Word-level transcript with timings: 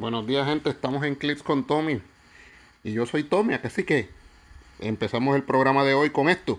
Buenos 0.00 0.26
días, 0.26 0.46
gente. 0.46 0.70
Estamos 0.70 1.04
en 1.04 1.14
Clips 1.14 1.42
con 1.42 1.66
Tommy. 1.66 2.00
Y 2.82 2.92
yo 2.94 3.04
soy 3.04 3.22
Tommy, 3.22 3.52
así 3.52 3.84
que 3.84 4.08
empezamos 4.78 5.36
el 5.36 5.42
programa 5.42 5.84
de 5.84 5.92
hoy 5.92 6.08
con 6.08 6.30
esto. 6.30 6.58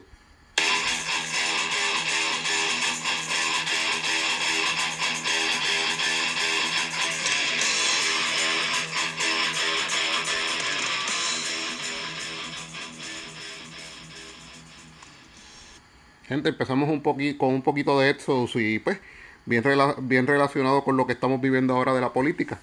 Gente, 16.28 16.50
empezamos 16.50 16.90
un 16.90 17.02
poquito 17.02 17.40
con 17.40 17.56
un 17.56 17.64
poquito 17.64 18.00
de 18.00 18.12
Exodus 18.12 18.56
y 18.58 18.78
pues 18.78 19.00
bien, 19.48 19.64
bien 20.02 20.28
relacionado 20.28 20.84
con 20.84 20.96
lo 20.96 21.08
que 21.08 21.14
estamos 21.14 21.42
viviendo 21.42 21.74
ahora 21.74 21.96
de 21.96 22.02
la 22.02 22.14
política. 22.14 22.60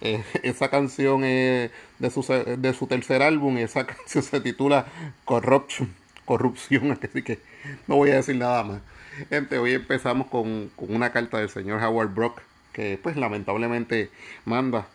Eh, 0.00 0.22
esa 0.42 0.68
canción 0.68 1.24
es 1.24 1.70
de 1.98 2.10
su, 2.10 2.22
de 2.22 2.74
su 2.74 2.86
tercer 2.86 3.22
álbum 3.22 3.58
y 3.58 3.62
esa 3.62 3.86
canción 3.86 4.22
se 4.24 4.40
titula 4.40 4.86
Corruption, 5.24 5.94
Corrupción, 6.24 6.92
así 7.02 7.22
que 7.22 7.40
no 7.86 7.96
voy 7.96 8.10
a 8.10 8.16
decir 8.16 8.36
nada 8.36 8.62
más. 8.64 8.80
Gente, 9.30 9.58
hoy 9.58 9.72
empezamos 9.72 10.26
con, 10.28 10.70
con 10.76 10.94
una 10.94 11.12
carta 11.12 11.38
del 11.38 11.48
señor 11.48 11.82
Howard 11.82 12.14
Brock, 12.14 12.42
que 12.72 12.98
pues 13.02 13.16
lamentablemente 13.16 14.10
manda, 14.44 14.86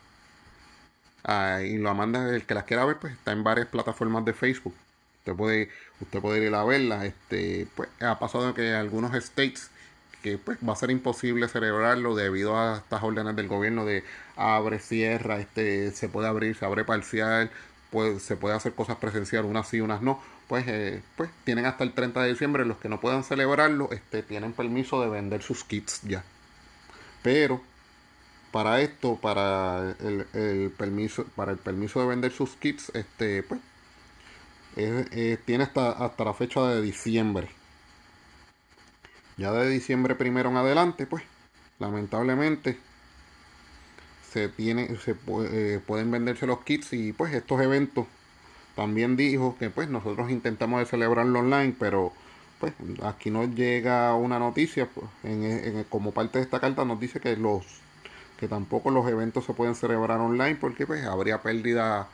ah, 1.23 1.62
y 1.64 1.78
lo 1.78 1.94
manda 1.95 2.30
el 2.36 2.45
que 2.45 2.54
las 2.54 2.66
quiera 2.66 2.86
ver, 2.86 2.98
pues 3.00 3.14
está 3.14 3.31
en 3.31 3.44
varias 3.44 3.68
plataformas 3.68 4.23
de 4.26 4.34
Facebook. 4.34 4.76
Usted 5.20 5.36
puede, 5.36 5.70
usted 6.00 6.20
puede 6.20 6.45
ir 6.45 6.54
a 6.56 6.64
verla. 6.64 7.06
Este, 7.06 7.68
pues 7.76 7.90
ha 8.02 8.18
pasado 8.20 8.54
que 8.54 8.73
algunos 8.73 9.14
states 9.16 9.72
que 10.21 10.38
pues 10.38 10.57
va 10.67 10.73
a 10.73 10.75
ser 10.75 10.91
imposible 10.91 11.48
celebrarlo 11.48 12.16
debido 12.16 12.57
a 12.57 12.77
estas 12.77 13.03
órdenes 13.03 13.35
del 13.35 13.48
gobierno 13.48 13.85
de 13.85 14.03
abre, 14.35 14.80
cierra, 14.80 15.39
este, 15.39 15.91
se 15.91 16.09
puede 16.09 16.27
abrir, 16.27 16.55
se 16.55 16.66
abre 16.66 16.85
parcial, 16.85 17.52
pues, 17.91 18.23
se 18.23 18.36
puede 18.38 18.55
hacer 18.55 18.73
cosas 18.73 18.97
presenciales, 18.97 19.50
unas 19.50 19.67
sí, 19.67 19.81
unas 19.81 20.02
no, 20.02 20.22
pues, 20.47 20.66
eh, 20.67 21.02
pues 21.17 21.30
tienen 21.44 21.66
hasta 21.66 21.83
el 21.83 21.94
30 21.94 22.23
de 22.23 22.30
diciembre, 22.30 22.66
los 22.66 22.78
que 22.78 22.89
no 22.89 23.00
puedan 23.00 23.23
celebrarlo, 23.23 23.89
este, 23.91 24.23
tienen 24.23 24.53
permiso 24.53 25.02
de 25.02 25.09
vender 25.09 25.41
sus 25.41 25.63
kits 25.63 26.02
ya. 26.03 26.23
Pero 27.23 27.61
para 28.52 28.81
esto, 28.81 29.17
para 29.22 29.95
el, 30.00 30.25
el 30.33 30.72
permiso, 30.72 31.25
para 31.35 31.52
el 31.52 31.58
permiso 31.58 32.02
de 32.02 32.08
vender 32.08 32.31
sus 32.31 32.52
kits, 32.52 32.91
este, 32.95 33.44
pues, 33.44 33.61
eh, 34.78 35.38
tiene 35.45 35.66
hasta, 35.66 35.91
hasta 35.91 36.23
la 36.23 36.33
fecha 36.33 36.61
de 36.67 36.81
diciembre. 36.81 37.50
Ya 39.42 39.52
de 39.52 39.67
diciembre 39.67 40.14
primero 40.14 40.52
en 40.52 40.58
adelante, 40.58 41.08
pues, 41.08 41.23
lamentablemente, 41.80 42.78
se 44.30 44.50
tiene, 44.50 44.97
se 44.97 45.16
eh, 45.52 45.80
pueden 45.84 46.11
venderse 46.11 46.45
los 46.45 46.59
kits 46.64 46.94
y 46.94 47.11
pues 47.11 47.34
estos 47.34 47.59
eventos. 47.59 48.06
También 48.75 49.17
dijo 49.17 49.56
que 49.58 49.72
pues 49.72 49.89
nosotros 49.89 50.30
intentamos 50.30 50.80
de 50.80 50.86
celebrarlo 50.86 51.39
online, 51.39 51.75
pero 51.80 52.14
pues 52.59 52.73
aquí 53.02 53.31
nos 53.31 53.50
llega 53.56 54.14
una 54.14 54.38
noticia, 54.38 54.88
pues, 54.94 55.08
en, 55.23 55.86
como 55.89 56.12
parte 56.12 56.38
de 56.38 56.44
esta 56.44 56.59
carta 56.59 56.86
nos 56.86 57.00
dice 57.00 57.19
que 57.19 57.36
los 57.36 57.66
que 58.39 58.47
tampoco 58.47 58.92
los 58.92 59.08
eventos 59.08 59.45
se 59.45 59.53
pueden 59.53 59.73
celebrar 59.73 60.19
online 60.19 60.56
porque 60.56 60.86
pues 60.86 61.03
habría 61.03 61.42
pérdida 61.42 62.08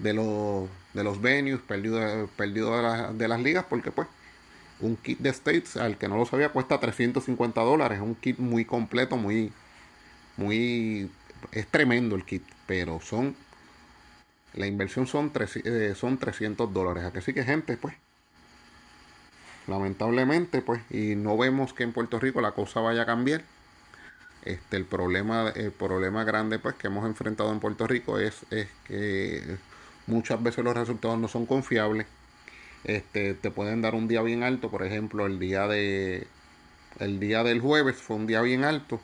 de 0.00 0.14
los 0.14 0.68
de 0.94 1.04
los 1.04 1.22
venues, 1.22 1.60
perdido, 1.60 2.28
perdido 2.36 2.76
de, 2.76 3.14
de 3.18 3.28
las 3.28 3.40
ligas 3.40 3.66
porque 3.68 3.92
pues 3.92 4.08
un 4.82 4.96
kit 4.96 5.18
de 5.20 5.30
States, 5.30 5.76
al 5.76 5.96
que 5.96 6.08
no 6.08 6.16
lo 6.16 6.26
sabía, 6.26 6.50
cuesta 6.50 6.78
350 6.80 7.60
dólares. 7.62 7.98
Es 7.98 8.04
un 8.04 8.14
kit 8.14 8.38
muy 8.38 8.64
completo, 8.64 9.16
muy, 9.16 9.52
muy, 10.36 11.10
es 11.52 11.66
tremendo 11.68 12.16
el 12.16 12.24
kit, 12.24 12.42
pero 12.66 13.00
son, 13.00 13.36
la 14.54 14.66
inversión 14.66 15.06
son, 15.06 15.32
eh, 15.64 15.94
son 15.96 16.18
300 16.18 16.72
dólares. 16.72 17.04
Así 17.14 17.32
que 17.32 17.44
gente, 17.44 17.76
pues, 17.76 17.94
lamentablemente, 19.66 20.62
pues, 20.62 20.82
y 20.90 21.14
no 21.16 21.36
vemos 21.38 21.72
que 21.74 21.84
en 21.84 21.92
Puerto 21.92 22.18
Rico 22.18 22.40
la 22.40 22.52
cosa 22.52 22.80
vaya 22.80 23.02
a 23.02 23.06
cambiar. 23.06 23.42
Este, 24.44 24.76
el 24.76 24.86
problema, 24.86 25.50
el 25.50 25.72
problema 25.72 26.24
grande, 26.24 26.58
pues, 26.58 26.74
que 26.76 26.88
hemos 26.88 27.06
enfrentado 27.06 27.52
en 27.52 27.60
Puerto 27.60 27.86
Rico 27.86 28.18
es, 28.18 28.44
es 28.50 28.68
que 28.84 29.58
muchas 30.06 30.42
veces 30.42 30.64
los 30.64 30.76
resultados 30.76 31.18
no 31.18 31.28
son 31.28 31.46
confiables 31.46 32.06
este, 32.84 33.34
te 33.34 33.50
pueden 33.50 33.82
dar 33.82 33.94
un 33.94 34.08
día 34.08 34.22
bien 34.22 34.42
alto, 34.42 34.70
por 34.70 34.84
ejemplo, 34.84 35.26
el 35.26 35.38
día 35.38 35.66
de 35.68 36.26
el 36.98 37.20
día 37.20 37.42
del 37.42 37.60
jueves 37.60 37.96
fue 37.96 38.16
un 38.16 38.26
día 38.26 38.42
bien 38.42 38.64
alto, 38.64 39.00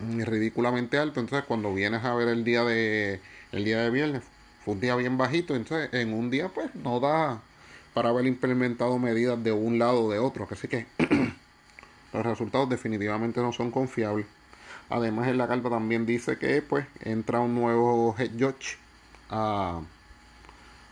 ridículamente 0.00 0.98
alto, 0.98 1.20
entonces 1.20 1.46
cuando 1.46 1.72
vienes 1.74 2.04
a 2.04 2.14
ver 2.14 2.28
el 2.28 2.44
día 2.44 2.64
de 2.64 3.20
el 3.52 3.64
día 3.64 3.80
de 3.80 3.90
viernes 3.90 4.22
fue 4.64 4.74
un 4.74 4.80
día 4.80 4.96
bien 4.96 5.16
bajito, 5.16 5.54
entonces 5.54 5.92
en 5.92 6.12
un 6.12 6.30
día 6.30 6.48
pues 6.48 6.74
no 6.74 7.00
da 7.00 7.40
para 7.94 8.10
haber 8.10 8.26
implementado 8.26 8.98
medidas 8.98 9.42
de 9.42 9.52
un 9.52 9.78
lado 9.78 10.04
o 10.04 10.10
de 10.10 10.18
otro, 10.18 10.46
así 10.50 10.68
que 10.68 10.86
los 12.12 12.26
resultados 12.26 12.68
definitivamente 12.68 13.40
no 13.40 13.52
son 13.52 13.70
confiables. 13.70 14.26
Además 14.88 15.28
en 15.28 15.38
la 15.38 15.46
carta 15.46 15.70
también 15.70 16.04
dice 16.06 16.36
que 16.36 16.62
pues 16.62 16.86
entra 17.00 17.40
un 17.40 17.54
nuevo 17.54 18.14
head 18.18 18.32
judge 18.38 18.76
a 19.30 19.80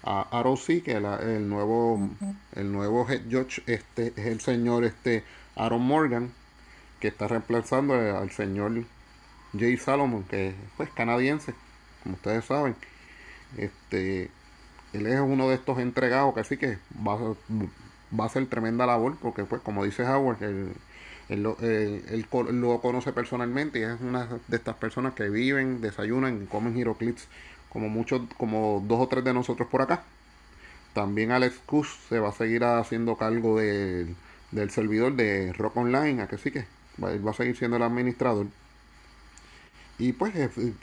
a 0.08 0.42
Rossi, 0.42 0.80
que 0.80 0.92
el 0.92 1.48
nuevo 1.48 2.08
el 2.54 2.72
nuevo 2.72 3.06
head 3.08 3.22
judge 3.30 3.62
este 3.66 4.14
es 4.16 4.26
el 4.26 4.40
señor 4.40 4.84
este 4.84 5.22
Aaron 5.54 5.82
Morgan 5.82 6.32
que 6.98 7.08
está 7.08 7.28
reemplazando 7.28 7.94
al 7.94 8.30
señor 8.30 8.84
Jay 9.58 9.76
Salomon 9.76 10.24
que 10.24 10.48
es 10.48 10.54
pues, 10.78 10.88
canadiense 10.90 11.54
como 12.02 12.14
ustedes 12.14 12.46
saben. 12.46 12.74
Este 13.58 14.30
él 14.94 15.06
es 15.06 15.20
uno 15.20 15.50
de 15.50 15.56
estos 15.56 15.78
entregados 15.78 16.32
que 16.32 16.40
así 16.40 16.56
que 16.56 16.78
va, 17.06 17.18
va 18.18 18.24
a 18.24 18.28
ser 18.30 18.46
tremenda 18.46 18.86
labor 18.86 19.18
porque 19.20 19.44
pues 19.44 19.60
como 19.60 19.84
dice 19.84 20.04
Howard 20.04 20.42
él, 20.42 20.72
él, 21.28 21.42
lo 21.42 22.80
conoce 22.80 23.12
personalmente 23.12 23.80
y 23.80 23.82
es 23.82 24.00
una 24.00 24.26
de 24.48 24.56
estas 24.56 24.76
personas 24.76 25.12
que 25.12 25.28
viven, 25.28 25.82
desayunan 25.82 26.44
y 26.44 26.46
comen 26.46 26.74
giroclips 26.74 27.28
como 27.70 27.88
muchos, 27.88 28.22
como 28.36 28.82
dos 28.86 29.00
o 29.00 29.08
tres 29.08 29.24
de 29.24 29.34
nosotros 29.34 29.68
por 29.68 29.82
acá. 29.82 30.02
También 30.94 31.32
Alex 31.32 31.58
Kush 31.66 31.88
se 32.08 32.18
va 32.18 32.30
a 32.30 32.32
seguir 32.32 32.64
haciendo 32.64 33.16
cargo 33.16 33.58
del 33.58 34.70
servidor 34.70 35.14
de 35.14 35.52
Rock 35.52 35.76
Online, 35.76 36.22
a 36.22 36.28
que 36.28 36.38
sí 36.38 36.50
que 36.50 36.66
va, 37.02 37.30
a 37.30 37.34
seguir 37.34 37.56
siendo 37.56 37.76
el 37.76 37.82
administrador. 37.82 38.46
Y 39.98 40.12
pues, 40.12 40.32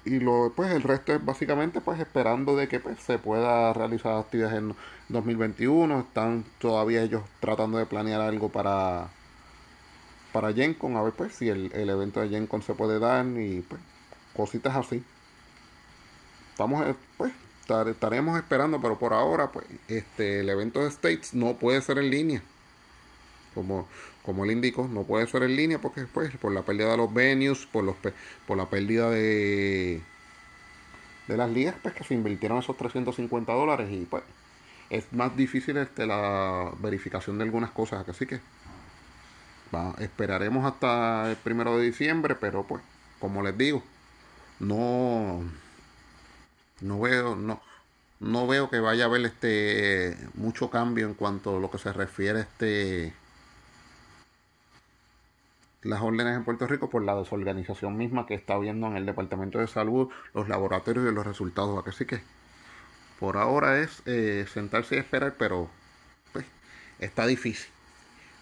y 0.05 0.19
lo, 0.19 0.51
pues 0.55 0.71
el 0.71 0.83
resto 0.83 1.13
es 1.13 1.23
básicamente 1.23 1.79
pues 1.79 1.99
esperando 1.99 2.55
de 2.55 2.67
que 2.67 2.79
pues, 2.81 2.99
se 2.99 3.17
pueda 3.17 3.71
realizar 3.73 4.17
actividades 4.17 4.57
en 4.57 4.75
2021. 5.09 6.01
Están 6.01 6.43
todavía 6.59 7.01
ellos 7.01 7.23
tratando 7.39 7.77
de 7.77 7.85
planear 7.85 8.21
algo 8.21 8.49
para 8.49 9.09
para 10.33 10.53
GenCon, 10.53 10.97
a 10.97 11.01
ver 11.01 11.13
pues 11.13 11.33
si 11.33 11.47
el, 11.47 11.71
el 11.73 11.89
evento 11.89 12.19
de 12.19 12.27
GenCon 12.27 12.61
se 12.61 12.73
puede 12.73 12.99
dar 12.99 13.25
y 13.25 13.61
pues 13.61 13.79
cositas 14.35 14.75
así. 14.75 15.01
Estamos, 16.55 16.95
pues, 17.17 17.33
estaremos 17.89 18.37
esperando, 18.37 18.79
pero 18.79 18.97
por 18.97 19.11
ahora, 19.11 19.51
pues, 19.51 19.65
este, 19.89 20.39
el 20.39 20.49
evento 20.49 20.79
de 20.79 20.87
States 20.87 21.33
no 21.33 21.55
puede 21.57 21.81
ser 21.81 21.97
en 21.97 22.09
línea. 22.09 22.41
Como, 23.53 23.89
como 24.23 24.45
él 24.45 24.51
indicó, 24.51 24.87
no 24.87 25.03
puede 25.03 25.27
ser 25.27 25.43
en 25.43 25.57
línea 25.57 25.79
porque, 25.79 26.05
pues, 26.05 26.31
por 26.37 26.53
la 26.53 26.61
pérdida 26.61 26.91
de 26.91 26.95
los 26.95 27.13
venues, 27.13 27.65
por, 27.65 27.83
los, 27.83 27.97
por 28.47 28.55
la 28.55 28.69
pérdida 28.69 29.09
de, 29.09 29.99
de 31.27 31.35
las 31.35 31.49
ligas, 31.49 31.75
pues, 31.81 31.93
que 31.93 32.05
se 32.05 32.13
invirtieron 32.13 32.59
esos 32.59 32.77
350 32.77 33.51
dólares 33.51 33.89
y, 33.91 34.05
pues, 34.05 34.23
es 34.89 35.11
más 35.11 35.35
difícil 35.35 35.75
este, 35.75 36.05
la 36.05 36.71
verificación 36.79 37.37
de 37.37 37.43
algunas 37.43 37.71
cosas. 37.71 38.07
Así 38.07 38.25
que 38.25 38.39
va, 39.75 39.93
esperaremos 39.99 40.63
hasta 40.63 41.31
el 41.31 41.35
primero 41.35 41.77
de 41.77 41.87
diciembre, 41.87 42.33
pero, 42.35 42.63
pues, 42.63 42.81
como 43.19 43.43
les 43.43 43.57
digo, 43.57 43.83
no 44.61 45.43
no 46.81 46.99
veo, 46.99 47.35
no, 47.35 47.61
no 48.19 48.47
veo 48.47 48.69
que 48.69 48.79
vaya 48.79 49.05
a 49.05 49.07
haber 49.07 49.25
este 49.25 50.17
mucho 50.33 50.69
cambio 50.69 51.07
en 51.07 51.13
cuanto 51.13 51.57
a 51.57 51.59
lo 51.59 51.71
que 51.71 51.77
se 51.77 51.93
refiere 51.93 52.39
a 52.39 52.41
este 52.43 53.13
las 55.85 56.01
órdenes 56.01 56.35
en 56.35 56.43
Puerto 56.43 56.65
Rico 56.65 56.89
por 56.89 57.03
la 57.03 57.15
desorganización 57.15 57.95
misma 57.95 58.25
que 58.25 58.33
está 58.33 58.55
habiendo 58.55 58.87
en 58.87 58.97
el 58.97 59.05
Departamento 59.05 59.59
de 59.59 59.67
Salud, 59.67 60.09
los 60.33 60.49
laboratorios 60.49 61.09
y 61.09 61.13
los 61.13 61.25
resultados. 61.25 61.85
Así 61.87 62.05
que 62.05 62.21
por 63.19 63.37
ahora 63.37 63.79
es 63.79 64.01
eh, 64.07 64.45
sentarse 64.51 64.95
y 64.95 64.99
esperar, 64.99 65.35
pero 65.37 65.69
pues 66.33 66.45
está 66.99 67.27
difícil. 67.27 67.69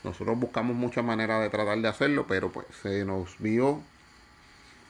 Nosotros 0.06 0.40
buscamos 0.40 0.76
muchas 0.76 1.04
maneras 1.04 1.42
de 1.42 1.50
tratar 1.50 1.78
de 1.80 1.88
hacerlo, 1.90 2.26
pero 2.28 2.50
pues 2.50 2.66
se 2.82 3.04
nos 3.04 3.38
vio, 3.40 3.82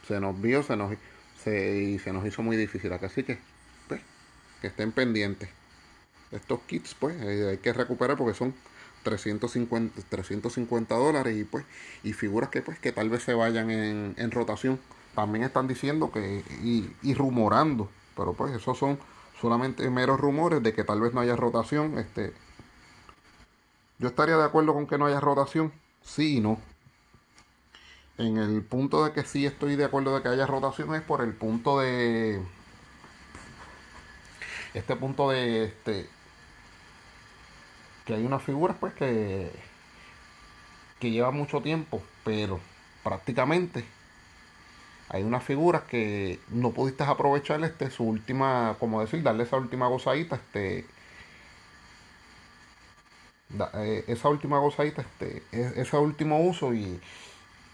se 0.08 0.20
nos 0.20 0.40
vio, 0.40 0.62
se 0.62 0.76
nos 0.76 0.92
y 1.52 2.00
se 2.00 2.14
nos 2.14 2.26
hizo 2.26 2.42
muy 2.42 2.58
difícil. 2.58 2.92
Así 2.94 3.24
que, 3.24 3.40
pues, 3.88 4.02
que 4.62 4.68
estén 4.68 4.92
pendientes. 4.92 5.50
Estos 6.32 6.62
kits, 6.62 6.96
pues, 6.96 7.16
eh, 7.22 7.50
hay 7.52 7.58
que 7.58 7.74
recuperar 7.74 8.18
porque 8.18 8.34
son 8.34 8.54
350, 9.04 10.02
350 10.10 10.96
dólares 10.96 11.38
y 11.38 11.44
pues, 11.44 11.66
y 12.04 12.14
figuras 12.14 12.50
que 12.50 12.62
pues, 12.62 12.80
que 12.80 12.92
tal 12.92 13.10
vez 13.10 13.24
se 13.24 13.34
vayan 13.34 13.70
en, 13.70 14.16
en 14.18 14.32
rotación 14.32 14.80
también 15.16 15.44
están 15.44 15.68
diciendo 15.68 16.12
que 16.12 16.44
y, 16.64 17.14
rumorando, 17.14 17.90
pero 18.16 18.34
pues 18.34 18.54
esos 18.54 18.78
son 18.78 18.98
solamente 19.40 19.90
meros 19.90 20.20
rumores 20.20 20.64
de 20.64 20.74
que 20.74 20.84
tal 20.84 21.02
vez 21.02 21.14
no 21.14 21.22
haya 21.22 21.36
rotación. 21.36 21.98
Este, 21.98 22.34
yo 24.00 24.08
estaría 24.08 24.38
de 24.38 24.44
acuerdo 24.44 24.74
con 24.74 24.88
que 24.88 24.98
no 24.98 25.06
haya 25.06 25.20
rotación, 25.20 25.72
sí 26.02 26.38
y 26.38 26.40
no. 26.42 26.60
En 28.18 28.38
el 28.38 28.62
punto 28.64 29.04
de 29.04 29.12
que 29.12 29.24
sí 29.24 29.46
estoy 29.46 29.76
de 29.76 29.86
acuerdo 29.86 30.16
de 30.16 30.22
que 30.22 30.30
haya 30.30 30.46
rotación 30.46 30.94
es 30.96 31.02
por 31.02 31.22
el 31.22 31.34
punto 31.34 31.80
de 31.80 32.42
este 34.74 34.96
punto 34.96 35.30
de 35.30 35.66
este 35.66 36.08
que 38.06 38.14
hay 38.16 38.26
unas 38.26 38.44
figuras 38.44 38.78
pues 38.80 38.94
que 38.94 39.52
que 41.00 41.12
lleva 41.12 41.32
mucho 41.32 41.62
tiempo, 41.62 42.02
pero 42.24 42.60
prácticamente 43.04 43.84
hay 45.10 45.24
unas 45.24 45.44
figuras 45.44 45.84
que 45.84 46.40
no 46.50 46.72
pudiste 46.72 47.04
aprovechar 47.04 47.64
este 47.64 47.92
su 47.92 48.04
última, 48.04 48.78
como 48.80 49.02
decir, 49.02 49.22
darle 49.22 49.44
esa 49.44 49.58
última 49.58 49.88
gozadita, 49.88 50.38
este 50.38 50.86
eh, 53.76 54.06
esa 54.08 54.30
última 54.30 54.60
gozadita, 54.60 55.02
este, 55.02 55.44
ese 55.52 55.98
último 55.98 56.40
uso 56.40 56.74
y, 56.74 57.00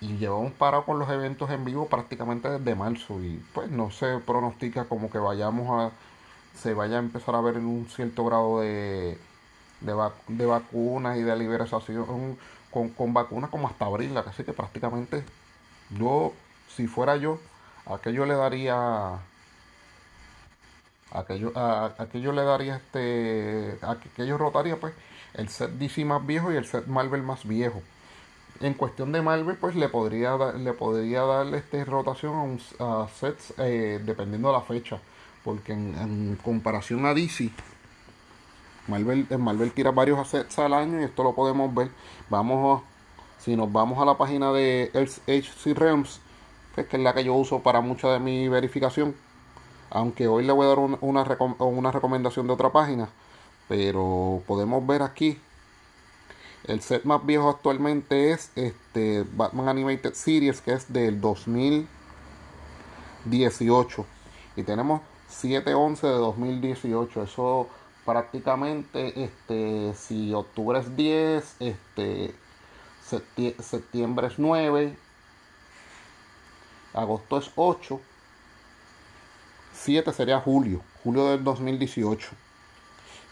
y 0.01 0.17
llevamos 0.17 0.53
parado 0.53 0.85
con 0.85 0.99
los 0.99 1.09
eventos 1.09 1.49
en 1.49 1.65
vivo 1.65 1.87
prácticamente 1.87 2.49
desde 2.49 2.75
marzo 2.75 3.21
y 3.21 3.43
pues 3.53 3.69
no 3.69 3.91
se 3.91 4.19
pronostica 4.19 4.85
como 4.85 5.09
que 5.09 5.17
vayamos 5.17 5.69
a 5.69 5.91
se 6.55 6.73
vaya 6.73 6.97
a 6.97 6.99
empezar 6.99 7.35
a 7.35 7.41
ver 7.41 7.57
un 7.57 7.87
cierto 7.89 8.25
grado 8.25 8.59
de, 8.61 9.17
de, 9.81 10.45
vacunas 10.45 11.17
y 11.17 11.21
de 11.21 11.35
liberación 11.37 12.37
con, 12.71 12.89
con 12.89 13.13
vacunas 13.13 13.49
como 13.49 13.67
hasta 13.67 13.85
abril, 13.85 14.17
así 14.17 14.43
que 14.43 14.51
prácticamente 14.53 15.23
yo, 15.91 16.33
si 16.67 16.87
fuera 16.87 17.15
yo, 17.15 17.39
aquello 17.85 18.25
le 18.25 18.35
daría 18.35 19.19
aquello, 21.11 21.51
a, 21.55 21.93
aquello 21.97 22.33
le 22.33 22.43
daría 22.43 22.75
este 22.75 23.79
aquello 23.81 24.37
rotaría 24.37 24.79
pues 24.79 24.93
el 25.33 25.49
set 25.49 25.71
DC 25.71 26.05
más 26.05 26.25
viejo 26.25 26.51
y 26.51 26.57
el 26.57 26.65
set 26.65 26.87
Marvel 26.87 27.23
más 27.23 27.47
viejo 27.47 27.81
en 28.61 28.73
cuestión 28.73 29.11
de 29.11 29.21
Marvel 29.21 29.57
pues 29.57 29.75
le 29.75 29.89
podría 29.89 30.37
le 30.53 30.73
podría 30.73 31.21
darle 31.21 31.59
este 31.59 31.85
rotación 31.85 32.59
a, 32.79 33.07
sets 33.07 33.53
eh, 33.57 34.01
dependiendo 34.03 34.49
de 34.49 34.53
la 34.53 34.61
fecha 34.61 34.99
porque 35.43 35.73
en, 35.73 36.37
comparación 36.43 37.05
a 37.05 37.13
DC, 37.13 37.49
Marvel, 38.87 39.27
Marvel 39.37 39.71
tira 39.71 39.91
varios 39.91 40.19
assets 40.19 40.59
al 40.59 40.73
año 40.73 40.99
y 41.01 41.03
esto 41.03 41.23
lo 41.23 41.33
podemos 41.33 41.73
ver. 41.73 41.89
Vamos 42.29 42.81
a, 42.81 43.41
si 43.41 43.55
nos 43.55 43.71
vamos 43.71 43.99
a 43.99 44.05
la 44.05 44.17
página 44.17 44.51
de 44.51 44.91
HC 44.93 45.77
Realms, 45.77 46.19
pues, 46.75 46.87
que 46.87 46.97
es 46.97 47.03
la 47.03 47.13
que 47.13 47.23
yo 47.23 47.33
uso 47.35 47.59
para 47.61 47.81
mucha 47.81 48.09
de 48.09 48.19
mi 48.19 48.47
verificación, 48.47 49.15
aunque 49.89 50.27
hoy 50.27 50.43
le 50.45 50.51
voy 50.53 50.65
a 50.65 50.69
dar 50.69 50.79
una, 50.79 51.23
una 51.59 51.91
recomendación 51.91 52.47
de 52.47 52.53
otra 52.53 52.71
página, 52.71 53.09
pero 53.67 54.41
podemos 54.47 54.85
ver 54.85 55.01
aquí 55.01 55.39
el 56.65 56.81
set 56.81 57.05
más 57.05 57.25
viejo 57.25 57.49
actualmente 57.49 58.31
es 58.31 58.51
este 58.55 59.23
Batman 59.33 59.69
Animated 59.69 60.13
Series 60.13 60.61
que 60.61 60.73
es 60.73 60.91
del 60.91 61.21
2018 61.21 64.05
y 64.55 64.63
tenemos 64.63 65.01
7-11 65.29 66.01
de 66.01 66.09
2018. 66.09 67.23
Eso 67.23 67.69
prácticamente, 68.05 69.23
este, 69.23 69.93
si 69.95 70.33
octubre 70.33 70.79
es 70.79 70.95
10, 70.95 71.55
este, 71.59 72.33
septiembre 73.59 74.27
es 74.27 74.37
9, 74.37 74.95
agosto 76.93 77.37
es 77.37 77.51
8, 77.55 77.99
7 79.73 80.13
sería 80.13 80.39
julio, 80.39 80.81
julio 81.03 81.29
del 81.29 81.43
2018. 81.43 82.29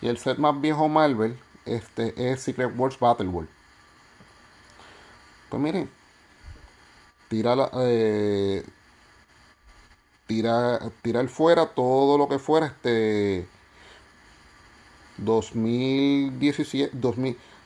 Y 0.01 0.07
el 0.07 0.17
set 0.17 0.37
más 0.37 0.59
viejo 0.61 0.87
Marvel 0.87 1.37
este, 1.75 2.31
es 2.31 2.41
Secret 2.41 2.71
Wars 2.77 2.99
Battle 2.99 3.27
World. 3.27 3.49
Pues 5.49 5.61
miren, 5.61 5.89
tira 7.29 7.55
la, 7.55 7.69
eh, 7.75 8.63
tirar, 10.27 10.91
tirar 11.01 11.27
fuera 11.29 11.67
todo 11.67 12.17
lo 12.17 12.27
que 12.27 12.39
fuera 12.39 12.67
este 12.67 13.47
2017, 15.17 16.91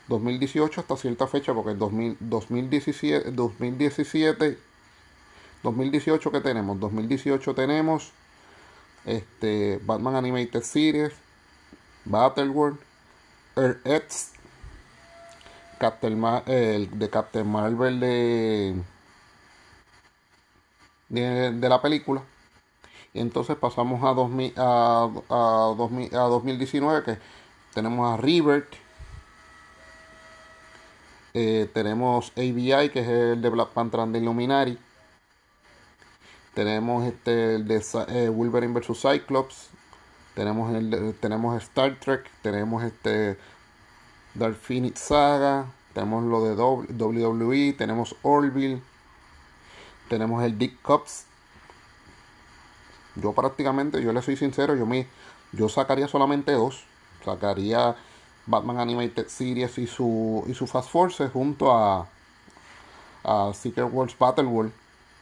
2018 0.08 0.82
hasta 0.82 0.98
cierta 0.98 1.28
fecha, 1.28 1.54
porque 1.54 1.74
2017, 1.74 3.32
2017, 3.32 4.58
2018 5.64 6.32
que 6.32 6.42
tenemos, 6.42 6.80
2018 6.80 7.56
tenemos 7.56 8.12
este 9.06 9.80
Batman 9.84 10.16
Animated 10.16 10.62
Series, 10.62 11.14
Battleworld, 13.56 13.86
Earth 13.86 14.14
Captain 15.80 16.22
de 17.00 17.10
Captain 17.10 17.48
Marvel 17.48 18.00
de, 18.00 18.76
de 21.10 21.70
la 21.70 21.82
película 21.82 22.24
y 23.14 23.20
entonces 23.20 23.58
pasamos 23.58 24.04
a, 24.04 24.14
2000, 24.14 24.54
a, 24.58 25.10
a, 25.30 25.76
2000, 25.78 26.16
a 26.16 26.22
2019 26.22 27.04
que 27.04 27.18
tenemos 27.74 28.14
a 28.14 28.18
Rivert. 28.18 28.74
Eh, 31.34 31.70
tenemos 31.74 32.32
ABI 32.36 32.90
que 32.90 33.00
es 33.00 33.08
el 33.08 33.42
de 33.42 33.50
Black 33.50 33.70
Panther 33.70 34.02
and 34.02 34.14
the 34.14 34.20
Illuminati. 34.20 34.78
Tenemos 36.54 37.06
este 37.06 37.56
el 37.56 37.68
de 37.68 37.84
eh, 38.10 38.30
Wolverine 38.30 38.74
vs 38.74 39.02
Cyclops. 39.02 39.71
Tenemos 40.36 40.74
el 40.74 41.16
tenemos 41.20 41.62
Star 41.62 42.00
Trek, 42.00 42.30
tenemos 42.42 42.84
este 42.84 43.38
Dark 44.34 44.58
Saga, 44.96 45.66
tenemos 45.94 46.24
lo 46.24 46.46
de 46.46 46.56
WWE, 46.56 47.74
tenemos 47.74 48.16
Orville, 48.22 48.82
tenemos 50.08 50.44
el 50.44 50.58
Dick 50.58 50.82
Cups 50.82 51.26
yo 53.16 53.34
prácticamente, 53.34 54.02
yo 54.02 54.14
le 54.14 54.22
soy 54.22 54.38
sincero, 54.38 54.76
yo 54.76 54.86
me, 54.86 55.08
yo 55.52 55.70
sacaría 55.70 56.08
solamente 56.08 56.54
dos. 56.54 56.84
Sacaría 57.26 57.96
Batman 58.46 58.80
Animated 58.80 59.28
Series 59.28 59.78
y 59.78 59.88
su, 59.88 60.44
y 60.48 60.54
su 60.54 60.66
Fast 60.66 60.90
Forces 60.90 61.32
junto 61.32 61.72
a, 61.72 62.08
a 63.24 63.54
Secret 63.54 63.90
Wars 63.92 64.18
Battle 64.18 64.46
World 64.46 64.72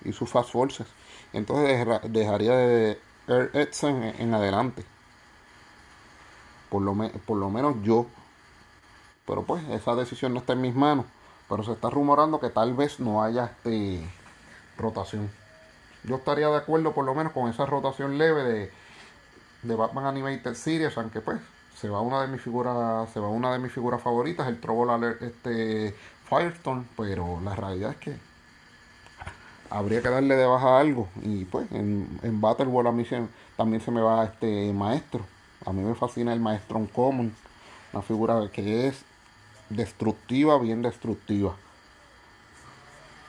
y 0.05 0.13
su 0.13 0.25
Fast 0.25 0.51
Forces. 0.51 0.87
Entonces 1.33 1.85
dejaría 2.03 2.53
de 2.53 2.99
Air 3.27 3.51
Edson 3.53 4.03
en, 4.03 4.33
adelante. 4.33 4.85
Por 6.69 6.81
lo, 6.81 6.95
por 7.25 7.37
lo 7.37 7.49
menos 7.49 7.75
yo. 7.83 8.05
Pero 9.25 9.43
pues 9.43 9.63
esa 9.69 9.95
decisión 9.95 10.33
no 10.33 10.39
está 10.39 10.53
en 10.53 10.61
mis 10.61 10.75
manos. 10.75 11.05
Pero 11.47 11.63
se 11.63 11.71
está 11.71 11.89
rumorando 11.89 12.39
que 12.39 12.49
tal 12.49 12.73
vez 12.73 12.99
no 12.99 13.23
haya 13.23 13.45
este 13.45 14.07
rotación 14.77 15.29
yo 16.03 16.15
estaría 16.15 16.47
de 16.47 16.57
acuerdo 16.57 16.93
por 16.93 17.05
lo 17.05 17.13
menos 17.13 17.33
con 17.33 17.49
esa 17.49 17.65
rotación 17.65 18.17
leve 18.17 18.43
de, 18.43 18.71
de 19.63 19.75
Batman 19.75 20.05
Animated 20.05 20.53
Series, 20.53 20.97
aunque 20.97 21.21
pues 21.21 21.39
se 21.75 21.89
va 21.89 22.01
una 22.01 22.21
de 22.21 22.27
mis 22.27 22.41
figuras, 22.41 23.09
se 23.11 23.19
va 23.19 23.29
una 23.29 23.51
de 23.51 23.59
mis 23.59 23.71
figuras 23.71 24.01
favoritas, 24.01 24.47
el 24.47 24.59
Trouble 24.59 25.15
este 25.21 25.95
Firestorm, 26.29 26.85
pero 26.95 27.39
la 27.43 27.55
realidad 27.55 27.91
es 27.91 27.97
que 27.97 28.17
habría 29.69 30.01
que 30.01 30.09
darle 30.09 30.35
de 30.35 30.45
baja 30.45 30.79
algo 30.79 31.07
y 31.21 31.45
pues 31.45 31.71
en, 31.71 32.19
en 32.23 32.41
Battle 32.41 32.67
World 32.67 32.89
a 32.89 32.91
mí 32.91 33.05
también 33.55 33.81
se 33.81 33.91
me 33.91 34.01
va 34.01 34.25
este 34.25 34.73
maestro. 34.73 35.25
A 35.65 35.73
mí 35.73 35.83
me 35.83 35.95
fascina 35.95 36.33
el 36.33 36.39
maestro 36.39 36.87
Common, 36.93 37.35
una 37.93 38.01
figura 38.01 38.49
que 38.51 38.87
es 38.87 39.03
destructiva, 39.69 40.57
bien 40.59 40.81
destructiva. 40.81 41.55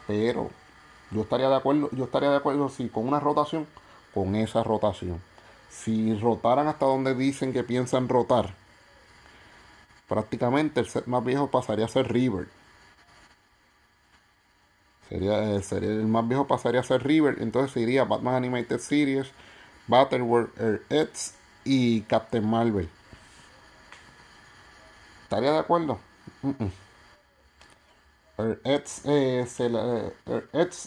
Pero 0.07 0.51
yo 1.11 1.23
estaría 1.23 1.49
de 1.49 1.57
acuerdo, 1.57 1.91
yo 1.93 2.05
estaría 2.05 2.31
de 2.31 2.37
acuerdo 2.37 2.69
si 2.69 2.89
con 2.89 3.07
una 3.09 3.21
rotación, 3.21 3.67
con 4.15 4.35
esa 4.35 4.63
rotación. 4.63 5.21
Si 5.71 6.17
rotaran 6.19 6.69
hasta 6.69 6.87
donde 6.87 7.15
dicen 7.15 7.53
que 7.53 7.63
piensan 7.63 8.09
rotar, 8.09 8.55
prácticamente 10.09 10.81
el 10.81 10.89
set 10.89 11.07
más 11.07 11.25
viejo 11.25 11.51
pasaría 11.51 11.85
a 11.85 11.89
ser 11.89 12.13
River. 12.13 12.49
Sería, 15.09 15.55
eh, 15.55 15.63
sería, 15.63 15.91
el 15.91 16.07
más 16.07 16.27
viejo 16.29 16.47
pasaría 16.47 16.81
a 16.81 16.85
ser 16.85 17.03
River. 17.05 17.37
Entonces 17.41 17.73
sería 17.73 18.05
Batman 18.05 18.35
Animated 18.35 18.79
Series, 18.79 19.33
Battleworld 19.89 20.51
Earth 20.91 21.39
y 21.64 22.02
Captain 22.02 22.49
Marvel. 22.49 22.88
¿Estaría 25.25 25.52
de 25.52 25.59
acuerdo? 25.59 25.99
Eds, 28.64 29.02
eh, 29.05 29.47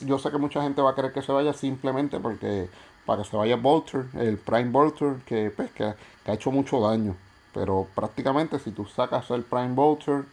yo 0.01 0.19
sé 0.19 0.31
que 0.31 0.37
mucha 0.37 0.61
gente 0.61 0.81
va 0.81 0.91
a 0.91 0.95
querer 0.95 1.13
que 1.13 1.21
se 1.21 1.31
vaya 1.31 1.53
simplemente 1.53 2.19
porque 2.19 2.69
para 3.05 3.23
que 3.23 3.29
se 3.29 3.37
vaya 3.37 3.55
Bolter, 3.55 4.05
el 4.15 4.37
Prime 4.37 4.69
Bolter, 4.69 5.17
que, 5.25 5.51
pues, 5.51 5.71
que, 5.71 5.83
ha 5.83 6.33
hecho 6.33 6.51
mucho 6.51 6.79
daño. 6.79 7.15
Pero 7.53 7.87
prácticamente 7.93 8.59
si 8.59 8.71
tú 8.71 8.85
sacas 8.85 9.29
el 9.31 9.43
Prime 9.43 9.73
Bolter, 9.73 10.25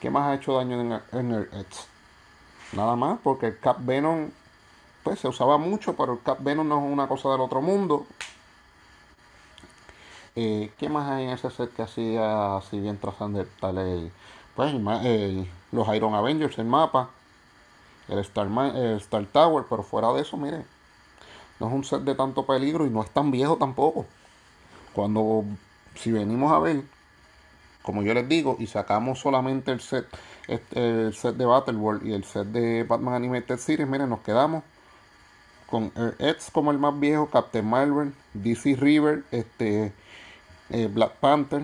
¿qué 0.00 0.10
más 0.10 0.28
ha 0.28 0.34
hecho 0.34 0.54
daño 0.54 1.00
en, 1.12 1.32
el 1.32 1.48
Nada 2.72 2.96
más, 2.96 3.18
porque 3.22 3.46
el 3.46 3.58
Cap 3.58 3.78
Venom 3.80 4.30
pues 5.02 5.20
se 5.20 5.28
usaba 5.28 5.58
mucho, 5.58 5.94
pero 5.94 6.14
el 6.14 6.22
Cap 6.22 6.38
Venom 6.42 6.66
no 6.66 6.78
es 6.78 6.92
una 6.92 7.06
cosa 7.06 7.30
del 7.30 7.40
otro 7.40 7.60
mundo. 7.60 8.06
¿Qué 10.34 10.88
más 10.90 11.08
hay 11.10 11.24
en 11.24 11.30
ese 11.30 11.48
set 11.50 11.72
que 11.74 11.82
hacía 11.82 12.56
así 12.56 12.80
bien 12.80 12.98
trascendental? 12.98 13.78
El, 13.78 14.12
pues 14.56 14.74
los 15.72 15.94
Iron 15.94 16.14
Avengers, 16.14 16.58
el 16.58 16.66
mapa, 16.66 17.10
el 18.08 18.18
Star, 18.18 18.48
el 18.74 18.96
Star 18.96 19.26
Tower, 19.26 19.64
pero 19.68 19.82
fuera 19.82 20.12
de 20.12 20.22
eso, 20.22 20.36
mire, 20.36 20.64
no 21.60 21.68
es 21.68 21.72
un 21.72 21.84
set 21.84 22.02
de 22.02 22.14
tanto 22.14 22.46
peligro 22.46 22.84
y 22.86 22.90
no 22.90 23.02
es 23.02 23.10
tan 23.10 23.30
viejo 23.30 23.56
tampoco. 23.56 24.06
Cuando, 24.92 25.44
si 25.94 26.10
venimos 26.10 26.52
a 26.52 26.58
ver, 26.58 26.82
como 27.82 28.02
yo 28.02 28.12
les 28.14 28.28
digo, 28.28 28.56
y 28.58 28.66
sacamos 28.66 29.20
solamente 29.20 29.70
el 29.70 29.80
set, 29.80 30.06
el 30.48 31.14
set 31.14 31.36
de 31.36 31.46
Battle 31.46 31.76
World 31.76 32.06
y 32.06 32.12
el 32.12 32.24
set 32.24 32.46
de 32.48 32.82
Batman 32.82 33.14
Animated 33.14 33.58
Series, 33.58 33.88
miren, 33.88 34.08
nos 34.08 34.20
quedamos 34.20 34.64
con 35.66 35.92
X 36.18 36.50
como 36.52 36.70
el 36.70 36.78
más 36.78 36.98
viejo, 36.98 37.28
Captain 37.30 37.66
Marvel, 37.66 38.14
DC 38.34 38.76
River, 38.76 39.24
este, 39.30 39.92
eh, 40.70 40.88
Black 40.92 41.12
Panther, 41.16 41.62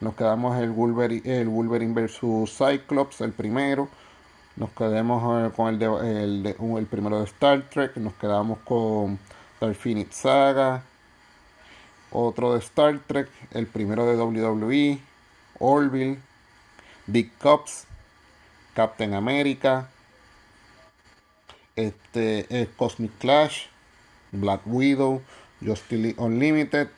nos 0.00 0.14
quedamos 0.14 0.58
el 0.58 0.70
Wolverine, 0.70 1.40
el 1.40 1.48
Wolverine 1.48 1.94
versus 1.94 2.56
Cyclops, 2.56 3.20
el 3.20 3.32
primero, 3.32 3.88
nos 4.56 4.70
quedamos 4.70 5.22
eh, 5.46 5.54
con 5.54 5.68
el, 5.68 5.78
de, 5.78 6.50
el, 6.50 6.86
primero 6.86 7.18
de 7.18 7.24
Star 7.26 7.62
Trek, 7.70 7.96
nos 7.96 8.14
quedamos 8.14 8.58
con 8.64 9.18
The 9.60 9.66
Infinite 9.66 10.12
Saga, 10.12 10.82
otro 12.10 12.54
de 12.54 12.58
Star 12.58 12.98
Trek, 13.06 13.28
el 13.52 13.66
primero 13.66 14.06
de 14.06 14.16
WWE, 14.16 14.98
Orville, 15.58 16.18
Dick 17.06 17.38
Cops, 17.38 17.86
Captain 18.74 19.14
America, 19.14 19.88
este, 21.76 22.68
Cosmic 22.76 23.16
Clash, 23.18 23.66
Black 24.32 24.62
Widow, 24.66 25.22
Justice 25.64 26.14
Unlimited, 26.18 26.88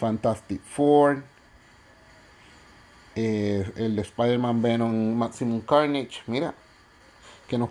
Fantastic 0.00 0.62
Four, 0.62 1.22
eh, 3.14 3.70
el 3.76 3.96
de 3.96 4.02
Spider-Man 4.02 4.62
Venom 4.62 5.14
Maximum 5.14 5.60
Carnage. 5.60 6.22
Mira, 6.26 6.54
que 7.46 7.58
nos 7.58 7.70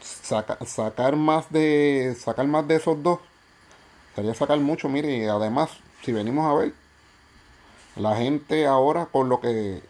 sacar 0.00 1.16
más 1.16 1.50
de 1.50 2.16
sacar 2.18 2.46
más 2.46 2.66
de 2.68 2.76
esos 2.76 3.02
dos 3.02 3.20
sería 4.14 4.34
sacar 4.34 4.58
mucho. 4.58 4.88
Mire, 4.88 5.16
y 5.16 5.24
además, 5.24 5.70
si 6.02 6.12
venimos 6.12 6.46
a 6.46 6.54
ver, 6.54 6.74
la 7.94 8.16
gente 8.16 8.66
ahora 8.66 9.06
con 9.06 9.28
lo 9.28 9.40
que 9.40 9.82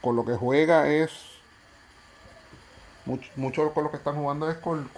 con 0.00 0.16
lo 0.16 0.24
que 0.24 0.34
juega 0.34 0.88
es 0.88 1.10
mucho, 3.04 3.30
mucho 3.36 3.72
con 3.72 3.84
lo 3.84 3.90
que 3.90 3.98
están 3.98 4.16
jugando 4.16 4.50
es 4.50 4.56
con, 4.58 4.88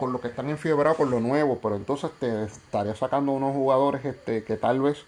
lo 0.00 0.20
que 0.20 0.28
están 0.28 0.50
enfiebrados 0.50 0.96
con 0.96 1.10
lo 1.10 1.20
nuevo, 1.20 1.58
pero 1.62 1.76
entonces 1.76 2.10
te 2.18 2.44
estaría 2.44 2.94
sacando 2.94 3.32
unos 3.32 3.54
jugadores 3.54 4.04
este, 4.04 4.44
que 4.44 4.56
tal 4.56 4.80
vez 4.80 5.04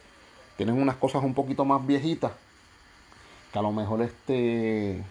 tienen 0.57 0.81
unas 0.81 0.97
cosas 0.97 1.23
un 1.23 1.35
poquito 1.35 1.65
más 1.65 1.87
viejitas, 1.87 2.33
que 3.53 3.59
a 3.59 3.63
lo 3.63 3.73
mejor 3.73 4.03
este 4.03 5.03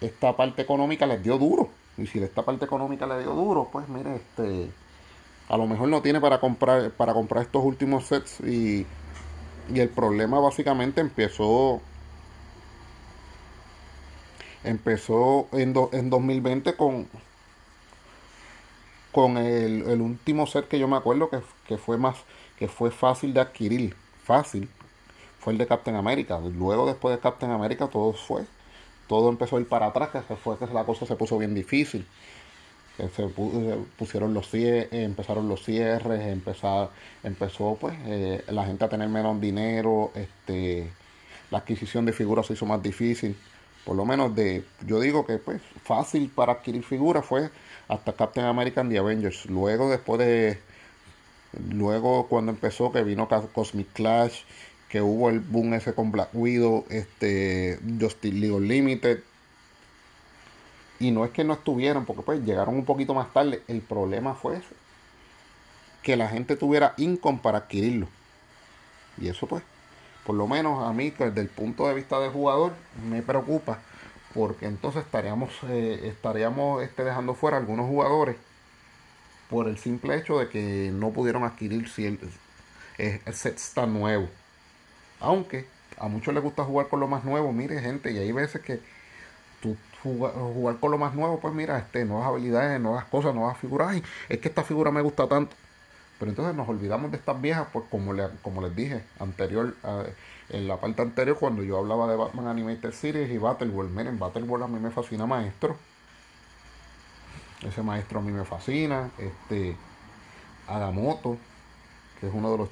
esta 0.00 0.36
parte 0.36 0.62
económica 0.62 1.06
les 1.06 1.22
dio 1.22 1.38
duro. 1.38 1.70
Y 1.96 2.06
si 2.06 2.22
esta 2.22 2.44
parte 2.44 2.64
económica 2.64 3.06
le 3.06 3.18
dio 3.20 3.32
duro, 3.32 3.68
pues 3.72 3.88
mire, 3.88 4.16
este 4.16 4.70
a 5.48 5.56
lo 5.56 5.66
mejor 5.66 5.88
no 5.88 6.02
tiene 6.02 6.20
para 6.20 6.40
comprar 6.40 6.90
para 6.92 7.14
comprar 7.14 7.42
estos 7.42 7.64
últimos 7.64 8.06
sets 8.06 8.40
y, 8.40 8.86
y 9.72 9.80
el 9.80 9.88
problema 9.88 10.38
básicamente 10.40 11.00
empezó 11.00 11.80
empezó 14.62 15.48
en, 15.52 15.74
en 15.92 16.10
2020 16.10 16.76
con 16.76 17.08
con 19.18 19.36
el, 19.36 20.00
último 20.00 20.46
set 20.46 20.68
que 20.68 20.78
yo 20.78 20.86
me 20.86 20.96
acuerdo 20.96 21.28
que, 21.28 21.40
que 21.66 21.76
fue 21.76 21.98
más 21.98 22.14
que 22.56 22.68
fue 22.68 22.92
fácil 22.92 23.34
de 23.34 23.40
adquirir, 23.40 23.96
fácil, 24.22 24.68
fue 25.40 25.52
el 25.54 25.58
de 25.58 25.66
Captain 25.66 25.96
America. 25.96 26.38
Luego 26.38 26.86
después 26.86 27.16
de 27.16 27.20
Captain 27.20 27.50
America 27.50 27.88
todo 27.88 28.12
fue, 28.12 28.44
todo 29.08 29.28
empezó 29.28 29.56
a 29.56 29.60
ir 29.60 29.68
para 29.68 29.86
atrás, 29.86 30.10
que 30.10 30.36
fue 30.36 30.56
que 30.56 30.66
la 30.66 30.84
cosa 30.84 31.04
se 31.04 31.16
puso 31.16 31.36
bien 31.36 31.52
difícil. 31.52 32.06
Se 32.96 33.28
pusieron 33.96 34.34
los 34.34 34.48
cierres, 34.48 34.92
empezaron 34.92 35.48
los 35.48 35.64
cierres, 35.64 36.20
empezó 37.24 37.76
pues 37.80 37.96
eh, 38.06 38.44
la 38.48 38.66
gente 38.66 38.84
a 38.84 38.88
tener 38.88 39.08
menos 39.08 39.40
dinero, 39.40 40.12
este 40.14 40.90
la 41.50 41.58
adquisición 41.58 42.04
de 42.04 42.12
figuras 42.12 42.46
se 42.46 42.52
hizo 42.52 42.66
más 42.66 42.80
difícil. 42.80 43.36
Por 43.84 43.96
lo 43.96 44.04
menos 44.04 44.34
de, 44.36 44.64
yo 44.86 45.00
digo 45.00 45.26
que 45.26 45.38
pues 45.38 45.60
fácil 45.82 46.30
para 46.30 46.52
adquirir 46.52 46.84
figuras 46.84 47.24
fue 47.24 47.50
hasta 47.88 48.12
Captain 48.12 48.46
America 48.46 48.80
and 48.80 48.90
the 48.90 48.98
Avengers. 48.98 49.46
Luego 49.46 49.90
después 49.90 50.18
de 50.18 50.58
Luego 51.70 52.26
cuando 52.28 52.52
empezó 52.52 52.92
que 52.92 53.02
vino 53.02 53.28
Cosmic 53.54 53.92
Clash, 53.92 54.42
que 54.88 55.00
hubo 55.00 55.30
el 55.30 55.40
boom 55.40 55.74
ese 55.74 55.94
con 55.94 56.12
Black 56.12 56.30
Widow, 56.32 56.84
este 56.90 57.78
Justice 57.98 58.36
League 58.36 58.60
Limited. 58.60 59.20
Y 61.00 61.10
no 61.10 61.24
es 61.24 61.30
que 61.30 61.44
no 61.44 61.54
estuvieron, 61.54 62.04
porque 62.04 62.22
pues 62.22 62.42
llegaron 62.42 62.74
un 62.74 62.84
poquito 62.84 63.14
más 63.14 63.32
tarde. 63.32 63.62
El 63.68 63.80
problema 63.80 64.34
fue 64.34 64.60
que 66.02 66.16
la 66.16 66.28
gente 66.28 66.56
tuviera 66.56 66.94
income 66.96 67.40
para 67.42 67.58
adquirirlo. 67.58 68.08
Y 69.20 69.28
eso 69.28 69.46
pues, 69.46 69.62
por 70.26 70.34
lo 70.34 70.46
menos 70.46 70.86
a 70.86 70.92
mí, 70.92 71.10
desde 71.10 71.40
el 71.40 71.48
punto 71.48 71.86
de 71.86 71.94
vista 71.94 72.18
de 72.20 72.28
jugador, 72.28 72.72
me 73.08 73.22
preocupa. 73.22 73.78
Porque 74.34 74.66
entonces 74.66 75.04
estaríamos, 75.04 75.50
eh, 75.68 76.00
estaríamos 76.04 76.82
este, 76.82 77.04
dejando 77.04 77.34
fuera 77.34 77.56
algunos 77.56 77.86
jugadores 77.86 78.36
por 79.50 79.68
el 79.68 79.78
simple 79.78 80.16
hecho 80.16 80.38
de 80.38 80.48
que 80.48 80.90
no 80.92 81.10
pudieron 81.10 81.44
adquirir 81.44 81.88
si 81.88 82.06
el, 82.06 82.18
set 83.32 83.56
está 83.56 83.86
nuevo. 83.86 84.28
Aunque 85.20 85.66
a 85.98 86.08
muchos 86.08 86.34
les 86.34 86.42
gusta 86.42 86.64
jugar 86.64 86.88
con 86.88 87.00
lo 87.00 87.08
más 87.08 87.24
nuevo, 87.24 87.52
mire 87.52 87.80
gente, 87.80 88.12
y 88.12 88.18
hay 88.18 88.32
veces 88.32 88.60
que 88.60 88.80
tú 89.62 89.76
jugar, 90.02 90.76
con 90.78 90.90
lo 90.90 90.98
más 90.98 91.14
nuevo, 91.14 91.40
pues 91.40 91.54
mira, 91.54 91.78
este, 91.78 92.04
nuevas 92.04 92.28
habilidades, 92.28 92.80
nuevas 92.80 93.04
cosas, 93.06 93.34
nuevas 93.34 93.58
figuras, 93.58 93.96
y 93.96 94.02
es 94.28 94.38
que 94.38 94.48
esta 94.48 94.62
figura 94.62 94.90
me 94.90 95.00
gusta 95.00 95.26
tanto. 95.26 95.56
Pero 96.18 96.30
entonces 96.30 96.54
nos 96.56 96.68
olvidamos 96.68 97.10
de 97.12 97.16
estas 97.16 97.40
viejas, 97.40 97.68
pues 97.72 97.84
como, 97.90 98.12
le, 98.12 98.28
como 98.42 98.60
les 98.60 98.74
dije 98.74 99.04
anterior, 99.20 99.74
en 100.48 100.66
la 100.66 100.78
parte 100.78 101.02
anterior, 101.02 101.38
cuando 101.38 101.62
yo 101.62 101.78
hablaba 101.78 102.08
de 102.10 102.16
Batman 102.16 102.48
Animated 102.48 102.92
Series 102.92 103.30
y 103.30 103.38
Battle 103.38 103.68
World. 103.68 103.94
Miren, 103.94 104.18
Battle 104.18 104.42
World 104.42 104.64
a 104.64 104.68
mí 104.68 104.80
me 104.80 104.90
fascina, 104.90 105.26
maestro. 105.26 105.76
Ese 107.62 107.82
maestro 107.82 108.18
a 108.18 108.22
mí 108.22 108.32
me 108.32 108.44
fascina. 108.44 109.10
Este, 109.18 109.76
Agamotto, 110.66 111.36
que 112.20 112.26
es 112.26 112.34
uno 112.34 112.50
de 112.50 112.58
los 112.58 112.68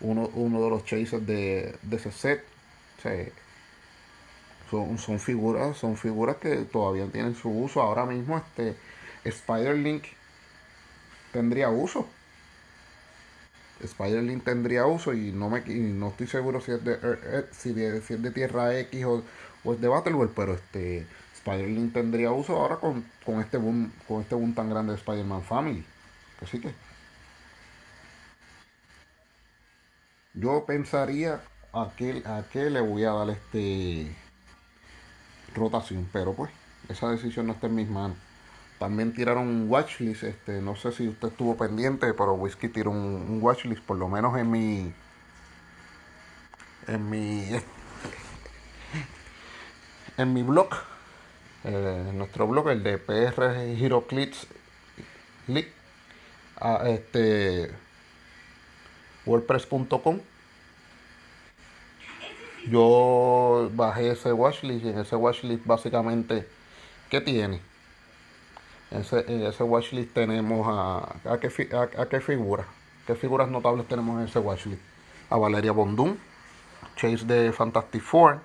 uno, 0.00 0.30
uno 0.34 0.62
de 0.62 0.70
los 0.70 0.84
chasers 0.84 1.26
de, 1.26 1.76
de 1.82 1.96
ese 1.96 2.12
set. 2.12 2.44
son, 4.70 4.98
son 4.98 5.18
figuras, 5.18 5.76
son 5.76 5.96
figuras 5.96 6.36
que 6.36 6.56
todavía 6.64 7.06
tienen 7.06 7.34
su 7.34 7.50
uso. 7.50 7.80
Ahora 7.80 8.06
mismo 8.06 8.36
este 8.38 8.76
Spider-Link 9.24 10.04
tendría 11.32 11.70
uso. 11.70 12.06
Spider-Link 13.82 14.44
tendría 14.44 14.86
uso 14.86 15.12
y 15.12 15.32
no 15.32 15.48
me 15.50 15.60
no 15.60 16.08
estoy 16.08 16.26
seguro 16.26 16.60
si 16.60 16.72
es 16.72 16.84
de, 16.84 17.46
si 17.52 17.72
de, 17.72 18.02
si 18.02 18.14
es 18.14 18.22
de 18.22 18.30
Tierra 18.30 18.78
X 18.78 19.04
o, 19.04 19.22
o 19.64 19.74
es 19.74 19.80
de 19.80 19.88
Battleworld, 19.88 20.32
pero 20.34 20.54
este 20.54 21.06
Spider-Man 21.34 21.90
tendría 21.90 22.32
uso 22.32 22.56
ahora 22.56 22.76
con, 22.76 23.04
este 23.40 23.56
boom, 23.56 23.92
con 24.06 24.20
este 24.20 24.34
boom 24.34 24.54
tan 24.54 24.68
grande 24.68 24.92
de 24.92 24.98
Spider-Man 24.98 25.42
Family. 25.42 25.84
Así 26.42 26.60
que 26.60 26.72
yo 30.34 30.64
pensaría 30.66 31.40
a 31.72 31.90
qué, 31.96 32.22
a 32.24 32.44
qué 32.52 32.70
le 32.70 32.80
voy 32.80 33.04
a 33.04 33.12
dar 33.12 33.30
este 33.30 34.14
rotación, 35.54 36.08
pero 36.12 36.34
pues 36.34 36.50
esa 36.88 37.10
decisión 37.10 37.46
no 37.46 37.54
está 37.54 37.66
en 37.66 37.74
mis 37.74 37.88
manos. 37.88 38.16
También 38.80 39.14
tiraron 39.14 39.46
un 39.46 39.70
watchlist, 39.70 40.24
este, 40.24 40.60
no 40.60 40.74
sé 40.74 40.90
si 40.90 41.06
usted 41.06 41.28
estuvo 41.28 41.56
pendiente, 41.56 42.12
pero 42.14 42.34
Whiskey 42.34 42.70
tiró 42.70 42.90
un, 42.90 42.98
un 42.98 43.38
watchlist, 43.40 43.84
por 43.84 43.96
lo 43.96 44.08
menos 44.08 44.36
en 44.36 44.50
mi 44.50 44.92
en 46.88 47.08
mi 47.08 47.46
en 50.16 50.32
mi 50.32 50.42
blog 50.42 50.70
eh, 51.64 52.10
nuestro 52.14 52.46
blog, 52.46 52.70
el 52.70 52.82
de 52.82 52.98
PR 52.98 53.66
Hiroclips 53.78 54.46
a 56.56 56.88
este 56.88 57.70
WordPress.com. 59.26 60.20
Yo 62.68 63.70
bajé 63.74 64.12
ese 64.12 64.32
watchlist 64.32 64.84
y 64.84 64.88
en 64.88 64.98
ese 64.98 65.16
watchlist 65.16 65.66
básicamente, 65.66 66.46
¿qué 67.10 67.20
tiene? 67.20 67.60
En 68.90 69.00
ese, 69.00 69.62
watchlist 69.62 70.12
tenemos 70.14 70.66
a, 70.68 71.32
a, 71.32 71.38
qué, 71.38 71.48
a, 71.76 72.06
qué 72.06 72.20
figuras, 72.20 72.66
qué 73.06 73.14
figuras 73.14 73.48
notables 73.48 73.86
tenemos 73.86 74.18
en 74.18 74.26
ese 74.26 74.40
watchlist. 74.40 74.82
A 75.30 75.36
Valeria 75.36 75.70
Bondum, 75.70 76.16
Chase 76.96 77.24
de 77.24 77.52
Fantastic 77.52 78.02
Four, 78.02 78.40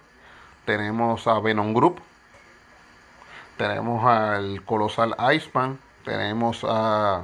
tenemos 0.65 1.25
a 1.25 1.39
Venom 1.39 1.73
Group, 1.73 1.99
tenemos 3.57 4.05
al 4.05 4.63
Colosal 4.65 5.15
Iceman, 5.33 5.79
tenemos 6.03 6.63
a 6.67 7.23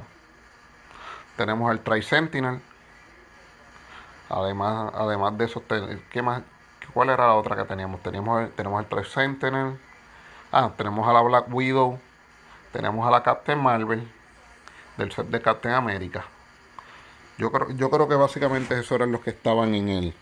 tenemos 1.36 1.70
al 1.70 1.80
Tri 1.80 2.02
Sentinel. 2.02 2.60
Además, 4.28 4.92
además 4.94 5.36
de 5.38 5.44
eso, 5.44 5.62
¿qué 6.10 6.22
más? 6.22 6.42
¿Cuál 6.92 7.10
era 7.10 7.26
la 7.26 7.34
otra 7.34 7.56
que 7.56 7.64
teníamos? 7.64 8.02
Teníamos, 8.02 8.50
tenemos 8.56 8.78
al 8.80 8.86
Tri 8.86 9.04
Sentinel. 9.04 9.78
Ah, 10.50 10.72
tenemos 10.76 11.06
a 11.08 11.12
la 11.12 11.20
Black 11.22 11.46
Widow. 11.52 11.98
Tenemos 12.72 13.06
a 13.06 13.10
la 13.10 13.22
Captain 13.22 13.58
Marvel. 13.58 14.08
Del 14.96 15.10
set 15.12 15.26
de 15.28 15.40
Captain 15.40 15.74
America. 15.74 16.24
Yo 17.38 17.50
creo, 17.50 17.70
yo 17.70 17.90
creo 17.90 18.08
que 18.08 18.14
básicamente 18.14 18.78
esos 18.78 18.92
eran 18.92 19.10
los 19.10 19.22
que 19.22 19.30
estaban 19.30 19.74
en 19.74 19.88
el. 19.88 20.14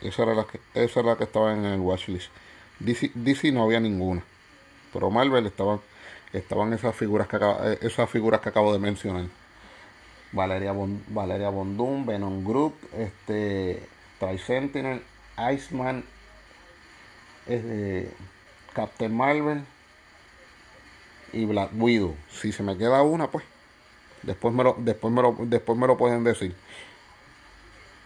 Esa 0.00 0.22
era 0.22 0.34
la 0.34 0.44
que, 0.44 0.60
esa 0.74 1.00
era 1.00 1.10
la 1.10 1.16
que 1.16 1.24
estaba 1.24 1.52
en 1.52 1.64
el 1.64 1.80
watchlist. 1.80 2.30
DC, 2.78 3.12
DC 3.14 3.52
no 3.52 3.64
había 3.64 3.80
ninguna. 3.80 4.22
Pero 4.92 5.10
Marvel 5.10 5.46
estaban, 5.46 5.80
estaban 6.32 6.72
esas 6.72 6.96
figuras 6.96 7.28
que 7.28 7.36
eh, 7.36 7.78
esas 7.82 8.08
figuras 8.08 8.40
que 8.40 8.48
acabo 8.48 8.72
de 8.72 8.78
mencionar. 8.78 9.26
Valeria 10.32 10.74
Valeria 11.08 11.50
Bondum, 11.50 12.06
Venom 12.06 12.44
Group, 12.44 12.74
este 12.96 13.86
Tri 14.18 14.38
Sentinel, 14.38 15.02
Iceman, 15.52 16.04
este, 17.46 18.10
Captain 18.72 19.14
Marvel 19.14 19.64
y 21.32 21.44
Black 21.44 21.70
Widow. 21.74 22.14
Si 22.30 22.52
se 22.52 22.62
me 22.62 22.76
queda 22.76 23.02
una, 23.02 23.30
pues 23.30 23.44
después 24.22 24.54
me 24.54 24.64
lo, 24.64 24.76
después 24.78 25.12
me 25.12 25.22
lo, 25.22 25.36
después 25.40 25.78
me 25.78 25.86
lo 25.86 25.96
pueden 25.96 26.24
decir. 26.24 26.54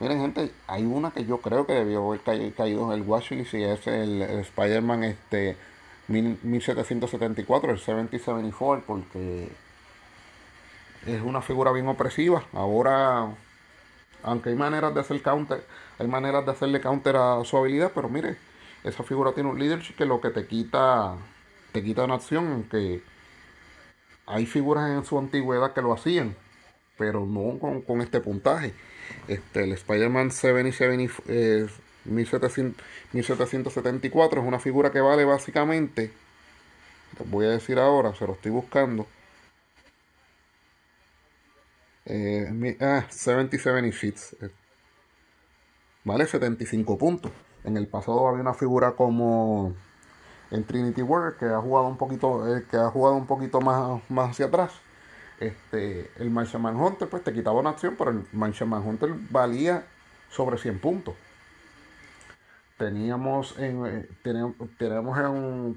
Miren 0.01 0.21
gente, 0.21 0.51
hay 0.67 0.85
una 0.85 1.13
que 1.13 1.25
yo 1.25 1.39
creo 1.39 1.67
que 1.67 1.73
debió 1.73 2.07
haber 2.07 2.53
caído 2.53 2.93
en 2.93 3.01
el 3.01 3.09
watchlist 3.09 3.55
y 3.55 3.63
es 3.63 3.87
el, 3.87 4.23
Spider-Man 4.23 5.05
este 5.05 5.57
1774, 6.09 7.71
el 7.71 7.79
7074, 7.79 8.85
porque 8.87 9.49
es 11.07 11.23
una 11.23 11.43
figura 11.43 11.71
bien 11.73 11.87
opresiva. 11.89 12.45
Ahora, 12.53 13.29
aunque 14.23 14.51
hay 14.51 14.57
maneras 14.57 14.93
de 14.95 15.01
hacer 15.01 15.23
counter, 15.23 15.65
hay 15.99 16.09
maneras 16.09 16.45
de 16.45 16.53
hacerle 16.53 16.81
counter 16.81 17.17
a 17.17 17.45
su 17.45 17.57
habilidad, 17.57 17.93
pero 17.95 18.09
mire, 18.09 18.37
esa 18.83 19.05
figura 19.05 19.33
tiene 19.33 19.49
un 19.51 19.59
leadership 19.59 19.95
que 19.95 20.07
lo 20.07 20.21
que 20.21 20.31
te 20.31 20.47
quita, 20.47 21.15
te 21.75 21.83
quita 21.83 22.05
una 22.05 22.15
acción, 22.15 22.53
aunque 22.53 23.03
hay 24.27 24.47
figuras 24.47 24.91
en 24.91 25.05
su 25.05 25.19
antigüedad 25.19 25.75
que 25.75 25.83
lo 25.83 25.93
hacían, 25.93 26.37
pero 26.97 27.27
no 27.27 27.59
con 27.59 28.01
este 28.01 28.21
puntaje. 28.21 28.73
Este, 29.27 29.65
el 29.65 29.73
Spider-Man 29.73 30.31
77, 30.31 31.69
1774 32.05 34.41
es 34.41 34.47
una 34.47 34.61
figura 34.61 34.93
que 34.93 35.01
vale 35.01 35.25
básicamente, 35.25 36.13
voy 37.27 37.47
a 37.47 37.51
decir 37.51 37.81
ahora, 37.81 38.15
se 38.15 38.25
lo 38.25 38.35
estoy 38.35 38.53
buscando. 38.53 39.09
Eh, 42.05 42.77
ah, 42.81 43.07
7076. 43.09 44.37
Eh, 44.43 44.51
vale 46.05 46.27
75 46.27 46.99
puntos. 46.99 47.33
En 47.65 47.77
el 47.77 47.89
pasado 47.89 48.29
había 48.29 48.43
una 48.43 48.55
figura 48.55 48.93
como 48.93 49.75
en 50.51 50.65
Trinity 50.65 51.03
War 51.03 51.37
que 51.37 51.47
ha 51.47 51.61
jugado 51.61 51.87
un 51.87 51.97
poquito, 51.97 52.57
eh, 52.57 52.65
que 52.71 52.77
ha 52.77 52.91
jugado 52.91 53.17
un 53.17 53.27
poquito 53.27 53.61
más, 53.61 54.01
más 54.09 54.31
hacia 54.31 54.47
atrás 54.47 54.73
este, 55.41 56.11
el 56.19 56.31
Martian 56.31 56.63
Manhunter 56.63 57.09
pues 57.09 57.25
te 57.25 57.33
quitaba 57.33 57.59
una 57.59 57.71
acción, 57.71 57.97
pero 57.99 58.11
el 58.11 58.25
Martian 58.33 58.69
Manhunter 58.69 59.11
valía 59.31 59.85
sobre 60.31 60.59
100 60.59 60.79
puntos. 60.79 61.15
Teníamos 62.77 63.57
en, 63.59 63.87
eh, 63.87 64.09
tenemos, 64.23 64.57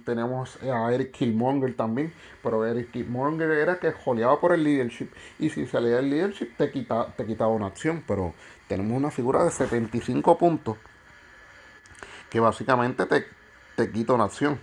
tenemos, 0.03 0.57
a 0.63 0.91
Eric 0.91 1.11
Killmonger 1.11 1.75
también, 1.75 2.11
pero 2.41 2.65
Eric 2.65 2.91
Killmonger 2.91 3.51
era 3.51 3.79
que 3.79 3.91
joleaba 3.91 4.39
por 4.39 4.51
el 4.51 4.63
leadership 4.63 5.09
y 5.37 5.51
si 5.51 5.67
salía 5.67 5.99
el 5.99 6.09
leadership 6.09 6.55
te, 6.57 6.71
quita, 6.71 7.13
te 7.15 7.25
quitaba 7.25 7.51
una 7.51 7.67
acción, 7.67 8.03
pero 8.07 8.33
tenemos 8.67 8.97
una 8.97 9.11
figura 9.11 9.43
de 9.43 9.51
75 9.51 10.37
puntos 10.39 10.77
que 12.31 12.39
básicamente 12.39 13.05
te, 13.05 13.25
te 13.77 13.91
quita 13.91 14.13
una 14.13 14.23
acción. 14.23 14.59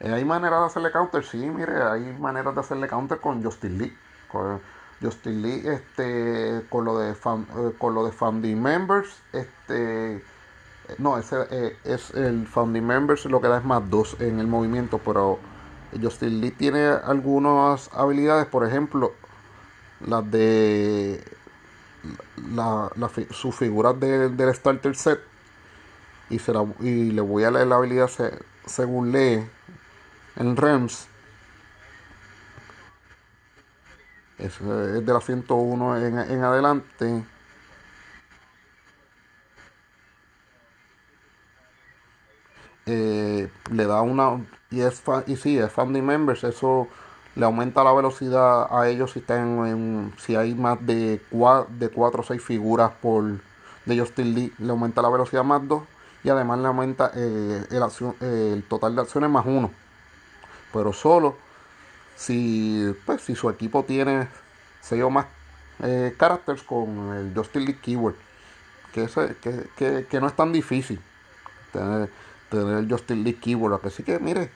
Eh, 0.00 0.10
¿Hay 0.10 0.24
maneras 0.24 0.60
de 0.60 0.66
hacerle 0.66 0.90
counter? 0.90 1.22
Sí, 1.22 1.36
mire, 1.36 1.82
hay 1.82 2.16
maneras 2.18 2.54
de 2.54 2.60
hacerle 2.60 2.88
counter 2.88 3.20
con 3.20 3.44
Justin 3.44 3.76
Lee. 3.76 3.96
Con 4.32 4.60
Justin 5.02 5.42
Lee, 5.42 5.62
este, 5.66 6.64
con 6.70 6.86
lo 6.86 6.98
de 6.98 7.14
fan, 7.14 7.46
eh, 7.54 7.74
con 7.76 7.94
lo 7.94 8.06
de 8.06 8.12
founding 8.12 8.60
members, 8.60 9.20
este, 9.34 10.16
eh, 10.16 10.22
no, 10.96 11.18
ese 11.18 11.76
es 11.84 12.10
el 12.14 12.46
founding 12.46 12.84
members 12.84 13.26
lo 13.26 13.42
que 13.42 13.48
da 13.48 13.58
es 13.58 13.64
más 13.64 13.88
dos 13.90 14.16
en 14.20 14.40
el 14.40 14.46
movimiento, 14.46 14.98
pero 15.04 15.38
Justin 16.00 16.40
Lee 16.40 16.52
tiene 16.52 16.86
algunas 16.86 17.90
habilidades, 17.92 18.46
por 18.46 18.66
ejemplo, 18.66 19.12
las 20.06 20.28
de 20.30 21.22
la, 22.54 22.90
su 23.30 23.52
figura 23.52 23.92
del 23.92 24.54
starter 24.54 24.96
set 24.96 25.27
y, 26.30 26.38
se 26.38 26.52
y 26.80 27.10
le 27.12 27.20
voy 27.20 27.44
a 27.44 27.50
leer 27.50 27.66
la 27.66 27.76
habilidad 27.76 28.10
según 28.66 29.12
lee 29.12 29.44
en 30.36 30.56
REMS. 30.56 31.08
Es, 34.38 34.60
de 34.60 35.02
la 35.12 35.20
101 35.20 35.96
en, 35.98 36.18
en 36.18 36.44
adelante. 36.44 37.24
Eh, 42.90 43.50
le 43.70 43.84
da 43.84 44.00
una 44.00 44.46
y 44.70 44.80
es 44.80 45.02
y 45.26 45.36
sí 45.36 45.58
es 45.58 45.70
family 45.70 46.00
members 46.00 46.42
eso 46.42 46.88
le 47.34 47.44
aumenta 47.44 47.84
la 47.84 47.92
velocidad 47.92 48.66
a 48.70 48.88
ellos 48.88 49.12
si 49.12 49.18
están 49.18 49.66
en, 49.66 50.14
si 50.16 50.36
hay 50.36 50.54
más 50.54 50.78
de 50.86 51.20
4 51.30 51.66
de 51.78 51.90
cuatro 51.90 52.20
o 52.22 52.24
6 52.24 52.42
figuras 52.42 52.92
por 53.02 53.24
de 53.84 53.98
Justin 53.98 54.34
Lee 54.34 54.52
le 54.58 54.70
aumenta 54.70 55.02
la 55.02 55.10
velocidad 55.10 55.44
más 55.44 55.68
2 55.68 55.82
y 56.24 56.28
además 56.30 56.58
le 56.58 56.66
aumenta 56.66 57.12
eh, 57.14 57.64
el, 57.70 57.82
acción, 57.82 58.14
el 58.20 58.64
total 58.68 58.94
de 58.96 59.02
acciones 59.02 59.30
más 59.30 59.46
1 59.46 59.70
pero 60.72 60.92
solo 60.92 61.36
si, 62.16 62.94
pues, 63.06 63.22
si 63.22 63.34
su 63.34 63.48
equipo 63.48 63.84
tiene 63.84 64.28
seis 64.80 65.02
o 65.02 65.10
más 65.10 65.26
eh, 65.82 66.14
characters 66.18 66.62
con 66.62 67.14
el 67.14 67.32
Justin 67.34 67.64
League 67.64 67.80
Keyword, 67.80 68.16
que, 68.92 69.06
que, 69.76 70.06
que, 70.06 70.20
no 70.20 70.26
es 70.26 70.34
tan 70.34 70.52
difícil 70.52 71.00
tener, 71.72 72.10
tener 72.50 72.78
el 72.78 72.90
Justin 72.90 73.22
League 73.22 73.38
Keyword, 73.38 73.80
que 73.80 73.90
sí 73.90 74.02
que 74.02 74.18
mire, 74.18 74.50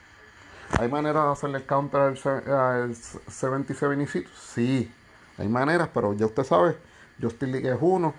hay 0.77 0.89
maneras 0.89 1.25
de 1.25 1.31
hacerle 1.31 1.65
counter 1.65 2.01
al, 2.01 2.95
77 2.95 4.27
sí, 4.35 4.91
hay 5.37 5.47
maneras, 5.47 5.89
pero 5.93 6.13
ya 6.13 6.25
usted 6.25 6.43
sabe, 6.43 6.77
Justin 7.21 7.53
League 7.53 7.71
es 7.71 7.77
uno, 7.79 8.13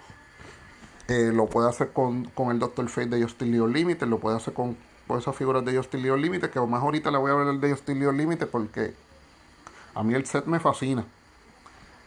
eh, 1.09 1.31
lo 1.33 1.47
puede 1.47 1.69
hacer 1.69 1.93
con, 1.93 2.25
con 2.27 2.51
el 2.51 2.59
Doctor 2.59 2.89
Fate 2.89 3.09
de 3.09 3.23
Justin 3.23 3.53
League 3.53 3.73
Limited, 3.73 4.07
lo 4.07 4.19
puede 4.19 4.37
hacer 4.37 4.55
con 4.55 4.77
por 5.07 5.19
esas 5.19 5.37
figuras 5.37 5.65
de 5.65 5.77
Justin 5.77 6.03
Leon 6.03 6.21
Limited, 6.21 6.51
que 6.51 6.61
más 6.61 6.83
ahorita 6.83 7.11
le 7.11 7.19
voy 7.19 7.31
a 7.31 7.51
el 7.51 7.61
de 7.61 7.71
Justin 7.71 8.01
Leon 8.01 8.17
Limited 8.17 8.49
porque 8.49 8.95
a 9.95 10.03
mí 10.03 10.15
el 10.15 10.27
set 10.27 10.47
me 10.47 10.61
fascina. 10.61 11.05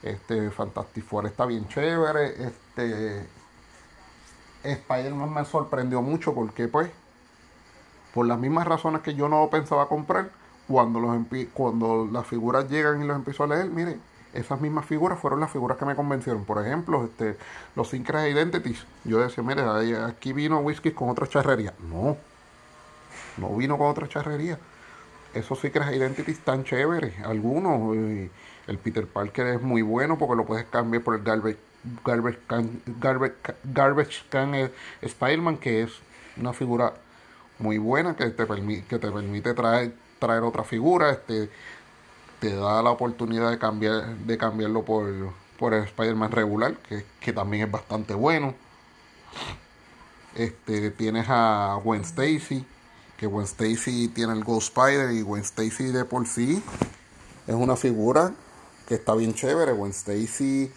Este 0.03 0.49
Fantastic 0.51 1.03
Four 1.03 1.25
está 1.25 1.45
bien 1.45 1.67
chévere. 1.67 2.47
Este 2.47 3.25
Spider-Man 4.63 5.33
me 5.33 5.45
sorprendió 5.45 6.01
mucho 6.01 6.33
porque 6.33 6.67
pues 6.67 6.89
por 8.13 8.25
las 8.25 8.39
mismas 8.39 8.67
razones 8.67 9.01
que 9.01 9.13
yo 9.13 9.29
no 9.29 9.47
pensaba 9.49 9.88
comprar, 9.88 10.31
cuando 10.67 10.99
los 10.99 11.15
cuando 11.53 12.10
las 12.12 12.25
figuras 12.25 12.69
llegan 12.69 13.01
y 13.01 13.05
los 13.05 13.15
empiezo 13.15 13.43
a 13.43 13.47
leer, 13.47 13.69
miren, 13.69 14.01
esas 14.33 14.61
mismas 14.61 14.85
figuras 14.85 15.19
fueron 15.19 15.39
las 15.39 15.51
figuras 15.51 15.77
que 15.77 15.85
me 15.85 15.95
convencieron. 15.95 16.45
Por 16.45 16.65
ejemplo, 16.65 17.05
este, 17.05 17.37
los 17.75 17.89
Syncret 17.89 18.31
Identities. 18.31 18.85
Yo 19.03 19.19
decía, 19.19 19.43
mire, 19.43 19.63
aquí 20.05 20.33
vino 20.33 20.59
Whisky 20.59 20.91
con 20.91 21.09
otra 21.09 21.27
charrería. 21.27 21.73
No, 21.89 22.17
no 23.37 23.55
vino 23.55 23.77
con 23.77 23.87
otra 23.87 24.07
charrería. 24.07 24.59
Esos 25.33 25.59
Secret 25.59 25.93
Identities 25.93 26.39
tan 26.39 26.63
chéveres, 26.63 27.13
algunos. 27.23 27.95
El 28.67 28.77
Peter 28.79 29.05
Parker 29.05 29.47
es 29.47 29.61
muy 29.61 29.81
bueno 29.81 30.17
porque 30.17 30.35
lo 30.35 30.45
puedes 30.45 30.65
cambiar 30.65 31.03
por 31.03 31.15
el 31.15 31.23
Garbage, 31.23 31.57
Garbage 32.03 32.39
Can, 32.47 32.81
Garbage, 32.99 33.35
Garbage 33.63 34.23
Can 34.29 34.55
eh, 34.55 34.71
Spider-Man, 35.01 35.57
que 35.57 35.83
es 35.83 35.91
una 36.37 36.53
figura 36.53 36.93
muy 37.59 37.77
buena 37.77 38.15
que 38.15 38.25
te, 38.29 38.45
permite, 38.45 38.85
que 38.87 38.99
te 38.99 39.11
permite 39.11 39.53
traer, 39.53 39.93
traer 40.19 40.43
otra 40.43 40.63
figura. 40.63 41.11
Este, 41.11 41.49
te 42.39 42.56
da 42.56 42.82
la 42.82 42.91
oportunidad 42.91 43.50
de 43.50 43.58
cambiar 43.58 44.15
de 44.17 44.38
cambiarlo 44.38 44.84
por, 44.84 45.08
por 45.58 45.73
el 45.73 45.84
Spider-Man 45.84 46.32
regular, 46.32 46.76
que, 46.78 47.06
que 47.19 47.34
también 47.34 47.65
es 47.65 47.71
bastante 47.71 48.13
bueno. 48.13 48.54
Este, 50.36 50.91
tienes 50.91 51.26
a 51.30 51.80
Gwen 51.84 52.02
Stacy, 52.02 52.65
que 53.17 53.26
Gwen 53.26 53.45
Stacy 53.45 54.10
tiene 54.10 54.34
el 54.34 54.43
Ghost 54.43 54.78
Spider 54.78 55.12
y 55.12 55.21
Gwen 55.21 55.41
Stacy 55.41 55.86
de 55.86 56.06
por 56.06 56.28
sí 56.28 56.62
es 57.47 57.56
una 57.56 57.76
figura 57.76 58.34
que 58.88 58.95
está 58.95 59.15
bien 59.15 59.34
chévere. 59.34 59.71
Gwen 59.71 59.91
Stacy, 59.91 60.71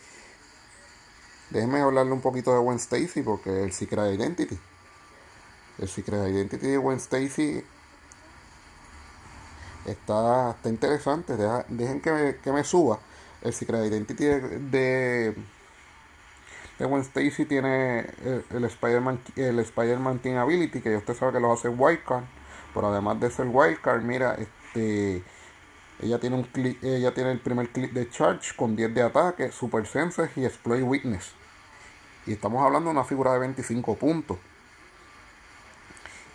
déjenme 1.51 1.81
hablarle 1.81 2.13
un 2.13 2.21
poquito 2.21 2.53
de 2.53 2.61
Gwen 2.61 2.79
Stacy 2.79 3.23
porque 3.23 3.65
el 3.65 3.73
Secret 3.73 4.15
Identity. 4.15 4.59
El 5.79 5.89
Secret 5.89 6.29
Identity 6.29 6.69
de 6.69 6.77
Gwen 6.77 6.99
Stacy 6.99 7.63
Está, 9.87 10.51
está 10.51 10.69
interesante. 10.69 11.35
dejen 11.69 12.01
que 12.01 12.13
me, 12.13 12.37
que 12.37 12.53
me, 12.53 12.65
suba. 12.65 12.99
El 13.43 13.53
Secret 13.53 13.87
Identity 13.87 14.25
de, 14.25 14.41
de, 14.59 15.35
de 16.79 16.85
Gwen 16.85 17.03
Stacy 17.03 17.47
tiene 17.47 18.01
el, 18.51 18.65
Spider-Man 18.65 19.21
el 19.37 19.59
Spider-Man 19.59 20.19
Team 20.19 20.37
Ability, 20.37 20.81
que 20.81 20.97
usted 20.97 21.15
sabe 21.15 21.33
que 21.33 21.41
lo 21.41 21.53
hace 21.53 21.69
Wildcard. 21.69 22.25
Pero 22.75 22.89
además 22.89 23.19
de 23.21 23.31
ser 23.31 23.47
Wildcard, 23.49 24.03
mira, 24.03 24.35
este 24.35 25.25
ella 26.03 26.19
tiene 26.19 26.37
un 26.37 26.45
clip, 26.45 26.83
ella 26.83 27.13
tiene 27.13 27.33
el 27.33 27.41
primer 27.41 27.69
clip 27.69 27.93
de 27.93 28.09
Charge 28.09 28.55
con 28.57 28.75
10 28.75 28.95
de 28.95 29.03
ataque, 29.03 29.53
Super 29.53 29.87
Senses 29.87 30.31
y 30.37 30.45
Exploit 30.45 30.83
Witness. 30.83 31.33
Y 32.27 32.33
estamos 32.33 32.65
hablando 32.65 32.89
de 32.89 32.97
una 32.97 33.05
figura 33.05 33.33
de 33.33 33.41
25 33.41 33.97
puntos. 33.97 34.39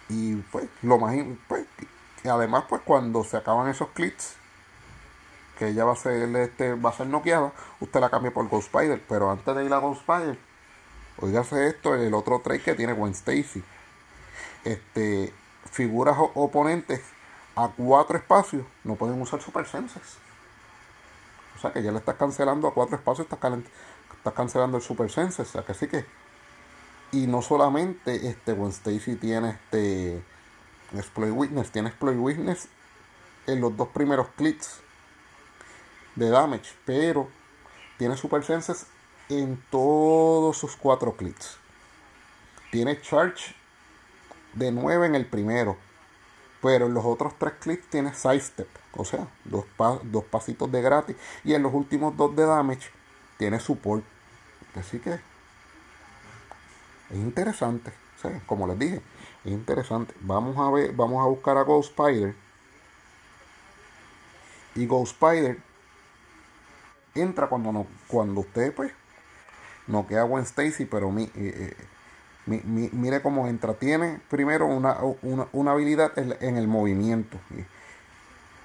Y 0.09 0.35
pues, 0.35 0.67
lo 0.83 0.99
más 0.99 1.15
pues, 1.47 1.64
además, 2.29 2.65
pues 2.67 2.81
cuando 2.83 3.23
se 3.23 3.37
acaban 3.37 3.69
esos 3.69 3.89
clips, 3.89 4.35
que 5.57 5.69
ella 5.69 5.85
va 5.85 5.93
a 5.93 5.95
ser 5.95 6.35
este, 6.35 6.73
va 6.75 6.89
a 6.89 6.93
ser 6.93 7.07
noqueada, 7.07 7.53
usted 7.79 7.99
la 7.99 8.09
cambia 8.09 8.33
por 8.33 8.47
Ghost 8.47 8.73
Spider. 8.73 9.01
Pero 9.07 9.31
antes 9.31 9.55
de 9.55 9.65
ir 9.65 9.73
a 9.73 9.77
Ghost 9.77 10.01
Spider, 10.01 10.37
oígase 11.19 11.67
esto, 11.67 11.95
el 11.95 12.13
otro 12.13 12.39
trade 12.39 12.61
que 12.61 12.75
tiene 12.75 12.93
Gwen 12.93 13.13
Stacy. 13.13 13.63
Este, 14.63 15.33
figuras 15.71 16.17
oponentes 16.17 17.01
a 17.55 17.69
cuatro 17.69 18.17
espacios 18.17 18.65
no 18.83 18.95
pueden 18.95 19.21
usar 19.21 19.41
Super 19.41 19.65
Senses. 19.65 20.17
O 21.55 21.59
sea 21.59 21.71
que 21.71 21.81
ya 21.81 21.91
le 21.91 21.99
estás 21.99 22.15
cancelando 22.15 22.67
a 22.67 22.73
cuatro 22.73 22.97
espacios, 22.97 23.27
estás, 23.31 24.33
cancelando 24.35 24.77
el 24.77 24.83
Super 24.83 25.09
Senses. 25.09 25.47
O 25.49 25.51
sea 25.51 25.63
que 25.63 25.73
sí 25.73 25.87
que. 25.87 26.05
Y 27.11 27.27
no 27.27 27.41
solamente 27.41 28.27
este 28.27 28.53
Gwen 28.53 28.71
Stacy 28.71 29.15
tiene 29.15 29.51
este 29.51 30.21
Exploit 30.93 31.33
Witness, 31.33 31.71
tiene 31.71 31.89
Exploit 31.89 32.17
Witness 32.17 32.67
en 33.47 33.61
los 33.61 33.75
dos 33.75 33.89
primeros 33.89 34.27
clics 34.35 34.79
de 36.15 36.29
damage, 36.29 36.71
pero 36.85 37.29
tiene 37.97 38.17
Super 38.17 38.43
Senses 38.43 38.87
en 39.29 39.61
todos 39.69 40.57
sus 40.57 40.75
cuatro 40.75 41.15
clics. 41.15 41.57
Tiene 42.71 42.99
Charge 43.01 43.55
de 44.53 44.71
9 44.71 45.07
en 45.07 45.15
el 45.15 45.25
primero, 45.25 45.77
pero 46.61 46.87
en 46.87 46.93
los 46.93 47.05
otros 47.05 47.33
tres 47.37 47.53
clics 47.59 47.87
tiene 47.89 48.13
sidestep, 48.13 48.67
o 48.93 49.05
sea, 49.05 49.27
dos, 49.43 49.65
dos 50.03 50.23
pasitos 50.23 50.71
de 50.71 50.81
gratis. 50.81 51.15
Y 51.43 51.53
en 51.53 51.63
los 51.63 51.73
últimos 51.73 52.17
dos 52.17 52.35
de 52.35 52.45
damage 52.45 52.89
tiene 53.37 53.59
support. 53.59 54.03
Así 54.75 54.99
que 54.99 55.13
es 55.13 55.21
interesante. 57.11 57.93
como 58.45 58.67
les 58.67 58.79
dije, 58.79 59.01
es 59.45 59.51
interesante. 59.51 60.13
Vamos 60.21 60.57
a 60.57 60.71
ver, 60.71 60.93
vamos 60.93 61.23
a 61.23 61.27
buscar 61.27 61.57
a 61.57 61.63
Ghost 61.63 61.91
Spider. 61.91 62.35
Y 64.73 64.87
Ghost 64.87 65.13
Spider 65.13 65.57
entra 67.13 67.47
cuando 67.47 67.71
no, 67.71 67.87
cuando 68.07 68.41
usted 68.41 68.73
pues 68.73 68.91
no 69.87 70.07
queda 70.07 70.23
Gwen 70.23 70.43
Stacy, 70.43 70.85
pero 70.85 71.13
eh, 71.17 71.29
eh, 71.35 72.61
mire 72.65 73.21
cómo 73.21 73.47
entra. 73.47 73.75
Tiene 73.75 74.19
primero 74.29 74.65
una, 74.65 74.97
una, 75.53 75.71
habilidad 75.71 76.11
en, 76.17 76.57
el 76.57 76.67
movimiento. 76.67 77.37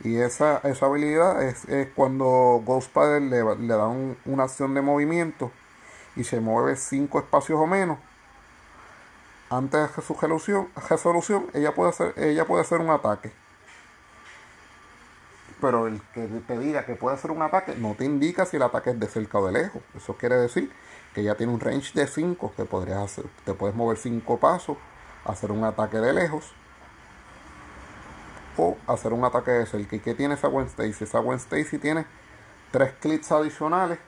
Y, 0.03 0.17
esa, 0.17 0.59
esa 0.65 0.87
habilidad 0.87 1.43
es, 1.43 1.67
cuando 1.95 2.63
Ghost 2.65 2.97
le, 2.97 3.21
le 3.21 3.75
da 3.75 3.87
una 4.25 4.45
acción 4.45 4.75
de 4.75 4.81
movimiento 4.81 5.53
y 6.17 6.25
se 6.25 6.41
mueve 6.41 6.77
cinco 6.77 7.19
espacios 7.19 7.61
o 7.61 7.67
menos. 7.67 7.99
Antes 9.51 9.97
de 9.97 10.03
su 10.03 10.15
resolución, 10.15 10.69
resolución 10.89 11.47
ella, 11.55 11.75
puede 11.75 11.91
hacer, 11.91 12.15
ella 12.17 12.47
puede 12.47 12.63
hacer 12.63 12.81
un 12.81 12.91
ataque. 12.91 13.33
Pero 15.61 15.89
el 15.89 16.01
que 16.15 16.27
te 16.47 16.57
diga 16.57 16.87
que 16.87 16.95
puede 16.95 17.17
hacer 17.17 17.33
un 17.33 17.43
ataque 17.43 17.75
no 17.77 17.95
te 17.95 18.05
indica 18.05 18.47
si 18.47 18.57
el 18.59 18.63
ataque 18.63 18.91
es 18.91 19.01
de 19.01 19.09
cerca 19.09 19.39
o 19.39 19.47
de 19.47 19.53
lejos. 19.53 19.83
Eso 19.97 20.15
quiere 20.15 20.37
decir 20.37 20.73
que 21.15 21.25
ya 21.25 21.35
tiene 21.35 21.53
un 21.53 21.59
range 21.59 21.93
de 21.95 22.07
5 22.07 22.53
que 22.57 22.65
podrías 22.65 23.21
te 23.45 23.55
puedes 23.55 23.75
mover 23.75 23.99
5 23.99 24.39
pasos, 24.39 24.77
hacer 25.25 25.51
un 25.51 25.65
ataque 25.65 25.99
de 25.99 26.13
lejos 26.13 26.53
o 28.57 28.79
hacer 28.87 29.13
un 29.13 29.25
ataque 29.25 29.51
de 29.51 29.67
cerca. 29.67 29.97
¿Y 29.97 29.99
qué 29.99 30.15
tiene 30.15 30.35
esa 30.35 30.47
Gwen 30.47 30.67
Stacy? 30.67 31.05
Esa 31.05 31.19
Gwen 31.19 31.39
Stacy 31.39 31.79
tiene 31.79 32.07
3 32.71 32.93
clics 33.01 33.33
adicionales 33.33 33.99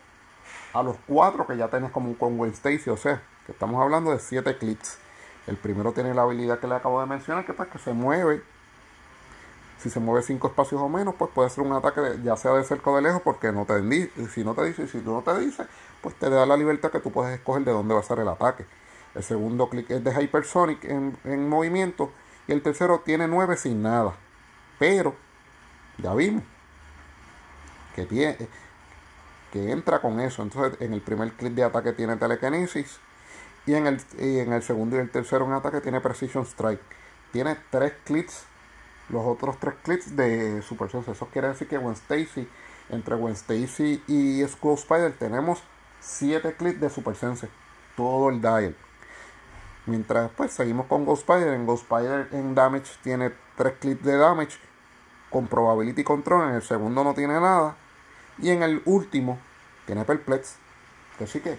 a 0.72 0.85
los 0.85 0.96
4 1.09 1.48
que 1.48 1.57
ya 1.57 1.68
tienes 1.68 1.90
como 1.90 2.16
con 2.16 2.38
Gwen 2.38 2.52
Stacy, 2.52 2.90
o 2.90 2.96
sea, 2.96 3.20
que 3.44 3.50
estamos 3.50 3.83
hablando 3.83 4.12
de 4.12 4.20
7 4.20 4.57
clics. 4.57 4.98
El 5.46 5.57
primero 5.57 5.92
tiene 5.92 6.14
la 6.14 6.22
habilidad 6.22 6.59
que 6.59 6.66
le 6.66 6.74
acabo 6.74 7.00
de 7.00 7.07
mencionar, 7.07 7.44
que, 7.44 7.52
pues, 7.52 7.68
que 7.68 7.78
se 7.78 7.92
mueve 7.92 8.42
si 9.83 9.90
se 9.90 9.98
mueve 9.98 10.22
5 10.22 10.46
espacios 10.46 10.81
o 10.81 10.88
menos, 10.88 11.16
pues 11.16 11.31
puede 11.35 11.50
ser 11.50 11.64
un 11.64 11.72
ataque 11.72 12.00
ya 12.22 12.37
sea 12.37 12.52
de 12.52 12.62
cerca 12.62 12.90
o 12.90 12.96
de 12.96 13.02
lejos, 13.02 13.20
porque 13.22 13.50
no 13.50 13.66
te 13.66 13.83
si 14.28 14.44
no 14.44 14.55
te 14.55 14.64
dice, 14.64 14.87
si 14.87 14.98
no 14.98 15.22
te 15.22 15.37
dice, 15.40 15.66
pues 16.00 16.14
te 16.14 16.31
da 16.31 16.46
la 16.46 16.57
libertad 16.57 16.92
que 16.92 17.00
tú 17.00 17.11
puedes 17.11 17.35
escoger 17.35 17.64
de 17.64 17.72
dónde 17.72 17.92
va 17.92 17.98
a 17.98 18.05
ser 18.05 18.20
el 18.20 18.28
ataque. 18.28 18.64
El 19.16 19.24
segundo 19.24 19.68
clic 19.68 19.90
es 19.90 20.05
de 20.05 20.12
Hypersonic 20.12 20.85
en, 20.85 21.16
en 21.24 21.48
movimiento 21.48 22.12
y 22.46 22.52
el 22.52 22.62
tercero 22.62 23.02
tiene 23.05 23.26
9 23.26 23.57
sin 23.57 23.83
nada. 23.83 24.14
Pero 24.78 25.16
ya 25.98 26.14
vimos 26.14 26.44
que 27.96 28.07
tiene 28.07 28.37
que 29.52 29.72
entra 29.72 30.00
con 30.00 30.20
eso. 30.20 30.42
Entonces 30.42 30.81
en 30.81 30.92
el 30.92 31.00
primer 31.00 31.33
clic 31.33 31.55
de 31.55 31.64
ataque 31.64 31.92
tiene 31.92 32.16
telekinesis 32.16 33.00
y 33.66 33.75
en 33.75 33.87
el, 33.87 34.01
y 34.18 34.38
en 34.38 34.53
el 34.53 34.62
segundo 34.62 34.96
y 34.96 35.01
el 35.01 35.11
tercero 35.11 35.44
en 35.44 35.53
ataque 35.53 35.81
tiene 35.81 36.01
Precision 36.01 36.44
Strike. 36.44 36.81
Tiene 37.33 37.57
tres 37.70 37.92
clics 38.05 38.46
los 39.12 39.27
otros 39.27 39.59
tres 39.59 39.75
clips 39.83 40.16
de 40.16 40.62
Super 40.62 40.90
Sense. 40.90 41.12
Eso 41.12 41.27
quiere 41.27 41.48
decir 41.48 41.68
que 41.68 41.79
Gwen 41.79 41.94
Stacy, 41.94 42.48
entre 42.88 43.16
Gwen 43.16 43.35
Stacy 43.35 44.03
y 44.07 44.42
Skull 44.46 44.75
Spider, 44.75 45.12
tenemos 45.12 45.62
7 46.01 46.55
clips 46.55 46.81
de 46.81 46.90
Super 46.90 47.14
Sense. 47.14 47.48
Todo 47.96 48.31
el 48.31 48.40
dial. 48.40 48.75
Mientras 49.87 50.31
pues 50.33 50.53
seguimos 50.53 50.87
con 50.87 51.05
Ghost 51.05 51.29
Spider. 51.29 51.53
En 51.55 51.66
Ghost 51.66 51.83
Spider 51.85 52.29
en 52.33 52.55
Damage 52.55 52.92
tiene 53.03 53.33
3 53.57 53.75
clips 53.81 54.03
de 54.03 54.16
Damage 54.16 54.59
con 55.31 55.46
Probability 55.46 56.05
Control. 56.05 56.48
En 56.48 56.55
el 56.55 56.62
segundo 56.62 57.05
no 57.05 57.14
tiene 57.14 57.35
nada. 57.35 57.77
Y 58.38 58.51
en 58.51 58.62
el 58.62 58.83
último 58.87 59.38
tiene 59.85 60.05
Perplex. 60.05 60.57
Así 61.22 61.40
que 61.40 61.59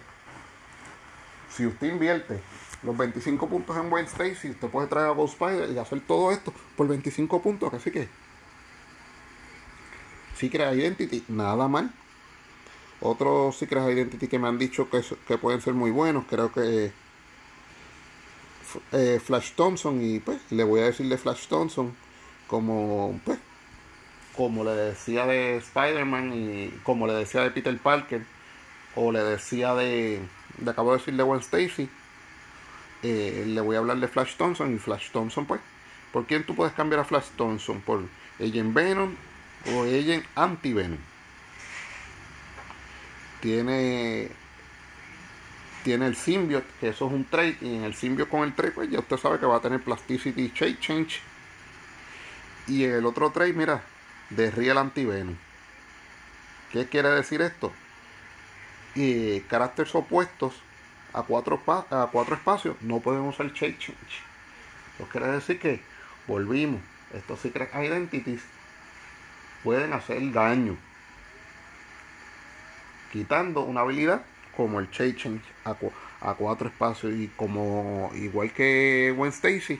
si 1.56 1.66
usted 1.66 1.88
invierte 1.88 2.40
los 2.84 2.98
25 2.98 3.48
puntos 3.48 3.78
en 3.78 3.92
Wednesday, 3.92 4.36
si 4.36 4.50
usted 4.50 4.68
puede 4.70 4.88
traer 4.88 5.08
a 5.08 5.12
Ghost 5.12 5.42
Spider 5.42 5.72
y 5.72 5.78
hacer 5.78 6.02
todo 6.02 6.32
esto 6.32 6.54
por 6.76 6.88
25 6.88 7.42
puntos, 7.42 7.74
así 7.74 7.92
que 7.92 8.08
Secret 10.36 10.76
Identity, 10.76 11.24
nada 11.30 11.68
mal. 11.68 11.94
Otros 13.00 13.58
Secret 13.58 13.84
Identity 13.90 14.28
que 14.28 14.40
me 14.40 14.48
han 14.48 14.58
dicho 14.58 14.90
que, 14.90 15.02
que 15.28 15.38
pueden 15.38 15.62
ser 15.62 15.74
muy 15.74 15.92
buenos, 15.92 16.26
creo 16.30 16.52
que 16.52 16.92
eh, 18.92 19.22
Flash 19.24 19.52
Thompson 19.56 20.02
y 20.02 20.20
pues 20.20 20.40
le 20.50 20.64
voy 20.64 20.82
a 20.82 20.86
decir 20.86 21.08
de 21.08 21.18
Flash 21.18 21.48
Thompson 21.48 21.96
como 22.48 23.20
pues 23.24 23.40
como 24.36 24.64
le 24.64 24.72
decía 24.72 25.28
de 25.28 25.58
Spider-Man 25.58 26.34
y 26.34 26.70
como 26.84 27.06
le 27.06 27.14
decía 27.14 27.42
de 27.42 27.52
Peter 27.52 27.78
Parker 27.78 28.26
o 28.96 29.12
le 29.12 29.24
decía 29.24 29.74
de, 29.76 30.20
de 30.58 30.72
acabo 30.72 30.92
de 30.92 31.00
decir 31.00 31.16
de 31.16 31.24
Gwen 31.24 31.40
Stacy 31.40 31.90
eh, 33.04 33.44
le 33.48 33.62
voy 33.62 33.76
a 33.76 33.80
hablar 33.80 33.98
de 33.98 34.08
Flash 34.08 34.36
Thompson 34.36 34.74
y 34.74 34.78
Flash 34.78 35.12
Thompson 35.12 35.46
pues 35.46 35.62
¿por 36.12 36.26
quién 36.26 36.46
tú 36.46 36.56
puedes 36.56 36.74
cambiar 36.74 37.02
a 37.02 37.06
Flash 37.06 37.30
Thompson? 37.36 37.82
¿por 37.82 38.04
Agent 38.40 38.74
Venom 38.74 39.16
o 39.74 39.84
Agent 39.84 40.26
Anti-Venom? 40.36 41.00
tiene 43.42 44.30
tiene 45.84 46.08
el 46.08 46.16
symbiote 46.16 46.68
que 46.80 46.90
eso 46.90 47.08
es 47.08 47.12
un 47.12 47.26
trade 47.26 47.58
y 47.60 47.76
en 47.76 47.84
el 47.84 47.94
symbiote 47.94 48.32
con 48.32 48.44
el 48.44 48.56
trade 48.56 48.72
pues 48.72 48.90
ya 48.90 49.00
usted 49.00 49.18
sabe 49.18 49.38
que 49.38 49.46
va 49.46 49.58
a 49.58 49.62
tener 49.62 49.82
plasticity 49.82 50.54
shape 50.56 50.80
change 50.80 51.20
y 52.68 52.86
el 52.86 53.06
otro 53.06 53.32
trade 53.32 53.52
mira 53.52 53.84
de 54.30 54.50
Real 54.50 54.78
Anti-Venom 54.78 55.36
¿qué 56.72 56.88
quiere 56.88 57.10
decir 57.10 57.42
esto? 57.42 57.74
Y 58.96 59.40
caracteres 59.42 59.94
opuestos 59.96 60.54
a 61.14 61.24
cuatro, 61.24 61.62
a 61.68 62.10
cuatro 62.12 62.36
espacios 62.36 62.76
no 62.82 63.00
podemos 63.00 63.36
usar 63.36 63.52
shape 63.54 63.78
change. 63.78 64.22
Eso 64.96 65.08
quiere 65.12 65.28
decir 65.28 65.60
que 65.60 65.82
volvimos. 66.28 66.82
Estos 67.14 67.40
secret 67.40 67.70
identities 67.76 68.42
pueden 69.64 69.94
hacer 69.94 70.32
daño. 70.32 70.76
Quitando 73.12 73.62
una 73.62 73.82
habilidad 73.82 74.24
como 74.58 74.80
el 74.80 74.90
shape 74.90 75.16
change 75.16 75.44
a, 75.66 75.76
a 76.22 76.34
cuatro 76.34 76.68
espacios. 76.68 77.14
Y 77.14 77.28
como 77.36 78.12
igual 78.16 78.52
que 78.52 79.14
Gwen 79.16 79.32
Stacy, 79.32 79.80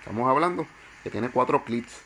estamos 0.00 0.28
hablando 0.28 0.66
que 1.02 1.10
tiene 1.10 1.28
cuatro 1.28 1.64
clics. 1.64 2.00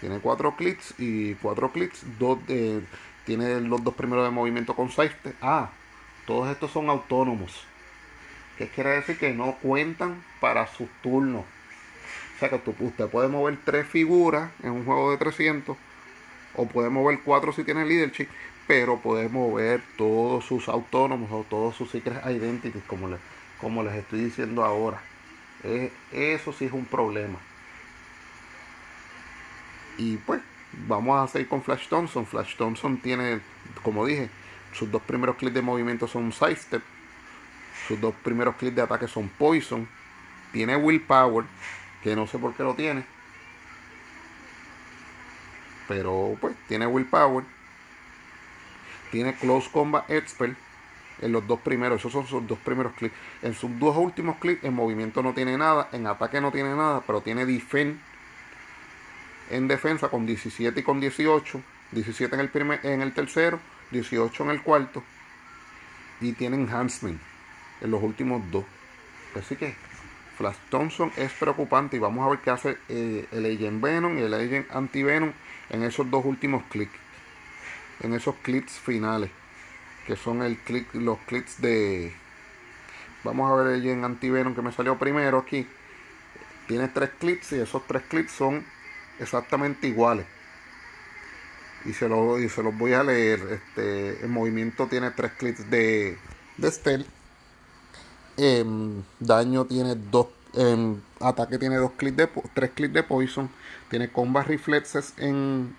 Tiene 0.00 0.18
cuatro 0.20 0.56
clics 0.56 0.94
y 0.98 1.34
cuatro 1.34 1.72
clics. 1.72 2.02
Dos 2.18 2.46
de, 2.46 2.82
tiene 3.26 3.60
los 3.60 3.84
dos 3.84 3.94
primeros 3.94 4.24
de 4.24 4.30
movimiento 4.30 4.74
con 4.74 4.90
side. 4.90 5.10
Ah, 5.42 5.70
todos 6.26 6.48
estos 6.48 6.70
son 6.70 6.88
autónomos. 6.88 7.66
¿Qué 8.56 8.68
quiere 8.68 8.90
decir? 8.90 9.18
Que 9.18 9.34
no 9.34 9.56
cuentan 9.60 10.24
para 10.40 10.66
sus 10.68 10.88
turnos. 11.02 11.44
O 12.36 12.38
sea 12.38 12.48
que 12.48 12.60
usted 12.80 13.08
puede 13.08 13.28
mover 13.28 13.58
tres 13.64 13.86
figuras 13.86 14.50
en 14.62 14.70
un 14.70 14.84
juego 14.84 15.10
de 15.10 15.18
300 15.18 15.76
o 16.54 16.66
puede 16.66 16.88
mover 16.88 17.20
cuatro 17.20 17.52
si 17.52 17.64
tiene 17.64 17.84
leadership, 17.84 18.28
pero 18.66 18.98
puede 18.98 19.28
mover 19.28 19.82
todos 19.98 20.44
sus 20.44 20.68
autónomos 20.68 21.30
o 21.32 21.44
todos 21.48 21.74
sus 21.74 21.90
secret 21.90 22.24
identities, 22.26 22.82
como 22.86 23.08
les, 23.08 23.18
como 23.60 23.82
les 23.82 23.94
estoy 23.94 24.20
diciendo 24.24 24.64
ahora. 24.64 25.00
Eh, 25.64 25.92
eso 26.12 26.52
sí 26.52 26.66
es 26.66 26.72
un 26.72 26.84
problema. 26.84 27.38
Y 29.98 30.16
pues, 30.18 30.40
vamos 30.72 31.22
a 31.22 31.30
seguir 31.30 31.48
con 31.48 31.62
Flash 31.62 31.88
Thompson. 31.88 32.26
Flash 32.26 32.56
Thompson 32.56 32.98
tiene, 32.98 33.40
como 33.82 34.04
dije, 34.06 34.30
sus 34.72 34.90
dos 34.90 35.02
primeros 35.02 35.36
clics 35.36 35.54
de 35.54 35.62
movimiento 35.62 36.06
son 36.06 36.32
sidestep. 36.32 36.82
Sus 37.88 38.00
dos 38.00 38.14
primeros 38.22 38.56
clics 38.56 38.76
de 38.76 38.82
ataque 38.82 39.08
son 39.08 39.28
poison. 39.28 39.88
Tiene 40.52 40.76
willpower, 40.76 41.44
que 42.02 42.16
no 42.16 42.26
sé 42.26 42.38
por 42.38 42.54
qué 42.54 42.62
lo 42.62 42.74
tiene. 42.74 43.04
Pero 45.88 46.36
pues 46.40 46.54
tiene 46.68 46.86
willpower. 46.86 47.44
Tiene 49.10 49.34
close 49.34 49.70
combat 49.70 50.10
expert 50.10 50.56
en 51.22 51.32
los 51.32 51.46
dos 51.46 51.60
primeros. 51.60 52.00
Esos 52.00 52.12
son 52.12 52.26
sus 52.26 52.46
dos 52.46 52.58
primeros 52.58 52.92
clics. 52.94 53.14
En 53.42 53.54
sus 53.54 53.78
dos 53.78 53.96
últimos 53.96 54.36
clics, 54.38 54.64
en 54.64 54.74
movimiento 54.74 55.22
no 55.22 55.32
tiene 55.32 55.56
nada. 55.56 55.88
En 55.92 56.06
ataque 56.06 56.40
no 56.40 56.50
tiene 56.50 56.74
nada. 56.74 57.02
Pero 57.06 57.20
tiene 57.20 57.46
defend 57.46 58.00
en 59.50 59.68
defensa 59.68 60.08
con 60.08 60.26
17 60.26 60.80
y 60.80 60.82
con 60.82 61.00
18. 61.00 61.62
17 61.92 62.34
en 62.34 62.40
el, 62.40 62.48
primer, 62.48 62.84
en 62.84 63.02
el 63.02 63.12
tercero. 63.12 63.60
18 63.90 64.44
en 64.44 64.50
el 64.50 64.62
cuarto. 64.62 65.02
Y 66.20 66.32
tiene 66.32 66.56
enhancement 66.56 67.20
en 67.80 67.90
los 67.90 68.02
últimos 68.02 68.42
dos. 68.50 68.64
Así 69.34 69.56
que 69.56 69.74
Flash 70.36 70.56
Thompson 70.70 71.12
es 71.16 71.32
preocupante 71.32 71.96
y 71.96 72.00
vamos 72.00 72.26
a 72.26 72.30
ver 72.30 72.40
qué 72.40 72.50
hace 72.50 72.78
eh, 72.88 73.26
el 73.32 73.46
Agent 73.46 73.82
Venom 73.82 74.18
y 74.18 74.22
el 74.22 74.34
Agent 74.34 74.70
Anti-Venom 74.70 75.32
en 75.70 75.82
esos 75.82 76.10
dos 76.10 76.24
últimos 76.24 76.62
clics. 76.70 76.92
En 78.00 78.14
esos 78.14 78.34
clics 78.42 78.72
finales. 78.72 79.30
Que 80.06 80.16
son 80.16 80.42
el 80.42 80.56
click, 80.58 80.94
los 80.94 81.18
clics 81.20 81.60
de... 81.60 82.14
Vamos 83.24 83.50
a 83.50 83.56
ver 83.56 83.74
el 83.74 83.80
Agent 83.80 84.04
Anti-Venom 84.04 84.54
que 84.54 84.62
me 84.62 84.72
salió 84.72 84.98
primero 84.98 85.38
aquí. 85.38 85.66
Tiene 86.68 86.88
tres 86.88 87.10
clics 87.18 87.52
y 87.52 87.60
esos 87.60 87.86
tres 87.86 88.02
clics 88.08 88.32
son 88.32 88.64
exactamente 89.18 89.86
iguales. 89.88 90.26
Y 91.84 91.92
se, 91.92 92.08
lo, 92.08 92.40
y 92.40 92.48
se 92.48 92.62
los 92.62 92.76
voy 92.76 92.94
a 92.94 93.02
leer. 93.02 93.40
Este, 93.50 94.22
el 94.22 94.28
movimiento 94.28 94.86
tiene 94.88 95.10
tres 95.12 95.32
clics 95.32 95.70
de, 95.70 96.18
de 96.56 96.70
Stealth 96.70 97.06
Em, 98.36 99.02
daño 99.18 99.64
tiene 99.64 99.94
dos. 99.94 100.28
En 100.54 101.02
ataque 101.20 101.58
tiene 101.58 101.76
dos 101.76 101.92
clics 101.92 102.16
de 102.16 102.28
tres 102.54 102.70
clics 102.70 102.94
de 102.94 103.02
poison. 103.02 103.50
Tiene 103.90 104.10
combat 104.10 104.46
reflexes 104.46 105.14
en 105.18 105.74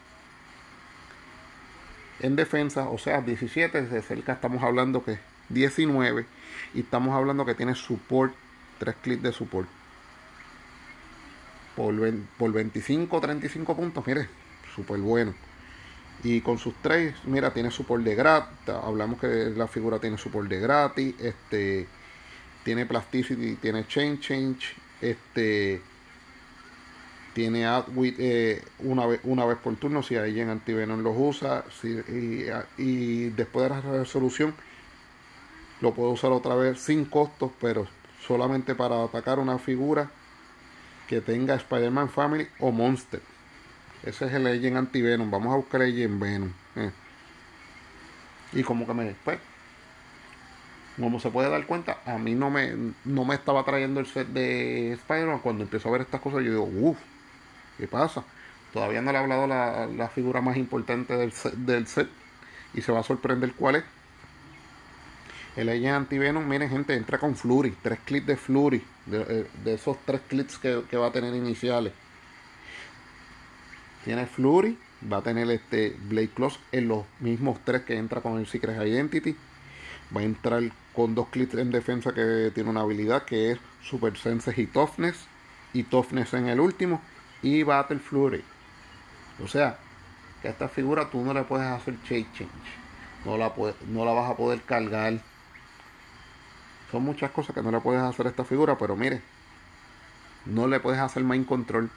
en 2.19 2.35
defensa, 2.35 2.89
o 2.89 2.97
sea, 2.97 3.21
17 3.21 3.83
de 3.83 4.01
cerca 4.01 4.33
estamos 4.33 4.63
hablando 4.63 5.03
que 5.03 5.19
19 5.49 6.25
y 6.73 6.79
estamos 6.79 7.15
hablando 7.15 7.45
que 7.45 7.53
tiene 7.53 7.75
support, 7.75 8.33
tres 8.79 8.95
clics 9.03 9.21
de 9.21 9.31
support. 9.31 9.67
Por, 11.77 11.95
por 12.37 12.51
25 12.51 13.21
35 13.21 13.75
puntos, 13.75 14.05
mire, 14.05 14.27
súper 14.75 14.99
bueno. 14.99 15.33
Y 16.23 16.41
con 16.41 16.57
sus 16.57 16.73
tres, 16.81 17.13
mira, 17.25 17.53
tiene 17.53 17.71
support 17.71 18.03
de 18.03 18.15
gratis. 18.15 18.69
Hablamos 18.69 19.19
que 19.19 19.53
la 19.55 19.67
figura 19.67 19.99
tiene 19.99 20.17
support 20.17 20.49
de 20.49 20.59
gratis. 20.59 21.15
Este 21.19 21.87
tiene 22.63 22.85
plasticity, 22.85 23.55
tiene 23.55 23.87
chain 23.87 24.19
change, 24.19 24.75
este 24.99 25.81
tiene 27.37 27.67
add 27.67 27.85
eh, 27.95 28.63
una, 28.79 29.05
vez, 29.05 29.19
una 29.23 29.45
vez 29.45 29.59
por 29.59 29.75
turno 29.75 30.01
si 30.01 30.15
alguien 30.15 30.49
antivenom 30.49 31.03
los 31.03 31.13
usa 31.15 31.63
y, 31.83 33.29
después 33.29 33.69
de 33.69 33.69
la 33.69 33.81
resolución 33.81 34.55
lo 35.79 35.93
puedo 35.93 36.09
usar 36.09 36.31
otra 36.31 36.55
vez 36.55 36.79
sin 36.79 37.05
costos 37.05 37.51
pero 37.61 37.87
solamente 38.25 38.73
para 38.73 39.03
atacar 39.03 39.37
una 39.37 39.59
figura 39.59 40.09
que 41.07 41.21
tenga 41.21 41.55
Spider-Man 41.55 42.09
Family 42.09 42.47
o 42.59 42.71
Monster 42.71 43.21
ese 44.03 44.25
es 44.25 44.33
el 44.33 44.47
Agent 44.47 44.77
Antivenom 44.77 45.29
vamos 45.31 45.53
a 45.53 45.57
buscar 45.57 45.81
Agent 45.81 46.19
Venom 46.19 46.51
eh. 46.75 46.91
y 48.53 48.63
como 48.63 48.85
que 48.85 48.93
me 48.93 49.05
después 49.05 49.39
como 50.99 51.19
se 51.19 51.29
puede 51.29 51.49
dar 51.49 51.65
cuenta, 51.65 51.99
a 52.05 52.17
mí 52.17 52.33
no 52.33 52.49
me, 52.49 52.73
no 53.05 53.23
me 53.23 53.35
estaba 53.35 53.63
trayendo 53.63 53.99
el 53.99 54.07
set 54.07 54.27
de 54.29 54.93
Spider-Man. 54.93 55.39
Cuando 55.39 55.63
empiezo 55.63 55.89
a 55.89 55.91
ver 55.91 56.01
estas 56.01 56.21
cosas, 56.21 56.43
yo 56.43 56.51
digo, 56.51 56.63
uff, 56.63 56.97
¿qué 57.77 57.87
pasa? 57.87 58.23
Todavía 58.73 59.01
no 59.01 59.11
le 59.11 59.17
he 59.17 59.21
hablado 59.21 59.47
la, 59.47 59.85
la 59.85 60.09
figura 60.09 60.41
más 60.41 60.57
importante 60.57 61.15
del 61.15 61.31
del 61.57 61.87
set 61.87 62.09
y 62.73 62.81
se 62.81 62.91
va 62.91 62.99
a 63.01 63.03
sorprender 63.03 63.53
cuál 63.53 63.75
es. 63.77 63.83
El 65.57 65.69
Agent 65.69 65.95
Antivenom, 65.95 66.47
miren 66.47 66.69
gente, 66.69 66.93
entra 66.93 67.17
con 67.17 67.35
Flurry, 67.35 67.75
tres 67.81 67.97
clips 68.05 68.27
de 68.27 68.37
Flurry, 68.37 68.83
de, 69.07 69.47
eh, 69.65 69.73
esos 69.73 69.97
tres 70.05 70.21
clips 70.27 70.59
que, 70.59 70.97
va 70.97 71.07
a 71.07 71.11
tener 71.11 71.33
iniciales. 71.33 71.93
Tiene 74.05 74.27
Flurry, 74.27 74.77
va 75.11 75.17
a 75.17 75.21
tener 75.23 75.49
este 75.49 75.97
Blade 75.99 76.29
Close 76.29 76.59
en 76.71 76.87
los 76.87 77.05
mismos 77.19 77.57
tres 77.65 77.81
que 77.81 77.97
entra 77.97 78.21
con 78.21 78.37
el 78.37 78.45
Secret 78.45 78.79
Identity. 78.79 79.35
Va 80.15 80.21
a 80.21 80.25
entrar 80.25 80.61
con 80.93 81.15
dos 81.15 81.27
clics 81.29 81.55
en 81.55 81.71
defensa 81.71 82.13
que 82.13 82.51
tiene 82.53 82.69
una 82.69 82.81
habilidad 82.81 83.23
que 83.23 83.51
es 83.51 83.59
Super 83.81 84.15
Sense 84.15 84.53
y 84.55 84.67
Toughness. 84.67 85.25
Y 85.73 85.83
Toughness 85.83 86.35
en 86.35 86.49
el 86.49 86.59
último. 86.59 87.01
Y 87.41 87.63
Battle 87.63 87.97
Flurry. 87.97 88.43
O 89.43 89.47
sea, 89.47 89.79
que 90.39 90.49
a 90.49 90.51
esta 90.51 90.69
figura 90.69 91.09
tú 91.09 91.25
no 91.25 91.33
le 91.33 91.41
puedes 91.43 91.65
hacer 91.65 91.95
Chase 92.03 92.27
Change. 92.37 92.51
No 93.25 93.37
la, 93.37 93.51
no 93.87 94.05
la 94.05 94.11
vas 94.11 94.29
a 94.29 94.37
poder 94.37 94.61
cargar. 94.61 95.19
Son 96.91 97.03
muchas 97.03 97.31
cosas 97.31 97.53
que 97.53 97.61
no 97.61 97.71
le 97.71 97.79
puedes 97.79 98.01
hacer 98.01 98.27
a 98.27 98.29
esta 98.29 98.43
figura. 98.43 98.77
Pero 98.77 98.95
mire, 98.95 99.21
no 100.45 100.67
le 100.67 100.79
puedes 100.79 100.99
hacer 100.99 101.23
Mind 101.23 101.45
Control 101.45 101.89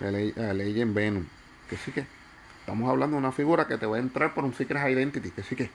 a 0.00 0.52
Legend 0.52 0.94
Venom. 0.94 1.24
Que 1.68 1.76
sí 1.76 1.92
que 1.92 2.06
estamos 2.60 2.88
hablando 2.88 3.16
de 3.16 3.20
una 3.20 3.32
figura 3.32 3.66
que 3.66 3.78
te 3.78 3.86
va 3.86 3.96
a 3.96 4.00
entrar 4.00 4.34
por 4.34 4.44
un 4.44 4.54
Secret 4.54 4.88
Identity. 4.88 5.30
Que 5.30 5.42
sí 5.42 5.56
que 5.56 5.70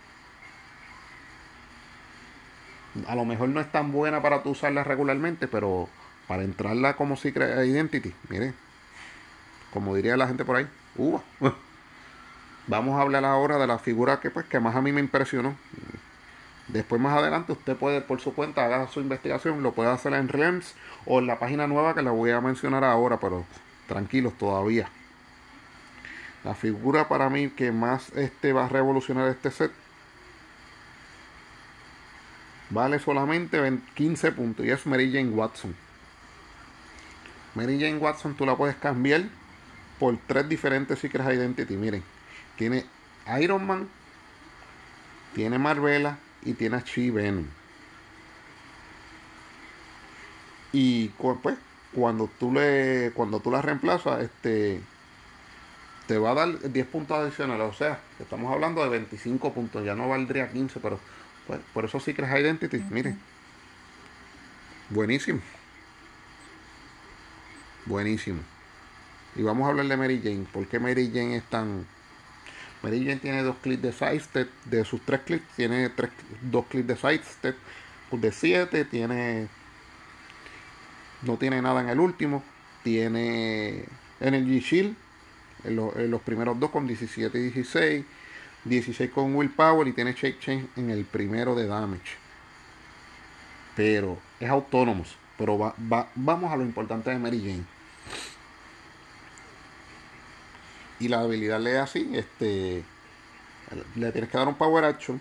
a 3.08 3.16
lo 3.16 3.26
mejor 3.26 3.50
no 3.50 3.60
es 3.60 3.72
tan 3.72 3.92
buena 3.92 4.22
para 4.22 4.44
tú 4.44 4.52
usarla 4.52 4.84
regularmente, 4.84 5.48
pero 5.48 5.90
para 6.28 6.44
entrarla 6.44 6.96
como 6.96 7.18
Secret 7.18 7.66
Identity, 7.66 8.14
mire, 8.30 8.54
como 9.72 9.96
diría 9.96 10.16
la 10.16 10.28
gente 10.28 10.46
por 10.46 10.58
ahí, 10.58 10.68
uva. 10.96 11.22
Vamos 12.68 12.98
a 12.98 13.02
hablar 13.02 13.26
ahora 13.26 13.58
de 13.58 13.68
la 13.68 13.78
figura 13.78 14.20
que 14.20 14.30
pues 14.30 14.46
que 14.46 14.60
más 14.60 14.76
a 14.76 14.82
mí 14.82 14.92
me 14.92 15.02
impresionó. 15.02 15.56
Después 16.68 17.02
más 17.02 17.18
adelante 17.18 17.52
usted 17.52 17.76
puede 17.76 18.02
por 18.02 18.22
su 18.22 18.34
cuenta 18.34 18.66
haga 18.66 18.88
su 18.88 19.02
investigación, 19.02 19.64
lo 19.64 19.74
puede 19.74 19.90
hacer 19.90 20.14
en 20.14 20.30
REMS 20.30 20.76
o 21.06 21.20
en 21.20 21.28
la 21.28 21.40
página 21.40 21.68
nueva 21.68 21.94
que 21.94 22.02
la 22.02 22.12
voy 22.12 22.32
a 22.32 22.42
mencionar 22.42 22.84
ahora, 22.84 23.20
pero 23.20 23.46
tranquilos 23.88 24.34
todavía. 24.38 24.88
La 26.44 26.56
figura 26.56 27.08
para 27.08 27.30
mí 27.30 27.50
que 27.50 27.72
más 27.72 28.12
este 28.14 28.54
va 28.54 28.66
a 28.66 28.70
revolucionar 28.70 29.28
este 29.30 29.52
set 29.52 29.72
vale 32.70 32.98
solamente 33.00 33.60
15 33.94 34.32
puntos 34.32 34.66
y 34.66 34.72
es 34.72 34.86
Mary 34.86 35.12
Jane 35.12 35.30
Watson. 35.30 35.76
Mary 37.56 37.80
Jane 37.80 37.98
Watson 37.98 38.36
tú 38.36 38.46
la 38.46 38.56
puedes 38.56 38.76
cambiar 38.78 39.24
por 40.00 40.18
tres 40.28 40.50
diferentes 40.50 40.98
Secret 40.98 41.28
Identity. 41.28 41.78
Miren, 41.78 42.04
tiene 42.58 42.86
Iron 43.40 43.68
Man, 43.68 43.88
tiene 45.36 45.60
Marvela 45.60 46.18
y 46.46 46.54
tiene 46.54 46.78
a 46.78 46.84
Chi 46.84 47.10
Venom. 47.10 47.46
Y 50.72 51.10
pues 51.10 51.58
cuando 51.94 52.30
tú 52.40 52.52
le 52.52 53.12
cuando 53.14 53.40
tú 53.40 53.52
la 53.52 53.62
reemplazas, 53.62 54.24
este 54.24 54.82
te 56.08 56.18
va 56.18 56.32
a 56.32 56.34
dar 56.34 56.72
10 56.72 56.88
puntos 56.88 57.18
adicionales, 57.18 57.66
o 57.66 57.74
sea, 57.74 58.00
estamos 58.20 58.52
hablando 58.52 58.84
de 58.84 58.90
25 58.90 59.54
puntos, 59.54 59.86
ya 59.86 59.96
no 59.96 60.10
valdría 60.10 60.52
15, 60.52 60.80
pero 60.82 61.00
pues, 61.48 61.60
por 61.74 61.86
eso 61.86 62.00
Secret 62.00 62.30
Identity, 62.30 62.84
miren. 62.90 63.18
Buenísimo. 64.90 65.40
Buenísimo. 67.86 68.42
Y 69.36 69.42
vamos 69.42 69.66
a 69.66 69.70
hablar 69.70 69.88
de 69.88 69.98
Mary 69.98 70.22
Jane. 70.24 70.46
¿Por 70.52 70.68
qué 70.68 70.80
Mary 70.80 71.10
Jane 71.14 71.38
es 71.38 71.44
tan... 71.44 71.88
Mary 72.84 73.06
Jane 73.06 73.20
tiene 73.20 73.42
dos 73.44 73.56
clics 73.62 73.82
de 73.82 73.94
sidestep. 73.94 74.50
De 74.66 74.86
sus 74.86 75.02
tres 75.02 75.22
clics, 75.22 75.48
tiene 75.56 75.90
tres, 75.90 76.12
dos 76.42 76.66
clics 76.68 76.88
de 76.88 76.96
sidestep. 76.96 77.58
De 78.12 78.32
siete, 78.32 78.86
tiene... 78.86 79.48
No 81.24 81.38
tiene 81.38 81.62
nada 81.62 81.82
en 81.82 81.90
el 81.90 82.00
último. 82.00 82.44
Tiene 82.84 83.86
Energy 84.20 84.60
Shield. 84.60 84.96
En, 85.64 85.80
en 85.96 86.12
los 86.12 86.22
primeros 86.22 86.60
dos 86.60 86.70
con 86.70 86.86
17 86.86 87.40
y 87.40 87.42
16 87.50 88.06
16 88.66 89.12
con 89.12 89.36
willpower 89.36 89.88
y 89.88 89.94
tiene 89.94 90.14
shake 90.14 90.40
change 90.40 90.68
en 90.78 90.90
el 90.90 91.06
primero 91.06 91.56
de 91.56 91.68
damage. 91.68 92.18
Pero 93.76 94.18
es 94.40 94.50
autónomo. 94.50 95.04
Pero 95.38 95.58
va, 95.58 95.76
vamos 96.16 96.52
a 96.52 96.56
lo 96.56 96.64
importante 96.64 97.10
de 97.10 97.18
Mary 97.18 97.40
Jane. 97.40 97.66
Y 101.04 101.10
la 101.10 101.20
habilidad 101.20 101.60
le 101.60 101.78
así, 101.80 102.10
este, 102.14 102.82
le 103.96 104.12
tienes 104.14 104.30
que 104.30 104.38
dar 104.38 104.48
un 104.48 104.56
power 104.56 104.86
action 104.86 105.20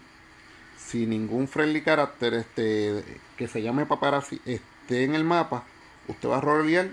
sin 0.78 1.10
ningún 1.10 1.48
friendly 1.48 1.82
character 1.82 2.34
este, 2.34 3.02
que 3.36 3.48
se 3.48 3.62
llame 3.62 3.84
paparazzi 3.84 4.40
esté 4.44 5.02
en 5.02 5.16
el 5.16 5.24
mapa, 5.24 5.64
usted 6.06 6.28
va 6.28 6.38
a 6.38 6.40
rolear 6.40 6.86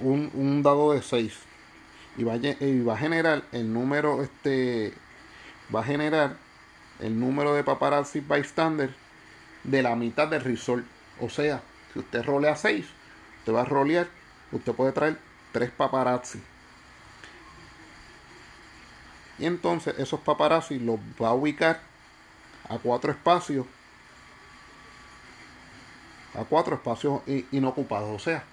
un, 0.00 0.30
un 0.32 0.62
dado 0.62 0.94
de 0.94 1.02
6 1.02 1.34
y 2.16 2.24
va, 2.24 2.32
a, 2.32 2.36
y 2.36 2.80
va 2.80 2.94
a 2.94 2.96
generar 2.96 3.42
el 3.52 3.70
número 3.70 4.22
este 4.22 4.94
va 5.74 5.80
a 5.80 5.84
generar 5.84 6.38
el 6.98 7.20
número 7.20 7.52
de 7.52 7.62
paparazzi 7.62 8.20
bystander 8.20 8.94
de 9.64 9.82
la 9.82 9.96
mitad 9.96 10.28
del 10.28 10.40
resort. 10.40 10.86
O 11.20 11.28
sea 11.28 11.60
si 11.92 11.98
usted 11.98 12.24
rolea 12.24 12.56
6 12.56 12.86
usted 13.40 13.52
va 13.52 13.60
a 13.60 13.66
rolear 13.66 14.08
usted 14.50 14.72
puede 14.72 14.92
traer 14.92 15.18
3 15.52 15.70
paparazzi 15.72 16.40
y 19.38 19.46
entonces 19.46 19.94
esos 19.98 20.20
paparazzi 20.20 20.78
los 20.78 20.98
va 21.20 21.28
a 21.28 21.34
ubicar 21.34 21.80
a 22.68 22.78
cuatro 22.78 23.10
espacios. 23.10 23.66
A 26.34 26.44
cuatro 26.44 26.74
espacios 26.74 27.20
inocupados. 27.52 28.10
O 28.10 28.18
sea, 28.18 28.44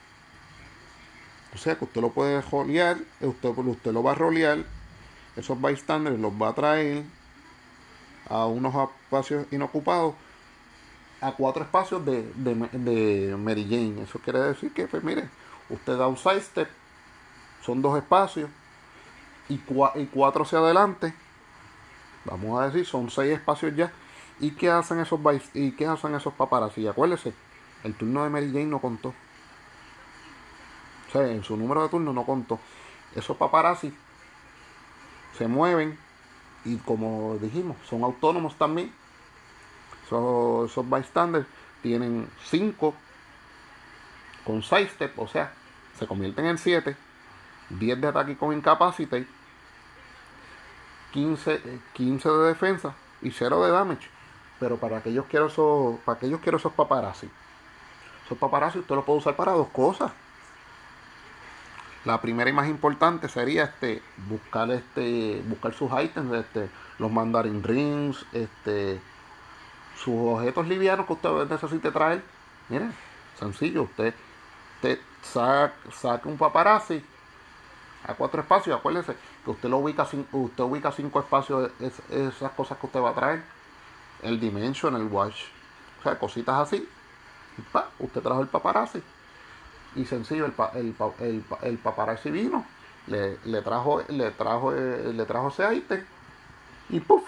o 1.54 1.58
sea 1.58 1.76
que 1.78 1.86
usted 1.86 2.02
lo 2.02 2.12
puede 2.12 2.42
rolear, 2.42 2.98
usted, 3.20 3.50
usted 3.50 3.92
lo 3.92 4.04
va 4.04 4.12
a 4.12 4.16
rolear, 4.16 4.64
esos 5.36 5.62
bystanders 5.62 6.20
los 6.20 6.34
va 6.34 6.50
a 6.50 6.54
traer 6.54 7.04
a 8.30 8.46
unos 8.46 8.74
espacios 9.04 9.46
inocupados, 9.52 10.16
a 11.20 11.34
cuatro 11.34 11.64
espacios 11.64 12.06
de, 12.06 12.24
de, 12.36 13.36
Mary 13.38 13.66
Jane. 13.70 14.04
Eso 14.04 14.20
quiere 14.20 14.40
decir 14.40 14.74
que, 14.74 14.88
pues 14.88 15.04
mire, 15.04 15.30
usted 15.70 15.98
da 15.98 16.08
un 16.08 16.18
side 16.18 16.42
step, 16.42 16.70
son 17.66 17.82
dos 17.82 17.98
espacios, 17.98 18.50
y, 19.54 20.06
cuatro 20.06 20.44
hacia 20.44 20.60
adelante, 20.60 21.14
vamos 22.26 22.62
a 22.62 22.66
decir, 22.66 22.86
son 22.86 23.10
seis 23.10 23.34
espacios 23.34 23.76
ya. 23.76 23.92
¿Y 24.40 24.52
qué 24.52 24.70
hacen 24.70 25.00
esos 25.00 25.20
y 25.54 25.72
qué 25.74 25.86
hacen 25.86 26.16
esos 26.16 26.34
paparazzi? 26.34 26.88
Acuérdese, 26.88 27.34
el 27.84 27.94
turno 27.94 28.24
de 28.24 28.30
Mary 28.30 28.48
Jane 28.48 28.66
no 28.66 28.80
contó. 28.80 29.10
O 29.10 31.12
sea, 31.12 31.28
en 31.28 31.44
su 31.44 31.58
número 31.58 31.84
de 31.84 31.90
turno 31.90 32.14
no 32.14 32.26
contó. 32.26 32.60
Esos 33.16 33.38
paparazzi 33.38 33.94
se 35.38 35.48
mueven 35.48 35.98
y 36.66 36.78
como 36.78 37.38
dijimos, 37.40 37.78
son 37.88 38.04
autónomos 38.04 38.58
también. 38.58 38.92
Esos, 40.06 40.72
esos 40.72 40.90
bystanders 40.90 41.48
tienen 41.82 42.28
cinco 42.46 42.96
con 44.46 44.64
6 44.64 44.92
step, 44.92 45.20
o 45.20 45.28
sea, 45.28 45.54
se 45.98 46.08
convierten 46.08 46.46
en 46.46 46.58
7, 46.58 46.96
10 47.70 48.02
de 48.02 48.08
ataque 48.08 48.38
con 48.38 48.56
incapacitate 48.56 49.28
15, 51.12 51.62
15 51.94 52.30
de 52.30 52.48
defensa 52.48 52.94
y 53.22 53.32
0 53.32 53.66
de 53.66 53.72
damage. 53.72 54.10
Pero 54.60 54.78
para 54.78 54.98
aquellos 54.98 55.26
quiero 55.26 55.48
esos, 55.48 56.00
para 56.02 56.18
aquellos 56.18 56.40
quiero 56.42 56.58
esos 56.58 56.74
paparazzi. 56.74 57.30
Esos 58.26 58.38
paparazzi 58.38 58.80
usted 58.80 58.96
los 58.96 59.06
puede 59.06 59.20
usar 59.20 59.36
para 59.36 59.54
dos 59.54 59.68
cosas. 59.70 60.12
La 62.06 62.20
primera 62.20 62.50
y 62.50 62.54
más 62.54 62.68
importante 62.68 63.30
sería 63.30 63.66
este 63.66 64.02
buscar 64.28 64.72
este 64.72 65.42
buscar 65.46 65.74
sus 65.74 65.92
items, 66.02 66.34
este, 66.34 66.70
los 66.98 67.12
mandarin 67.12 67.64
rings, 67.64 68.26
este 68.34 69.00
sus 69.96 70.16
objetos 70.16 70.68
livianos 70.68 71.06
que 71.06 71.14
usted 71.14 71.48
necesite 71.48 71.92
traer. 71.92 72.24
Miren, 72.70 72.94
sencillo, 73.38 73.84
usted, 73.84 74.16
usted 74.76 75.00
saca, 75.22 75.74
saca 75.92 76.28
un 76.28 76.38
paparazzi 76.38 77.04
a 78.08 78.16
cuatro 78.16 78.42
espacios, 78.42 78.78
acuérdese 78.78 79.16
que 79.44 79.52
usted 79.52 79.70
lo 79.70 79.80
ubica 79.80 80.08
usted 80.32 80.64
ubica 80.64 80.92
cinco 80.92 81.20
espacios 81.20 81.72
esas 81.80 82.52
cosas 82.52 82.78
que 82.78 82.86
usted 82.86 83.02
va 83.02 83.10
a 83.10 83.16
traer. 83.16 83.44
El 84.22 84.40
dimension 84.40 84.96
el 84.96 85.08
watch. 85.08 85.44
O 86.00 86.04
sea 86.04 86.18
cositas 86.18 86.56
así. 86.56 86.88
Usted 88.00 88.22
trajo 88.22 88.42
el 88.42 88.48
paparazzi. 88.48 89.02
Y 89.96 90.06
sencillo 90.06 90.46
el, 90.46 90.54
el, 91.20 91.44
el, 91.64 91.78
paparazzi 91.78 92.32
vino 92.32 92.66
le, 93.08 93.38
le, 93.44 93.62
trajo 93.62 94.02
le 94.08 94.32
trajo 94.32 94.74
eh, 94.74 95.12
le 95.14 95.26
trajo 95.26 95.50
ese 95.50 95.76
ítem 95.76 96.06
y 96.90 97.02
puff 97.02 97.24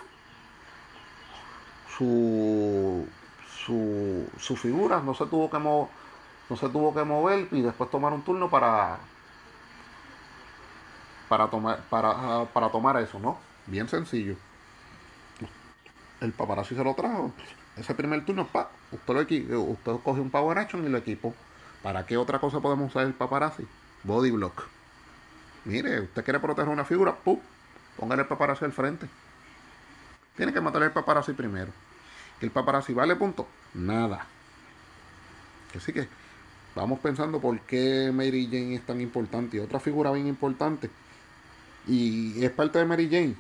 su 1.98 3.06
su, 3.66 4.26
su 4.38 4.56
figura 4.56 5.02
no 5.02 5.14
se 5.14 5.26
tuvo 5.26 5.50
que 5.50 5.58
mover 5.58 5.90
no 6.50 6.56
se 6.56 6.70
tuvo 6.70 6.94
que 6.94 7.04
mover 7.04 7.48
y 7.52 7.62
después 7.62 7.90
tomar 7.90 8.14
un 8.14 8.22
turno 8.22 8.50
para 8.50 8.98
para 11.34 11.48
tomar, 11.48 11.80
para, 11.90 12.46
para 12.46 12.70
tomar 12.70 12.96
eso, 12.98 13.18
¿no? 13.18 13.40
Bien 13.66 13.88
sencillo. 13.88 14.36
El 16.22 16.32
paparazzi 16.32 16.76
se 16.76 16.84
lo 16.84 16.94
trajo. 16.94 17.34
Ese 17.76 17.96
primer 17.96 18.24
turno, 18.24 18.46
pa, 18.46 18.70
usted, 18.92 19.48
lo 19.50 19.62
usted 19.62 19.94
coge 20.04 20.22
un 20.22 20.30
power 20.30 20.60
action 20.60 20.86
y 20.86 20.90
lo 20.90 21.00
equipo. 21.00 21.34
¿Para 21.82 22.06
qué 22.06 22.18
otra 22.18 22.38
cosa 22.38 22.60
podemos 22.60 22.92
usar 22.92 23.08
el 23.08 23.16
paparazzi? 23.16 23.66
Body 24.04 24.30
block. 24.30 24.66
Mire, 25.66 26.02
usted 26.02 26.24
quiere 26.24 26.40
proteger 26.40 26.70
una 26.70 26.86
figura, 26.86 27.16
¡pum! 27.16 27.40
Póngale 27.98 28.22
el 28.22 28.28
paparazzi 28.28 28.66
al 28.66 28.72
frente. 28.72 29.08
Tiene 30.38 30.54
que 30.54 30.62
matar 30.62 30.84
el 30.84 30.92
paparazzi 30.92 31.34
primero. 31.34 31.72
¿Que 32.40 32.46
el 32.46 32.52
paparazzi 32.52 32.94
vale 32.94 33.16
punto? 33.16 33.48
Nada. 33.74 34.28
Así 35.76 35.92
que 35.94 36.08
vamos 36.76 37.00
pensando 37.00 37.42
por 37.42 37.60
qué 37.62 38.12
Mary 38.14 38.46
Jane 38.46 38.76
es 38.76 38.86
tan 38.86 39.02
importante. 39.02 39.58
Y 39.58 39.62
otra 39.62 39.80
figura 39.80 40.12
bien 40.12 40.28
importante 40.28 40.92
y 41.88 42.44
es 42.44 42.52
parte 42.52 42.80
de 42.80 42.86
Mary 42.86 43.10
Jane. 43.10 43.36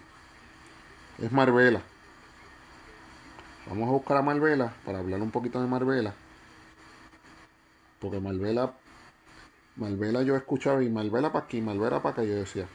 Es 1.19 1.31
Marvela. 1.31 1.81
Vamos 3.67 3.87
a 3.87 3.91
buscar 3.91 4.17
a 4.17 4.21
Marvela 4.21 4.73
para 4.85 4.99
hablar 4.99 5.21
un 5.21 5.31
poquito 5.31 5.61
de 5.61 5.67
Marvela. 5.67 6.13
Porque 7.99 8.19
Marvela, 8.19 8.73
Marvela 9.77 10.23
yo 10.23 10.35
escuchaba 10.35 10.83
y 10.83 10.89
Marvela 10.89 11.31
para 11.31 11.45
aquí, 11.45 11.61
Marvela 11.61 12.01
para 12.01 12.13
acá. 12.13 12.23
Yo 12.23 12.35
decía, 12.35 12.67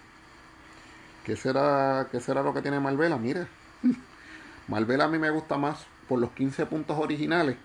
¿qué 1.24 1.36
será, 1.36 2.08
¿qué 2.10 2.20
será 2.20 2.42
lo 2.42 2.54
que 2.54 2.62
tiene 2.62 2.80
Marvela? 2.80 3.18
Mire, 3.18 3.46
Marvela 4.68 5.04
a 5.04 5.08
mí 5.08 5.18
me 5.18 5.30
gusta 5.30 5.58
más 5.58 5.86
por 6.08 6.18
los 6.18 6.30
15 6.30 6.64
puntos 6.66 6.96
originales 6.98 7.56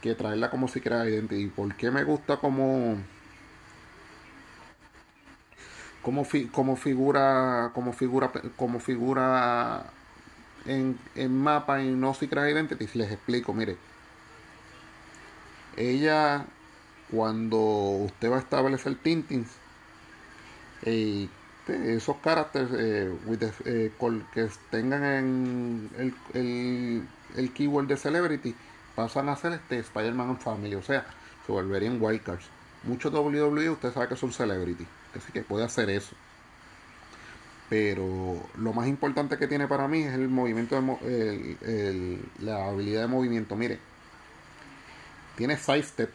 que 0.00 0.14
traerla 0.14 0.50
como 0.50 0.68
si 0.68 0.80
crea 0.80 1.06
Identity. 1.06 1.48
¿Por 1.48 1.74
qué 1.76 1.90
me 1.90 2.04
gusta 2.04 2.38
como 2.38 2.96
como, 6.04 6.26
como 6.52 6.76
figura 6.76 7.70
como 7.74 7.92
figura 7.92 8.30
como 8.56 8.78
figura 8.78 9.86
en, 10.66 10.98
en 11.14 11.36
mapa 11.36 11.82
y 11.82 11.90
no 11.90 12.14
Secret 12.14 12.52
Identity 12.52 12.86
les 12.94 13.10
explico 13.10 13.52
mire. 13.54 13.76
Ella 15.76 16.44
cuando 17.10 17.58
usted 17.58 18.30
va 18.30 18.36
a 18.36 18.40
establecer 18.40 18.94
tintins 18.96 19.48
eh, 20.82 21.28
esos 21.66 22.16
caracteres 22.18 22.68
eh, 22.74 23.12
eh, 23.64 23.92
que 24.34 24.48
tengan 24.70 25.02
en 25.04 25.90
el, 25.98 26.14
el, 26.34 27.08
el, 27.36 27.52
keyword 27.52 27.86
de 27.86 27.96
celebrity 27.96 28.54
pasan 28.94 29.30
a 29.30 29.36
ser 29.36 29.54
este 29.54 29.78
Spider-Man 29.78 30.38
Family 30.38 30.74
o 30.74 30.82
sea 30.82 31.06
se 31.46 31.52
volverían 31.52 31.98
wildcards. 32.00 32.44
Muchos 32.82 33.12
WWE 33.12 33.70
usted 33.70 33.92
sabe 33.92 34.08
que 34.08 34.16
son 34.16 34.32
celebrity 34.32 34.86
Así 35.16 35.32
que 35.32 35.42
puede 35.42 35.64
hacer 35.64 35.90
eso. 35.90 36.14
Pero 37.68 38.46
lo 38.56 38.72
más 38.72 38.88
importante 38.88 39.38
que 39.38 39.46
tiene 39.46 39.66
para 39.66 39.88
mí 39.88 40.02
es 40.02 40.14
el 40.14 40.28
movimiento, 40.28 40.80
de, 40.80 42.20
la 42.40 42.68
habilidad 42.68 43.02
de 43.02 43.06
movimiento. 43.08 43.56
Mire, 43.56 43.78
tiene 45.36 45.56
sidestep 45.56 46.10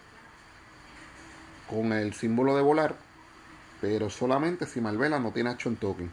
con 1.70 1.91
el 1.93 2.14
símbolo 2.14 2.56
de 2.56 2.62
volar, 2.62 2.95
pero 3.82 4.10
solamente 4.10 4.66
si 4.66 4.82
Malvela 4.82 5.20
no 5.20 5.32
tiene 5.32 5.50
action 5.50 5.76
token. 5.76 6.12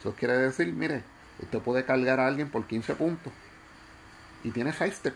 Eso 0.00 0.14
quiere 0.14 0.36
decir, 0.38 0.72
mire, 0.72 1.02
usted 1.40 1.58
puede 1.58 1.84
cargar 1.84 2.20
a 2.20 2.26
alguien 2.26 2.50
por 2.50 2.66
15 2.66 2.94
puntos 2.94 3.32
y 4.44 4.50
tiene 4.50 4.72
sidestep. 4.72 5.14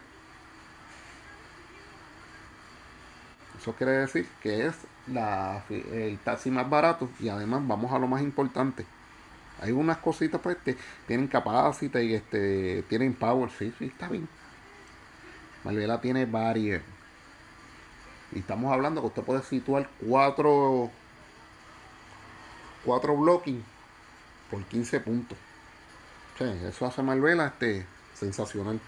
Eso 3.58 3.72
quiere 3.74 3.92
decir 3.92 4.28
que 4.42 4.66
es 4.66 4.74
la, 5.06 5.64
el 5.68 6.18
taxi 6.18 6.50
más 6.50 6.68
barato 6.68 7.08
y 7.20 7.28
además 7.28 7.66
vamos 7.66 7.92
a 7.92 7.98
lo 7.98 8.06
más 8.06 8.22
importante. 8.22 8.86
Hay 9.60 9.72
unas 9.72 9.98
cositas 9.98 10.40
pues 10.40 10.56
que 10.64 10.76
tienen 11.06 11.28
capacidad 11.28 12.00
y 12.00 12.14
este 12.14 12.82
tienen 12.88 13.14
power, 13.14 13.50
sí, 13.50 13.72
sí, 13.78 13.86
está 13.86 14.08
bien. 14.08 14.28
Malvela 15.64 16.00
tiene 16.00 16.26
barrier. 16.26 16.82
Y 18.32 18.40
estamos 18.40 18.72
hablando 18.72 19.00
que 19.00 19.06
usted 19.08 19.22
puede 19.22 19.42
situar 19.42 19.88
cuatro 20.06 20.90
cuatro 22.84 23.16
blocking 23.16 23.62
por 24.50 24.64
15 24.64 25.00
puntos. 25.00 25.38
eso 26.40 26.86
hace 26.86 27.02
Malvela 27.02 27.46
este 27.46 27.86
sensacional. 28.14 28.80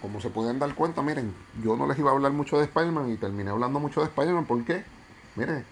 como 0.00 0.20
se 0.20 0.30
pueden 0.30 0.58
dar 0.58 0.74
cuenta, 0.74 1.02
miren, 1.02 1.34
yo 1.62 1.76
no 1.76 1.86
les 1.86 1.98
iba 1.98 2.10
a 2.10 2.14
hablar 2.14 2.32
mucho 2.32 2.58
de 2.58 2.64
Spider-Man 2.64 3.10
y 3.10 3.16
terminé 3.16 3.50
hablando 3.50 3.80
mucho 3.80 4.00
de 4.00 4.06
Spider-Man. 4.06 4.46
¿Por 4.46 4.64
qué? 4.64 4.84
Miren, 5.36 5.64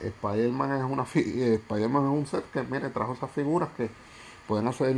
Spider-Man 0.00 0.72
es 0.76 0.84
una 0.84 1.06
eh, 1.14 1.54
Spider-Man 1.54 2.04
es 2.04 2.10
un 2.10 2.26
set 2.26 2.50
que, 2.50 2.62
mire, 2.62 2.90
trajo 2.90 3.14
esas 3.14 3.30
figuras 3.30 3.70
que 3.76 3.90
pueden 4.46 4.68
hacer, 4.68 4.96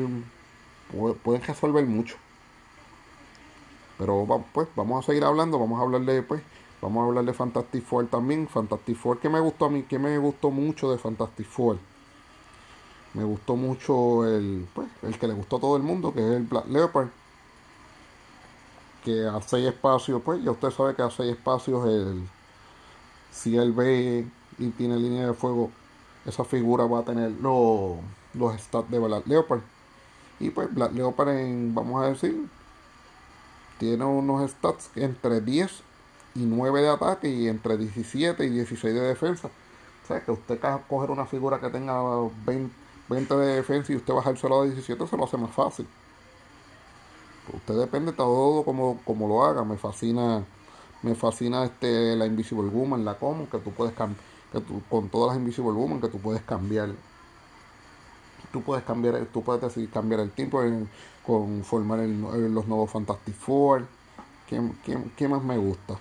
pueden 1.22 1.42
resolver 1.42 1.86
mucho. 1.86 2.16
Pero 3.98 4.26
pues 4.52 4.68
vamos 4.74 5.04
a 5.04 5.06
seguir 5.06 5.24
hablando, 5.24 5.58
vamos 5.58 5.78
a 5.78 5.82
hablar 5.82 6.02
de, 6.02 6.22
pues, 6.22 6.42
vamos 6.80 7.02
a 7.02 7.06
hablar 7.06 7.24
de 7.24 7.32
Fantastic 7.32 7.84
Four 7.84 8.06
también. 8.06 8.48
Fantastic 8.48 8.96
Four, 8.96 9.18
que 9.18 9.28
me 9.28 9.40
gustó 9.40 9.66
a 9.66 9.70
mí, 9.70 9.82
que 9.82 9.98
me 9.98 10.16
gustó 10.18 10.50
mucho 10.50 10.90
de 10.90 10.98
Fantastic 10.98 11.46
Four. 11.46 11.78
Me 13.12 13.24
gustó 13.24 13.56
mucho 13.56 14.26
el, 14.26 14.66
pues, 14.72 14.88
el 15.02 15.18
que 15.18 15.26
le 15.26 15.34
gustó 15.34 15.56
a 15.56 15.60
todo 15.60 15.76
el 15.76 15.82
mundo, 15.82 16.14
que 16.14 16.20
es 16.20 16.36
el 16.36 16.44
Black 16.44 16.66
Leopard. 16.68 17.08
Que 19.04 19.30
seis 19.46 19.66
espacios, 19.66 20.20
pues 20.22 20.42
ya 20.42 20.50
usted 20.50 20.70
sabe 20.70 20.94
que 20.94 21.02
seis 21.10 21.32
espacios 21.32 21.86
el 21.86 22.22
si 23.32 23.56
él 23.56 23.72
ve 23.72 24.26
y 24.58 24.68
tiene 24.70 24.96
línea 24.96 25.26
de 25.26 25.34
fuego, 25.34 25.70
esa 26.26 26.44
figura 26.44 26.84
va 26.84 27.00
a 27.00 27.04
tener 27.04 27.30
los, 27.40 27.96
los 28.34 28.60
stats 28.60 28.90
de 28.90 28.98
Black 28.98 29.26
Leopard. 29.26 29.60
Y 30.38 30.50
pues 30.50 30.72
Black 30.72 30.92
Leopard 30.92 31.30
en, 31.30 31.74
vamos 31.74 32.02
a 32.02 32.08
decir, 32.08 32.48
tiene 33.78 34.04
unos 34.04 34.50
stats 34.50 34.90
entre 34.96 35.40
10 35.40 35.82
y 36.34 36.40
9 36.40 36.82
de 36.82 36.88
ataque 36.88 37.28
y 37.28 37.48
entre 37.48 37.76
17 37.76 38.44
y 38.44 38.50
16 38.50 38.94
de 38.94 39.00
defensa. 39.00 39.48
O 39.48 40.06
sea 40.06 40.20
que 40.24 40.32
usted 40.32 40.60
coger 40.88 41.10
una 41.10 41.26
figura 41.26 41.60
que 41.60 41.70
tenga 41.70 42.02
20, 42.46 42.74
20 43.08 43.36
de 43.36 43.56
defensa 43.56 43.92
y 43.92 43.96
usted 43.96 44.14
bajárselo 44.14 44.62
a 44.62 44.64
17 44.64 45.06
se 45.06 45.16
lo 45.16 45.24
hace 45.24 45.36
más 45.36 45.50
fácil. 45.50 45.86
Usted 47.52 47.74
depende 47.74 48.12
todo 48.12 48.64
como, 48.64 49.00
como 49.04 49.28
lo 49.28 49.44
haga. 49.44 49.64
Me 49.64 49.76
fascina 49.76 50.44
me 51.02 51.14
fascina 51.14 51.64
este 51.64 52.16
la 52.16 52.26
Invisible 52.26 52.68
Woman, 52.68 53.04
la 53.04 53.14
como 53.14 53.48
que 53.48 53.58
tú 53.58 53.70
puedes 53.72 53.94
que 53.94 54.60
tú, 54.60 54.82
con 54.88 55.08
todas 55.08 55.28
las 55.28 55.38
Invisible 55.38 55.72
Woman 55.72 56.00
que 56.00 56.08
tú 56.08 56.18
puedes 56.18 56.42
cambiar. 56.42 56.90
Tú 58.52 58.62
puedes 58.62 58.84
cambiar, 58.84 59.26
tú 59.32 59.42
puedes 59.42 59.62
decidir 59.62 59.90
cambiar 59.90 60.20
el 60.20 60.30
tiempo 60.32 60.60
con 61.24 61.62
formar 61.62 62.00
los 62.00 62.66
nuevos 62.66 62.90
Fantastic 62.90 63.34
Four. 63.34 63.86
¿Qué, 64.48 65.28
más 65.28 65.42
me 65.44 65.56
gusta? 65.56 65.96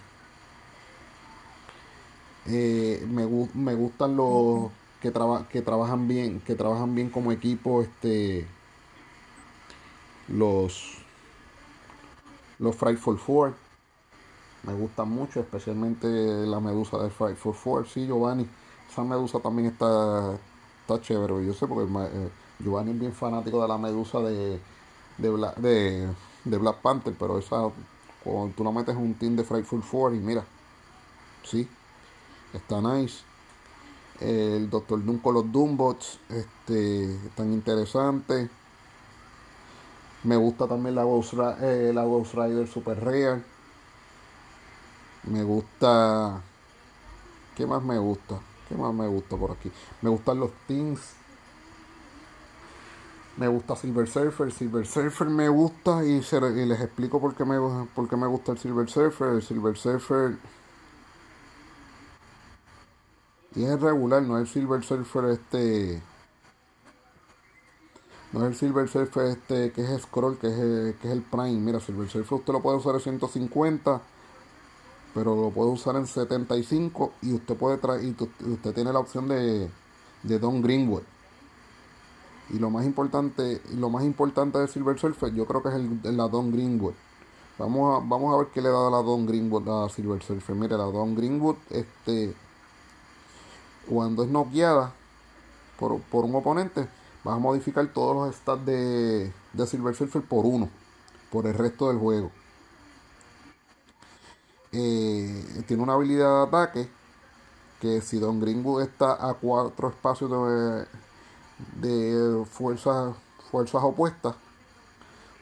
Eh, 2.48 3.06
me, 3.08 3.28
me 3.54 3.76
gustan 3.76 4.18
los 4.18 4.72
que, 5.02 5.14
que 5.52 5.62
trabajan 5.62 6.08
bien, 6.08 6.42
que 6.42 6.56
trabajan 6.56 6.96
bien 6.96 7.10
como 7.10 7.32
equipo, 7.32 7.84
este 7.84 8.48
los 10.28 10.96
los 12.58 12.76
Frightful 12.76 13.18
Four 13.18 13.54
me 14.64 14.74
gustan 14.74 15.10
mucho, 15.10 15.40
especialmente 15.40 16.08
la 16.08 16.60
medusa 16.60 16.98
de 16.98 17.10
Fight 17.10 17.38
for 17.38 17.54
Four. 17.54 17.88
Sí, 17.88 18.06
Giovanni, 18.06 18.48
esa 18.90 19.04
medusa 19.04 19.40
también 19.40 19.70
está, 19.70 20.38
está 20.82 21.02
chévere. 21.02 21.46
Yo 21.46 21.54
sé 21.54 21.66
porque 21.68 21.90
eh, 21.92 22.30
Giovanni 22.60 22.92
es 22.92 23.00
bien 23.00 23.14
fanático 23.14 23.62
de 23.62 23.68
la 23.68 23.78
medusa 23.78 24.20
de, 24.20 24.60
de, 25.18 25.30
Black, 25.30 25.56
de, 25.58 26.08
Black 26.44 26.82
Panther, 26.82 27.16
pero 27.18 27.40
esa, 27.40 27.70
cuando 28.24 28.54
tú 28.56 28.64
la 28.64 28.72
metes 28.72 28.96
en 28.96 29.02
un 29.02 29.14
team 29.14 29.36
de 29.36 29.44
Frightful 29.44 29.82
Four 29.82 30.16
y 30.16 30.20
mira, 30.20 30.44
sí, 31.44 31.68
está 32.54 32.82
nice. 32.82 33.24
El 34.20 34.70
Doctor 34.70 35.04
Doom 35.04 35.20
con 35.20 35.34
los 35.36 35.50
Doombots, 35.50 36.20
este, 36.28 37.18
tan 37.36 37.54
interesante. 37.54 38.50
Me 40.24 40.36
gusta 40.36 40.68
también 40.68 40.96
la 40.96 41.06
Ghost, 41.06 41.34
eh, 41.62 41.92
la 41.96 42.04
Ghost 42.04 42.34
Rider 42.34 42.68
Super 42.68 43.02
Real 43.02 43.42
me 45.24 45.44
gusta. 45.44 46.42
¿Qué 47.56 47.66
más 47.66 47.84
me 47.84 47.98
gusta? 47.98 48.40
¿Qué 48.68 48.76
más 48.76 48.94
me 48.94 49.08
gusta 49.08 49.36
por 49.36 49.52
aquí? 49.52 49.72
Me 50.02 50.10
gustan 50.10 50.40
los 50.40 50.52
teams. 50.68 51.00
Me 53.38 53.48
gusta 53.48 53.76
Silver 53.76 54.08
Surfer. 54.08 54.52
Silver 54.52 54.86
Surfer 54.86 55.28
me 55.28 55.50
gusta 55.50 56.04
y, 56.06 56.22
les 56.22 56.82
explico 56.82 57.20
por 57.20 57.36
qué, 57.36 57.46
me, 57.46 57.58
por 57.96 58.08
qué 58.08 58.16
me 58.16 58.28
gusta 58.28 58.52
el 58.54 58.60
Silver 58.60 58.90
Surfer. 58.90 59.30
El 59.30 59.42
Silver 59.42 59.78
Surfer. 59.78 60.38
Y 63.56 63.64
es 63.64 63.82
regular, 63.82 64.22
no 64.22 64.38
es 64.38 64.44
el 64.44 64.48
Silver 64.48 64.84
Surfer 64.84 65.26
este. 65.26 66.02
No 68.32 68.42
es 68.42 68.52
el 68.52 68.56
Silver 68.56 68.88
Surfer 68.88 69.26
este 69.26 69.72
que 69.72 69.82
es 69.82 70.02
Scroll, 70.04 70.38
que 70.38 70.48
es, 70.48 70.96
que 70.98 71.08
es 71.08 71.14
el 71.14 71.24
Prime. 71.24 71.60
Mira, 71.60 71.80
Silver 71.80 72.08
Surfer 72.08 72.40
usted 72.40 72.54
lo 72.54 72.62
puede 72.62 72.78
usar 72.78 72.96
en 72.96 73.02
150 73.02 74.02
pero 75.20 75.36
lo 75.36 75.50
puede 75.50 75.70
usar 75.70 75.98
en 75.98 76.08
75 76.08 77.12
y 77.24 77.34
usted 77.34 77.58
puede 77.58 77.78
traer 77.78 78.06
y 78.06 78.12
usted 78.12 78.74
tiene 78.74 78.94
la 78.94 79.00
opción 79.00 79.28
de, 79.28 79.70
de 80.24 80.40
Don 80.40 80.62
Greenwood. 80.62 81.02
Y 82.52 82.58
lo 82.58 82.70
más 82.70 82.86
importante, 82.86 83.62
lo 83.76 83.90
más 83.90 84.06
importante 84.06 84.60
de 84.60 84.70
Silver 84.70 84.98
Surfer, 84.98 85.34
yo 85.34 85.46
creo 85.46 85.62
que 85.62 85.68
es 85.68 85.76
el, 85.76 86.16
la 86.16 86.30
Don 86.30 86.54
Greenwood. 86.54 86.94
Vamos 87.58 87.98
a, 88.02 88.08
vamos 88.08 88.34
a 88.34 88.38
ver 88.38 88.48
qué 88.54 88.62
le 88.62 88.70
da 88.70 88.90
la 88.90 89.02
Don 89.02 89.26
Greenwood 89.26 89.68
a 89.68 89.90
Silver 89.90 90.24
Surfer. 90.24 90.56
Mire, 90.56 90.78
la 90.78 90.86
Don 90.86 91.14
Greenwood, 91.14 91.58
este, 91.70 92.34
cuando 93.90 94.24
es 94.24 94.30
noqueada 94.30 94.94
por, 95.78 96.00
por 96.00 96.24
un 96.24 96.36
oponente, 96.36 96.88
vas 97.26 97.36
a 97.36 97.40
modificar 97.40 97.86
todos 97.88 98.16
los 98.16 98.36
stats 98.38 98.66
de, 98.66 99.34
de 99.52 99.68
Silver 99.68 99.94
Surfer 99.94 100.22
por 100.22 100.46
uno, 100.46 100.70
por 101.30 101.46
el 101.46 101.56
resto 101.56 101.90
del 101.90 101.98
juego. 101.98 102.32
Tiene 104.72 105.82
una 105.84 105.94
habilidad 105.94 106.38
de 106.38 106.48
ataque 106.48 106.90
que 107.80 108.02
si 108.02 108.20
Don 108.20 108.40
Greenwood 108.40 108.84
está 108.84 109.30
a 109.30 109.34
cuatro 109.34 109.90
espacios 109.90 110.30
de, 111.76 112.46
fuerzas, 112.46 113.16
fuerzas 113.50 113.82
opuestas, 113.84 114.36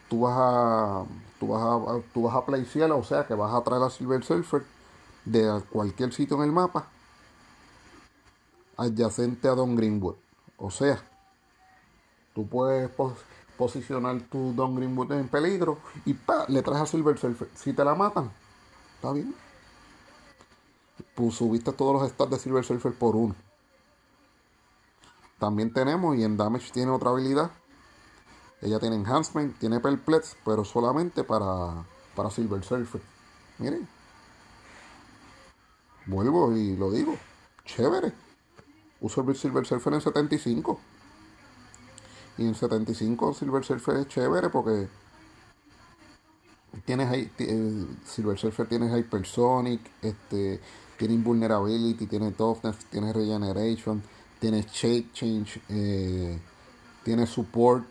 tú 0.09 0.21
vas 0.21 0.35
a 0.37 1.05
tú 1.39 1.47
vas 1.49 1.61
a 1.61 2.01
tú 2.13 2.23
vas 2.23 2.35
a 2.35 2.95
o 2.95 3.03
sea 3.03 3.27
que 3.27 3.33
vas 3.33 3.53
a 3.53 3.61
traer 3.63 3.83
a 3.83 3.89
Silver 3.89 4.23
Surfer 4.23 4.63
de 5.25 5.61
cualquier 5.69 6.13
sitio 6.13 6.37
en 6.37 6.43
el 6.43 6.51
mapa 6.51 6.87
adyacente 8.77 9.47
a 9.47 9.55
Don 9.55 9.75
Greenwood. 9.75 10.15
O 10.57 10.71
sea, 10.71 11.01
tú 12.33 12.47
puedes 12.47 12.89
posicionar 13.57 14.21
tu 14.31 14.53
Don 14.53 14.75
Greenwood 14.75 15.11
en 15.13 15.27
peligro 15.27 15.79
y 16.05 16.13
pa, 16.13 16.45
le 16.47 16.61
traes 16.61 16.81
a 16.83 16.85
Silver 16.85 17.17
Surfer. 17.17 17.49
Si 17.55 17.73
te 17.73 17.83
la 17.83 17.95
matan, 17.95 18.31
Está 18.97 19.13
bien. 19.13 19.33
Pues 21.15 21.35
subiste 21.35 21.71
todos 21.71 22.01
los 22.01 22.09
stats 22.09 22.31
de 22.31 22.39
Silver 22.39 22.65
Surfer 22.65 22.93
por 22.93 23.15
uno. 23.15 23.35
También 25.37 25.71
tenemos, 25.71 26.17
y 26.17 26.23
en 26.23 26.35
Damage 26.35 26.71
tiene 26.71 26.91
otra 26.91 27.11
habilidad. 27.11 27.51
Ella 28.61 28.79
tiene 28.79 28.95
Enhancement, 28.95 29.57
tiene 29.59 29.79
Perplex, 29.79 30.35
pero 30.43 30.65
solamente 30.65 31.23
para, 31.23 31.85
para 32.15 32.31
Silver 32.31 32.63
Surfer. 32.63 33.01
Miren. 33.59 33.87
Vuelvo 36.07 36.51
y 36.57 36.75
lo 36.75 36.89
digo. 36.89 37.15
Chévere. 37.65 38.13
Uso 38.99 39.21
el 39.21 39.35
Silver 39.35 39.65
Surfer 39.65 39.93
en 39.93 40.01
75. 40.01 40.79
Y 42.39 42.47
en 42.47 42.55
75 42.55 43.35
Silver 43.35 43.63
Surfer 43.63 43.97
es 43.97 44.07
chévere 44.07 44.49
porque 44.49 44.87
tienes 46.85 47.29
eh, 47.39 47.85
Silver 48.05 48.37
Surfer 48.37 48.67
tienes 48.67 48.93
Hypersonic, 48.93 49.81
este, 50.01 50.59
tiene 50.97 51.13
Invulnerability, 51.15 52.07
tiene 52.07 52.31
Toughness, 52.31 52.85
tiene 52.85 53.13
Regeneration, 53.13 54.01
tiene 54.39 54.61
Shape 54.63 55.11
Change, 55.13 55.61
eh, 55.69 56.39
tiene 57.03 57.25
Support. 57.25 57.85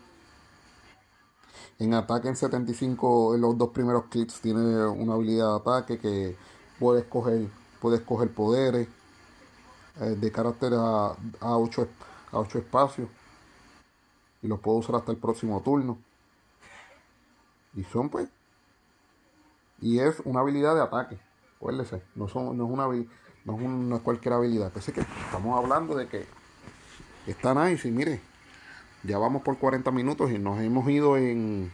En 1.79 1.93
ataque 1.93 2.27
en 2.27 2.35
75, 2.35 3.35
en 3.35 3.41
los 3.41 3.57
dos 3.57 3.69
primeros 3.69 4.05
clips 4.05 4.41
tiene 4.41 4.85
una 4.87 5.13
habilidad 5.13 5.49
de 5.49 5.55
ataque 5.57 5.99
que 5.99 6.35
puedes 6.79 7.05
coger, 7.05 7.47
puedes 7.79 8.01
coger 8.01 8.31
poderes 8.31 8.87
eh, 10.01 10.15
de 10.19 10.31
carácter 10.31 10.73
a, 10.73 11.07
a, 11.39 11.57
8, 11.57 11.87
a 12.31 12.39
8 12.39 12.59
espacios. 12.59 13.09
Y 14.41 14.47
los 14.47 14.59
puedo 14.59 14.77
usar 14.77 14.95
hasta 14.95 15.11
el 15.11 15.17
próximo 15.17 15.61
turno. 15.61 15.97
Y 17.75 17.83
son 17.83 18.09
pues 18.09 18.27
y 19.81 19.99
es 19.99 20.21
una 20.25 20.41
habilidad 20.41 20.75
de 20.75 20.81
ataque. 20.81 21.17
Acuérdese, 21.57 22.01
no, 22.15 22.27
son, 22.27 22.57
no, 22.57 22.65
es 22.65 22.71
una, 22.71 22.87
no, 23.45 23.95
es 23.95 24.01
cualquier 24.01 24.33
habilidad. 24.33 24.71
Así 24.75 24.91
que 24.91 25.01
estamos 25.01 25.57
hablando 25.57 25.95
de 25.95 26.07
que 26.07 26.25
está 27.25 27.53
nice 27.53 27.87
y 27.87 27.91
mire, 27.91 28.19
ya 29.03 29.17
vamos 29.17 29.41
por 29.41 29.57
40 29.57 29.89
minutos 29.91 30.31
y 30.31 30.39
nos 30.39 30.59
hemos 30.61 30.87
ido 30.89 31.17
en... 31.17 31.71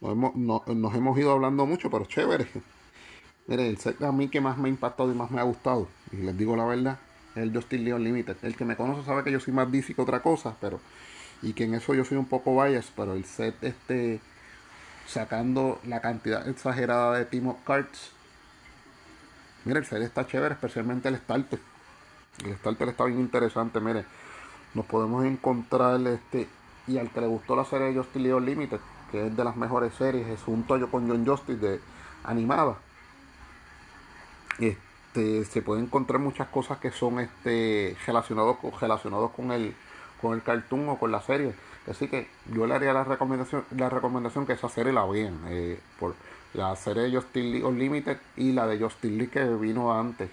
Nos 0.00 0.12
hemos, 0.12 0.36
nos 0.36 0.94
hemos 0.94 1.18
ido 1.18 1.32
hablando 1.32 1.66
mucho, 1.66 1.90
pero 1.90 2.04
chévere. 2.04 2.46
Mire, 3.48 3.66
el 3.66 3.78
set 3.78 4.00
a 4.02 4.12
mí 4.12 4.28
que 4.28 4.42
más 4.42 4.58
me 4.58 4.68
ha 4.68 4.70
impactado 4.70 5.10
y 5.10 5.14
más 5.14 5.30
me 5.30 5.40
ha 5.40 5.42
gustado, 5.42 5.88
y 6.12 6.16
les 6.16 6.36
digo 6.36 6.54
la 6.54 6.66
verdad, 6.66 6.98
es 7.34 7.42
el 7.42 7.52
Justin 7.52 7.82
Leon 7.82 8.04
Limited. 8.04 8.36
El 8.42 8.54
que 8.54 8.66
me 8.66 8.76
conoce 8.76 9.04
sabe 9.06 9.24
que 9.24 9.32
yo 9.32 9.40
soy 9.40 9.54
más 9.54 9.72
DC 9.72 9.94
que 9.94 10.02
otra 10.02 10.20
cosa, 10.20 10.54
pero... 10.60 10.80
Y 11.40 11.54
que 11.54 11.64
en 11.64 11.74
eso 11.74 11.94
yo 11.94 12.04
soy 12.04 12.18
un 12.18 12.26
poco 12.26 12.62
bias, 12.62 12.92
pero 12.94 13.14
el 13.14 13.24
set 13.24 13.54
este 13.62 14.20
sacando 15.08 15.80
la 15.84 16.00
cantidad 16.00 16.46
exagerada 16.48 17.16
de 17.16 17.24
Team 17.24 17.54
Cards. 17.66 18.12
Mire, 19.64 19.80
el 19.80 19.86
serie 19.86 20.06
está 20.06 20.26
chévere, 20.26 20.54
especialmente 20.54 21.08
el 21.08 21.16
starter. 21.16 21.58
El 22.44 22.54
starter 22.56 22.88
está 22.88 23.04
bien 23.04 23.18
interesante, 23.18 23.80
mire. 23.80 24.04
Nos 24.74 24.86
podemos 24.86 25.24
encontrar 25.24 26.00
este. 26.06 26.46
Y 26.86 26.98
al 26.98 27.10
que 27.10 27.20
le 27.20 27.26
gustó 27.26 27.56
la 27.56 27.64
serie 27.64 27.88
de 27.88 27.96
Justice 27.96 28.20
League 28.20 28.40
Limited, 28.40 28.80
que 29.10 29.26
es 29.26 29.36
de 29.36 29.44
las 29.44 29.56
mejores 29.56 29.94
series, 29.94 30.26
es 30.28 30.46
un 30.46 30.64
toyo 30.64 30.90
con 30.90 31.08
John 31.08 31.26
Justice 31.26 31.58
de 31.58 31.80
animada. 32.24 32.76
Este, 34.58 35.44
se 35.44 35.62
puede 35.62 35.82
encontrar 35.82 36.20
muchas 36.20 36.48
cosas 36.48 36.78
que 36.78 36.90
son 36.90 37.20
este 37.20 37.96
relacionados 38.06 38.58
con, 38.58 38.72
relacionados 38.78 39.30
con 39.32 39.52
el 39.52 39.74
con 40.20 40.34
el 40.34 40.42
cartoon 40.42 40.88
o 40.90 40.98
con 40.98 41.12
la 41.12 41.20
serie. 41.22 41.54
Así 41.90 42.08
que 42.08 42.28
yo 42.52 42.66
le 42.66 42.74
haría 42.74 42.92
la 42.92 43.04
recomendación, 43.04 43.64
la 43.76 43.88
recomendación 43.88 44.46
que 44.46 44.52
esa 44.52 44.68
serie 44.68 44.92
la 44.92 45.06
vean. 45.06 45.38
Por 45.98 46.14
la 46.54 46.74
serie 46.76 47.04
de 47.04 47.16
Justin 47.16 47.52
League 47.52 47.64
Unlimited 47.64 48.18
y 48.36 48.52
la 48.52 48.66
de 48.66 48.78
Justin 48.78 49.18
League 49.18 49.30
que 49.30 49.44
vino 49.44 49.92
antes 49.92 50.30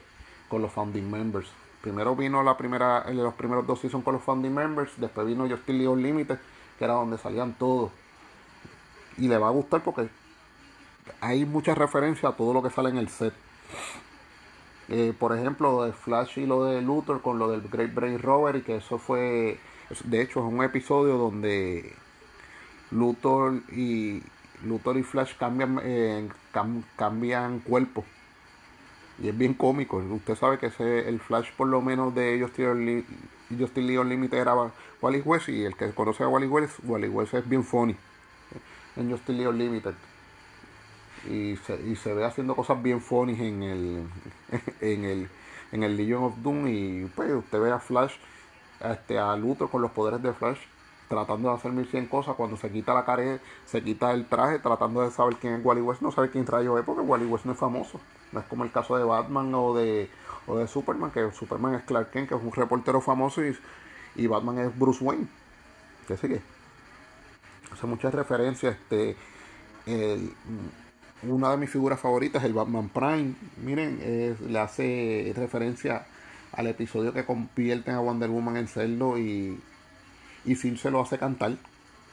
con 0.47 0.61
los 0.61 0.71
founding 0.71 1.09
members. 1.09 1.47
Primero 1.81 2.15
vino 2.15 2.41
la 2.41 2.57
primera, 2.57 3.05
los 3.11 3.33
primeros 3.35 3.67
dos 3.67 3.79
seasons 3.79 4.03
con 4.03 4.13
los 4.15 4.23
founding 4.23 4.53
members, 4.53 4.91
después 4.97 5.27
vino 5.27 5.47
Justin 5.47 5.77
League 5.77 5.87
Unlimited, 5.87 6.39
que 6.79 6.85
era 6.85 6.95
donde 6.95 7.17
salían 7.17 7.53
todos. 7.53 7.91
Y 9.17 9.27
le 9.27 9.37
va 9.37 9.47
a 9.47 9.51
gustar 9.51 9.83
porque 9.83 10.09
hay 11.21 11.45
muchas 11.45 11.77
referencias 11.77 12.33
a 12.33 12.35
todo 12.35 12.53
lo 12.53 12.63
que 12.63 12.69
sale 12.69 12.89
en 12.89 12.97
el 12.97 13.09
set. 13.09 13.33
Eh, 14.89 15.13
por 15.17 15.35
ejemplo, 15.35 15.71
lo 15.71 15.83
de 15.83 15.93
Flash 15.93 16.39
y 16.39 16.45
lo 16.45 16.65
de 16.65 16.81
Luthor 16.81 17.21
con 17.21 17.39
lo 17.39 17.49
del 17.49 17.61
Great 17.69 17.93
Brain 17.93 18.19
Robbery, 18.19 18.61
que 18.61 18.77
eso 18.77 18.97
fue, 18.97 19.59
de 20.05 20.21
hecho, 20.21 20.39
es 20.39 20.53
un 20.53 20.63
episodio 20.63 21.17
donde 21.17 21.93
Luthor 22.91 23.61
y 23.71 24.21
Luthor 24.63 24.97
y 24.97 25.03
Flash 25.03 25.35
cambian, 25.37 25.79
eh, 25.83 26.27
cambian 26.95 27.59
cuerpo. 27.59 28.03
Y 29.21 29.29
es 29.29 29.37
bien 29.37 29.53
cómico. 29.53 29.97
Usted 29.97 30.35
sabe 30.35 30.57
que 30.57 30.67
ese, 30.67 31.07
el 31.07 31.19
Flash, 31.19 31.51
por 31.55 31.67
lo 31.67 31.81
menos 31.81 32.13
de 32.13 32.39
Justin 32.39 32.85
League 33.87 33.99
Unlimited, 33.99 34.37
era 34.37 34.53
Wally 35.01 35.21
West. 35.21 35.49
Y 35.49 35.63
el 35.63 35.75
que 35.75 35.89
conoce 35.91 36.23
a 36.23 36.27
Wally 36.27 36.47
West, 36.47 36.79
Wally 36.83 37.07
West 37.07 37.33
es 37.33 37.47
bien 37.47 37.63
funny 37.63 37.95
en 38.95 39.11
Justin 39.11 39.37
League 39.37 39.49
Unlimited 39.49 39.93
y 41.29 41.57
se, 41.65 41.81
y 41.81 41.95
se 41.95 42.13
ve 42.13 42.23
haciendo 42.23 42.55
cosas 42.55 42.81
bien 42.81 43.01
funny 43.01 43.33
en 43.33 43.63
el 43.63 44.07
en 44.81 45.05
el 45.05 45.29
en 45.71 45.83
el 45.83 45.97
Legion 45.97 46.23
of 46.23 46.37
Doom 46.37 46.67
y 46.67 47.05
pues 47.15 47.31
usted 47.33 47.59
ve 47.59 47.71
a 47.71 47.79
Flash 47.79 48.13
este 48.81 49.19
a 49.19 49.35
Luthor 49.35 49.69
con 49.69 49.81
los 49.81 49.91
poderes 49.91 50.21
de 50.21 50.33
Flash 50.33 50.59
tratando 51.07 51.49
de 51.49 51.55
hacer 51.55 51.71
mil 51.71 51.87
cien 51.87 52.07
cosas 52.07 52.35
cuando 52.35 52.57
se 52.57 52.71
quita 52.71 52.93
la 52.93 53.05
cara 53.05 53.39
se 53.65 53.83
quita 53.83 54.11
el 54.11 54.25
traje 54.25 54.59
tratando 54.59 55.01
de 55.01 55.11
saber 55.11 55.35
quién 55.35 55.53
es 55.53 55.65
Wally 55.65 55.81
West 55.81 56.01
no 56.01 56.11
sabe 56.11 56.29
quién 56.29 56.45
trae 56.45 56.65
es 56.65 56.85
porque 56.85 57.01
Wally 57.01 57.25
West 57.25 57.45
no 57.45 57.53
es 57.53 57.59
famoso. 57.59 57.99
No 58.31 58.39
es 58.39 58.45
como 58.47 58.63
el 58.63 58.71
caso 58.71 58.97
de 58.97 59.03
Batman 59.03 59.53
o 59.53 59.73
de 59.75 60.09
o 60.47 60.57
de 60.57 60.67
Superman 60.67 61.11
que 61.11 61.31
Superman 61.31 61.75
es 61.75 61.83
Clark 61.83 62.11
Kent 62.11 62.29
que 62.29 62.35
es 62.35 62.41
un 62.41 62.51
reportero 62.51 63.01
famoso 63.01 63.45
y, 63.45 63.55
y 64.15 64.27
Batman 64.27 64.59
es 64.59 64.77
Bruce 64.77 65.03
Wayne. 65.03 65.27
Que 66.07 66.17
sigue 66.17 66.41
hace 67.71 67.87
muchas 67.87 68.13
referencias 68.13 68.75
este 68.75 69.15
una 71.23 71.51
de 71.51 71.57
mis 71.57 71.69
figuras 71.69 71.99
favoritas, 71.99 72.43
el 72.43 72.53
Batman 72.53 72.89
Prime. 72.89 73.35
Miren, 73.57 74.37
le 74.47 74.59
hace 74.59 75.33
referencia 75.35 76.05
al 76.55 76.67
episodio 76.67 77.13
que 77.13 77.25
convierten 77.25 77.95
a 77.95 77.99
Wonder 77.99 78.29
Woman 78.29 78.57
en 78.57 78.67
cerdo 78.67 79.17
y, 79.17 79.59
y 80.45 80.55
Phil 80.55 80.77
se 80.77 80.91
lo 80.91 81.01
hace 81.01 81.17
cantar 81.17 81.57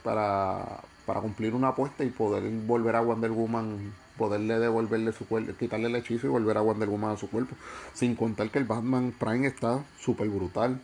para, 0.03 0.81
para 1.05 1.21
cumplir 1.21 1.53
una 1.55 1.69
apuesta 1.69 2.03
y 2.03 2.09
poder 2.09 2.43
volver 2.65 2.95
a 2.95 3.01
Wonder 3.01 3.31
Woman, 3.31 3.93
poderle 4.17 4.59
devolverle 4.59 5.11
su 5.13 5.27
cuerpo, 5.27 5.53
quitarle 5.57 5.87
el 5.87 5.95
hechizo 5.95 6.27
y 6.27 6.29
volver 6.29 6.57
a 6.57 6.61
Wonder 6.61 6.89
Woman 6.89 7.11
a 7.11 7.17
su 7.17 7.29
cuerpo. 7.29 7.55
Sin 7.93 8.15
contar 8.15 8.49
que 8.49 8.59
el 8.59 8.65
Batman 8.65 9.13
Prime 9.17 9.47
está 9.47 9.83
súper 9.99 10.29
brutal. 10.29 10.79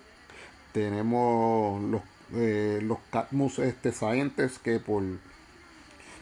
Tenemos 0.72 1.82
los, 1.84 2.02
eh, 2.34 2.80
los 2.84 3.00
Catmus 3.12 3.60
este, 3.60 3.92
Scientists 3.92 4.60
que 4.60 4.80
por 4.80 5.04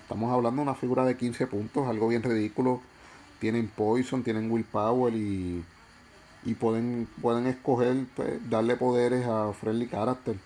Estamos 0.08 0.32
hablando 0.32 0.62
de 0.62 0.70
una 0.70 0.76
figura 0.76 1.04
de 1.04 1.18
15 1.18 1.48
puntos, 1.48 1.86
algo 1.86 2.08
bien 2.08 2.24
ridículo. 2.24 2.80
Tienen 3.42 3.68
Poison, 3.68 4.24
tienen 4.24 4.50
Willpower 4.50 5.14
y, 5.14 5.66
y 6.48 6.56
pueden, 6.56 7.10
pueden 7.22 7.46
escoger, 7.46 8.06
pues, 8.16 8.50
darle 8.50 8.78
poderes 8.78 9.28
a 9.28 9.52
Friendly 9.52 9.88
Character. 9.88 10.38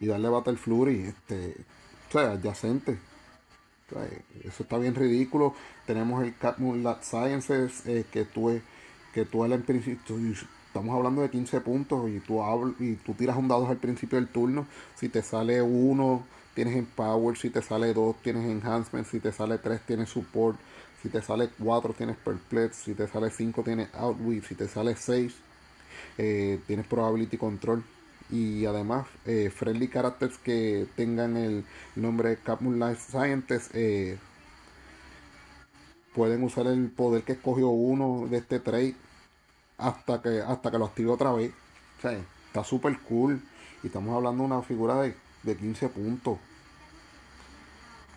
Y 0.00 0.06
darle 0.06 0.28
Battle 0.28 0.56
Flurry, 0.56 1.02
este, 1.02 1.54
o 2.08 2.12
sea, 2.12 2.32
adyacente. 2.32 2.98
eso 4.42 4.62
está 4.64 4.78
bien 4.78 4.96
ridículo. 4.96 5.54
Tenemos 5.86 6.24
el 6.24 6.36
Cat 6.36 6.58
Moonlight 6.58 7.04
Sciences, 7.04 7.86
eh, 7.86 8.04
que 8.10 8.24
tú, 8.24 8.60
que 9.14 9.24
tú 9.24 9.44
al 9.44 9.60
principio, 9.60 10.16
estamos 10.66 10.96
hablando 10.96 11.22
de 11.22 11.30
15 11.30 11.60
puntos 11.60 12.10
y 12.10 12.18
tú, 12.18 12.42
y 12.80 12.96
tú 12.96 13.14
tiras 13.14 13.36
un 13.36 13.46
dado 13.46 13.68
al 13.68 13.76
principio 13.76 14.18
del 14.18 14.26
turno. 14.26 14.66
Si 14.96 15.08
te 15.08 15.22
sale 15.22 15.62
uno, 15.62 16.24
tienes 16.56 16.74
Empower, 16.74 17.38
si 17.38 17.50
te 17.50 17.62
sale 17.62 17.94
2 17.94 18.16
tienes 18.24 18.44
Enhancement, 18.44 19.06
si 19.06 19.20
te 19.20 19.30
sale 19.30 19.58
3 19.58 19.82
tienes 19.86 20.10
Support, 20.10 20.58
si 21.02 21.08
te 21.08 21.22
sale 21.22 21.50
4 21.58 21.94
tienes 21.94 22.16
Perplex, 22.16 22.76
si 22.76 22.94
te 22.94 23.06
sale 23.06 23.30
5 23.30 23.62
tienes 23.62 23.88
Outwit, 23.94 24.44
si 24.44 24.54
te 24.54 24.68
sale 24.68 24.96
6 24.96 25.34
eh, 26.18 26.60
tienes 26.66 26.86
Probability 26.86 27.36
Control. 27.36 27.82
Y 28.30 28.66
además 28.66 29.06
eh, 29.24 29.52
friendly 29.54 29.88
characters 29.88 30.36
que 30.38 30.88
tengan 30.96 31.36
el 31.36 31.64
nombre 31.94 32.38
Captain 32.42 32.78
Life 32.78 33.12
Scientist 33.12 33.70
eh, 33.72 34.18
pueden 36.12 36.42
usar 36.42 36.66
el 36.66 36.90
poder 36.90 37.22
que 37.22 37.34
escogió 37.34 37.68
uno 37.68 38.26
de 38.28 38.38
este 38.38 38.58
trade 38.58 38.96
hasta 39.78 40.20
que 40.22 40.40
hasta 40.40 40.70
que 40.72 40.78
lo 40.78 40.86
active 40.86 41.10
otra 41.10 41.32
vez. 41.32 41.52
O 42.02 42.08
está 42.08 42.64
súper 42.64 42.98
cool. 43.00 43.40
Y 43.84 43.86
estamos 43.86 44.16
hablando 44.16 44.42
de 44.42 44.46
una 44.46 44.62
figura 44.62 45.02
de 45.02 45.14
de 45.46 45.56
15 45.56 45.88
puntos. 45.88 46.38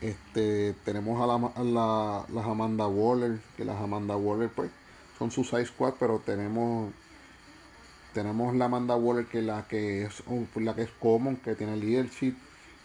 Este, 0.02 0.74
tenemos 0.86 1.22
a, 1.22 1.28
la, 1.64 2.26
las 2.34 2.45
Amanda 2.45 2.88
Waller, 2.88 3.39
que 3.58 3.66
las 3.66 3.82
Amanda 3.82 4.16
Waller 4.16 4.50
pues 4.50 4.72
son 5.18 5.30
su 5.30 5.43
size 5.43 5.66
squad, 5.66 5.95
pero 6.00 6.20
tenemos 6.20 6.93
tenemos 8.14 8.56
la 8.56 8.66
Amanda 8.66 8.95
Waller 8.95 9.26
que 9.26 9.41
la 9.41 9.68
que 9.68 10.04
es 10.04 10.24
la 10.56 10.74
que 10.74 10.84
es 10.84 10.89
common, 11.00 11.36
que 11.38 11.56
tiene 11.56 11.76
leadership, 11.76 12.36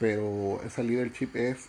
pero 0.01 0.61
esa 0.65 0.83
leadership 0.83 1.31
es 1.35 1.67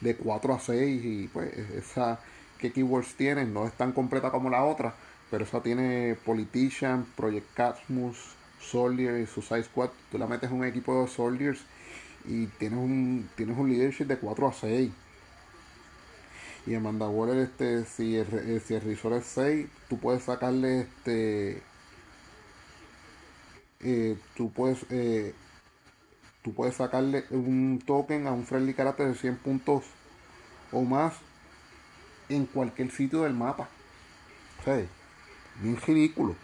de 0.00 0.16
4 0.16 0.54
a 0.54 0.60
6 0.60 1.04
y 1.04 1.28
pues 1.28 1.52
esa 1.56 2.20
que 2.58 2.72
keywords 2.72 3.14
tiene 3.14 3.44
no 3.44 3.66
es 3.66 3.72
tan 3.72 3.92
completa 3.92 4.30
como 4.30 4.48
la 4.48 4.64
otra, 4.64 4.94
pero 5.30 5.44
esa 5.44 5.60
tiene 5.60 6.16
Politician, 6.24 7.04
Project 7.16 7.54
Catmus, 7.54 8.16
Soldier 8.60 9.20
y 9.20 9.26
Suicide 9.26 9.64
Squad. 9.64 9.90
Tú 10.10 10.18
la 10.18 10.28
metes 10.28 10.50
en 10.50 10.58
un 10.58 10.64
equipo 10.64 11.02
de 11.02 11.08
Soldiers 11.08 11.60
y 12.24 12.46
tienes 12.46 12.78
un, 12.78 13.28
tienes 13.36 13.56
un 13.56 13.68
leadership 13.68 14.04
de 14.04 14.18
4 14.18 14.48
a 14.48 14.52
6. 14.52 14.90
Y 16.66 16.74
Amanda 16.74 17.08
Waller, 17.08 17.38
este, 17.38 17.84
si 17.84 18.16
el, 18.16 18.60
si 18.60 18.74
el 18.74 18.88
es 18.88 19.26
6, 19.26 19.68
tú 19.88 19.98
puedes 19.98 20.22
sacarle 20.22 20.82
este. 20.82 21.62
Eh, 23.80 24.16
tú 24.36 24.52
puedes 24.52 24.86
eh, 24.90 25.34
tú 26.42 26.54
puedes 26.54 26.76
sacarle 26.76 27.24
un 27.30 27.82
token 27.84 28.28
a 28.28 28.32
un 28.32 28.46
friendly 28.46 28.74
carácter 28.74 29.08
de 29.08 29.14
100 29.14 29.36
puntos 29.38 29.84
o 30.70 30.82
más 30.82 31.14
en 32.28 32.46
cualquier 32.46 32.92
sitio 32.92 33.22
del 33.22 33.34
mapa. 33.34 33.68
O 34.60 34.64
sea, 34.64 34.84
bien 35.60 35.76
ridículo. 35.84 36.36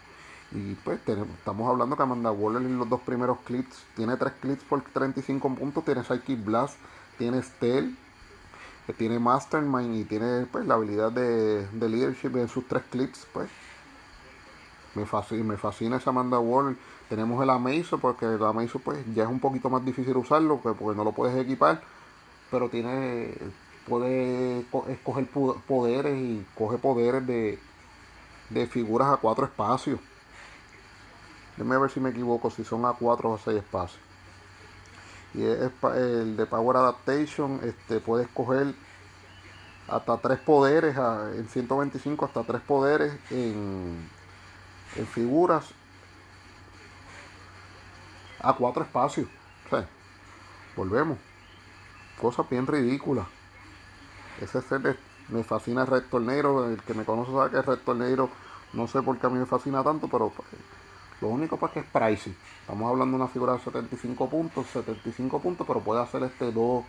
Y 0.51 0.75
pues 0.77 1.01
estamos 1.07 1.69
hablando 1.69 1.97
que 1.97 2.03
Amanda 2.03 2.33
Waller 2.33 2.63
en 2.63 2.79
los 2.79 2.89
dos 2.89 3.01
primeros 3.03 3.39
clips 3.41 3.85
tiene 3.95 4.17
tres 4.17 4.33
clips 4.41 4.65
por 4.65 4.81
35 4.83 5.55
puntos, 5.55 5.85
tiene 5.85 6.03
Psychic 6.05 6.43
Blast, 6.43 6.77
tiene 7.19 7.43
Steel, 7.43 7.97
tiene 8.97 9.19
Mastermind 9.19 9.95
y 9.95 10.05
tiene 10.05 10.47
pues 10.51 10.65
la 10.67 10.75
habilidad 10.75 11.13
de, 11.13 11.69
leadership 11.73 12.37
en 12.37 12.49
sus 12.49 12.67
tres 12.67 12.83
clips, 12.91 13.27
pues. 13.33 13.49
Me 14.95 15.05
fascina, 15.05 15.45
me 15.45 15.57
fascina 15.59 15.97
esa 15.97 16.11
Amanda 16.11 16.39
Waller. 16.39 16.77
Tenemos 17.11 17.43
el 17.43 17.51
Amazo, 17.51 17.99
porque 17.99 18.25
el 18.25 18.43
Amazo 18.43 18.79
pues 18.79 18.99
ya 19.15 19.25
es 19.25 19.29
un 19.29 19.41
poquito 19.41 19.69
más 19.69 19.85
difícil 19.85 20.17
usarlo, 20.17 20.59
porque 20.61 20.97
no 20.97 21.05
lo 21.05 21.13
puedes 21.13 21.37
equipar, 21.37 21.83
pero 22.51 22.69
tiene 22.71 23.35
puede 23.87 24.67
escoger 24.89 25.27
poderes 25.67 26.19
y 26.19 26.47
coge 26.55 26.77
poderes 26.79 27.27
de, 27.27 27.59
de 28.51 28.67
figuras 28.67 29.13
a 29.13 29.17
cuatro 29.19 29.45
espacios. 29.45 30.01
Déjame 31.59 31.77
ver 31.77 31.91
si 31.91 31.99
me 31.99 32.11
equivoco, 32.11 32.51
si 32.51 32.65
son 32.65 32.85
a 32.85 32.93
4 32.93 33.31
o 33.31 33.37
6 33.37 33.59
espacios. 33.59 34.01
Y 35.35 35.43
es 35.43 35.73
el 35.97 36.37
de 36.37 36.47
Power 36.47 36.77
Adaptation, 36.77 37.59
este, 37.65 37.99
puede 37.99 38.25
escoger 38.25 38.75
hasta 39.89 40.19
3 40.19 40.39
poderes, 40.39 40.97
en 40.97 41.49
125 41.49 42.25
hasta 42.25 42.45
3 42.45 42.61
poderes 42.63 43.13
en, 43.31 44.09
en 44.95 45.07
figuras 45.09 45.67
a 48.39 48.53
4 48.53 48.85
espacios. 48.85 49.29
volvemos. 50.77 51.19
cosas 52.21 52.49
bien 52.49 52.69
ridículas. 52.69 53.27
Ese 54.41 54.63
set 54.63 54.97
me 55.29 55.43
fascina 55.43 55.81
el 55.81 55.89
Red 55.89 56.05
Tornado. 56.09 56.71
El 56.71 56.81
que 56.85 56.95
me 56.95 57.05
conoce 57.05 57.33
sabe 57.33 57.51
que 57.51 57.57
el 57.57 57.65
Red 57.65 57.79
Tornado 57.79 58.31
no 58.75 58.87
sé 58.87 59.03
por 59.03 59.19
qué 59.19 59.27
a 59.27 59.31
mí 59.31 59.39
me 59.39 59.47
fascina 59.47 59.83
tanto, 59.83 60.07
pero 60.07 60.33
lo 61.21 61.29
único 61.29 61.57
pues 61.57 61.73
que 61.73 61.81
es 61.81 61.87
pricey. 61.87 62.35
Estamos 62.61 62.91
hablando 62.91 63.17
de 63.17 63.23
una 63.23 63.33
figura 63.33 63.55
de 63.55 63.61
75 63.61 64.29
puntos, 64.29 64.67
75 64.69 65.41
puntos, 65.41 65.67
pero 65.67 65.81
puede 65.81 66.03
hacer 66.03 66.23
este 66.23 66.53
dos. 66.53 66.85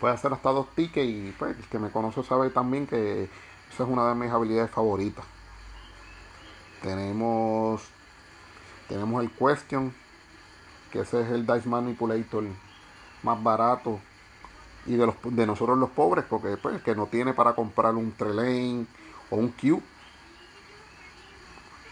Puede 0.00 0.14
hacer 0.14 0.32
hasta 0.32 0.50
dos 0.50 0.74
tickets 0.74 1.08
y 1.08 1.34
pues 1.38 1.56
el 1.56 1.64
que 1.66 1.78
me 1.78 1.90
conoce 1.90 2.22
sabe 2.22 2.48
también 2.50 2.86
que 2.86 3.24
esa 3.72 3.82
es 3.84 3.88
una 3.88 4.08
de 4.08 4.14
mis 4.14 4.30
habilidades 4.30 4.70
favoritas. 4.70 5.24
Tenemos 6.82 7.82
tenemos 8.88 9.22
el 9.22 9.30
Question, 9.30 9.94
que 10.90 11.00
ese 11.00 11.20
es 11.20 11.28
el 11.28 11.46
Dice 11.46 11.68
Manipulator 11.68 12.44
más 13.22 13.42
barato 13.42 14.00
y 14.86 14.96
de 14.96 15.06
los 15.06 15.14
de 15.22 15.46
nosotros 15.46 15.78
los 15.78 15.90
pobres, 15.90 16.24
porque 16.28 16.56
pues 16.56 16.82
que 16.82 16.94
no 16.94 17.06
tiene 17.06 17.34
para 17.34 17.54
comprar 17.54 17.94
un 17.94 18.12
Trelane 18.12 18.86
o 19.30 19.36
un 19.36 19.50
Q. 19.50 19.82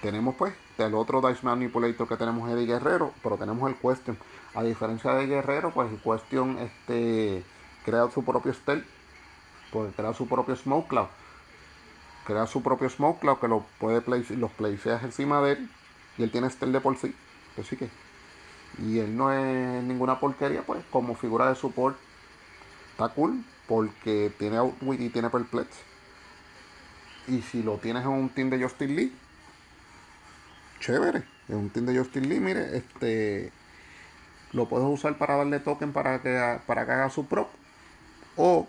Tenemos 0.03 0.37
pues 0.37 0.55
el 0.79 0.95
otro 0.95 1.21
Dice 1.21 1.45
Manipulator 1.45 2.07
que 2.07 2.17
tenemos 2.17 2.49
Eddie 2.49 2.67
Guerrero, 2.67 3.13
pero 3.23 3.37
tenemos 3.37 3.69
el 3.69 3.77
Question. 3.77 4.17
A 4.55 4.63
diferencia 4.63 5.13
de 5.15 5.27
Guerrero, 5.27 5.73
pues 5.73 5.91
el 5.91 5.99
Question 5.99 6.59
este 6.59 7.45
crea 7.85 8.09
su 8.11 8.25
propio 8.25 8.53
stealth, 8.55 8.87
pues 9.73 9.93
crea 9.97 10.15
su 10.15 10.29
propio 10.29 10.55
Smoke 10.55 10.89
Cloud. 10.89 11.09
Crea 12.27 12.47
su 12.47 12.63
propio 12.63 12.89
Smoke 12.89 13.21
Cloud 13.21 13.39
que 13.39 13.49
lo 13.49 13.65
puede 13.81 14.01
place, 14.01 14.37
los 14.37 14.53
placeas 14.53 15.03
encima 15.03 15.41
de 15.41 15.53
él 15.53 15.71
y 16.17 16.23
él 16.23 16.31
tiene 16.31 16.49
stealth 16.51 16.75
de 16.75 16.81
por 16.81 16.97
sí. 16.97 17.15
Así 17.59 17.77
que 17.77 17.89
y 18.77 19.01
él 19.01 19.17
no 19.17 19.33
es 19.33 19.83
ninguna 19.83 20.21
porquería, 20.21 20.63
pues 20.63 20.85
como 20.91 21.15
figura 21.15 21.49
de 21.49 21.57
support 21.57 21.97
está 22.93 23.09
cool 23.09 23.43
porque 23.67 24.33
tiene 24.39 24.59
Outwit 24.59 25.01
y 25.01 25.09
tiene 25.09 25.31
Perplex. 25.31 25.69
Y 27.27 27.43
si 27.43 27.63
lo 27.63 27.79
tienes 27.79 28.05
en 28.05 28.11
un 28.11 28.29
team 28.29 28.51
de 28.51 28.63
Justin 28.63 28.97
Lee, 28.97 29.13
chévere. 30.79 31.25
En 31.49 31.57
un 31.57 31.71
team 31.71 31.87
de 31.87 31.99
Justin 31.99 32.29
Lee, 32.29 32.41
mire, 32.41 32.77
este 32.77 33.53
lo 34.53 34.69
puedes 34.69 34.89
usar 34.89 35.19
para 35.19 35.37
darle 35.37 35.61
token 35.61 35.93
para 35.93 36.23
que, 36.23 36.59
para 36.67 36.87
que 36.87 36.93
haga 36.93 37.11
su 37.11 37.27
prop. 37.27 37.49
O 38.37 38.67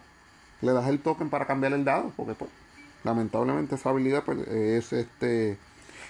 le 0.62 0.74
das 0.74 0.88
el 0.88 1.00
token 1.00 1.30
para 1.30 1.46
cambiar 1.46 1.74
el 1.74 1.86
dado. 1.86 2.12
Porque 2.16 2.34
pues, 2.34 2.52
lamentablemente 3.04 3.76
esa 3.76 3.90
habilidad 3.90 4.24
pues, 4.24 4.40
es 4.48 4.94
este. 4.94 5.58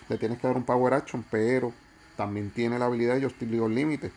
Le 0.09 0.17
tienes 0.17 0.39
que 0.39 0.47
dar 0.47 0.57
un 0.57 0.63
power 0.63 0.93
action. 0.93 1.23
Pero 1.29 1.73
también 2.17 2.51
tiene 2.51 2.79
la 2.79 2.85
habilidad 2.85 3.15
de 3.15 3.23
Justin 3.23 3.51
Lee 3.51 3.59
Unlimited. 3.59 4.11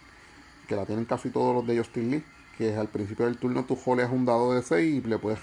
Que 0.69 0.77
la 0.77 0.87
tienen 0.87 1.05
casi 1.05 1.31
todos 1.31 1.55
los 1.55 1.67
de 1.67 1.79
Justin 1.79 2.11
Lee 2.11 2.25
que 2.57 2.71
es 2.71 2.77
al 2.77 2.89
principio 2.89 3.25
del 3.25 3.39
turno 3.39 3.65
tú 3.65 3.77
joleas 3.77 4.13
un 4.13 4.27
dado 4.27 4.53
de 4.53 4.63
6 4.63 5.05
y 5.05 5.09
le 5.09 5.19
puedes 5.19 5.39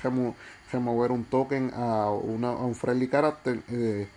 remover 0.71 1.11
un 1.11 1.23
token 1.25 1.71
a, 1.73 2.11
una, 2.11 2.51
un 2.51 2.75
friendly 2.75 3.07
character 3.07 3.59
eh, 3.69 4.07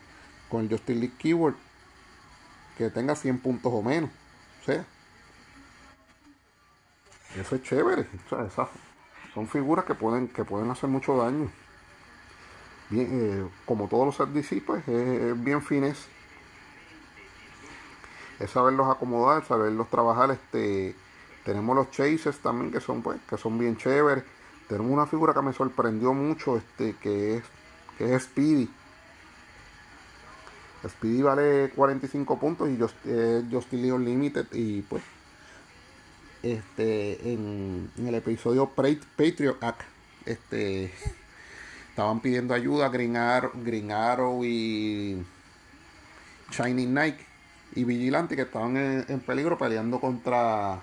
con 0.50 0.62
el 0.62 0.68
Justin 0.68 1.00
League 1.00 1.14
Keyword 1.18 1.54
que 2.82 2.90
tenga 2.90 3.14
100 3.14 3.38
puntos 3.38 3.72
o 3.72 3.82
menos. 3.82 4.10
O 4.60 4.64
sea, 4.64 4.84
eso 7.36 7.56
es 7.56 7.62
chévere. 7.62 8.06
son 9.34 9.48
figuras 9.48 9.84
que 9.84 9.94
pueden, 9.94 10.28
que 10.28 10.44
pueden 10.44 10.70
hacer 10.70 10.88
mucho 10.88 11.16
daño. 11.16 11.50
Bien, 12.90 13.08
eh, 13.10 13.48
como 13.64 13.88
todos 13.88 14.06
los 14.06 14.16
sets 14.16 14.34
DC, 14.34 14.62
pues 14.66 14.86
es, 14.86 15.42
bien 15.42 15.62
fines. 15.62 16.06
Es 18.38 18.50
saberlos 18.50 18.88
acomodar, 18.88 19.44
saberlos 19.46 19.88
trabajar. 19.88 20.30
Este, 20.30 20.94
tenemos 21.44 21.74
los 21.74 21.90
chases 21.90 22.38
también 22.40 22.70
que 22.70 22.80
son 22.80 23.02
pues, 23.02 23.20
que 23.28 23.38
son 23.38 23.58
bien 23.58 23.76
chéveres. 23.76 24.24
Tenemos 24.68 24.92
una 24.92 25.06
figura 25.06 25.32
que 25.32 25.42
me 25.42 25.52
sorprendió 25.52 26.12
mucho, 26.12 26.56
este, 26.56 26.94
que 26.96 27.36
es, 27.36 27.44
que 27.96 28.14
es 28.14 28.24
Speedy. 28.24 28.68
Speedy 30.88 31.22
vale 31.22 31.70
45 31.74 32.38
puntos 32.38 32.68
y 32.70 32.78
Just, 32.78 32.96
eh, 33.06 33.42
Justin 33.50 33.82
Lee 33.82 33.90
Unlimited. 33.90 34.46
Y 34.52 34.82
pues, 34.82 35.02
este, 36.42 37.32
en, 37.32 37.90
el 37.96 38.14
episodio 38.14 38.68
Patriot 38.68 39.62
Act, 39.62 39.82
este, 40.26 40.92
estaban 41.90 42.20
pidiendo 42.20 42.54
ayuda 42.54 42.86
a 42.86 42.88
Green 42.88 43.16
Arrow, 43.16 44.44
y 44.44 45.22
Shining 46.50 46.94
Nike 46.94 47.26
y 47.74 47.84
Vigilante 47.84 48.36
que 48.36 48.42
estaban 48.42 48.76
en 48.76 49.20
peligro 49.20 49.56
peleando 49.56 49.98
contra 49.98 50.82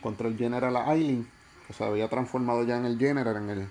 contra 0.00 0.28
el 0.28 0.36
General 0.36 0.76
Aileen, 0.76 1.26
que 1.66 1.72
se 1.72 1.84
había 1.84 2.08
transformado 2.08 2.64
ya 2.64 2.76
en 2.78 2.84
el 2.84 2.98
General, 2.98 3.36
en 3.36 3.50
el, 3.50 3.68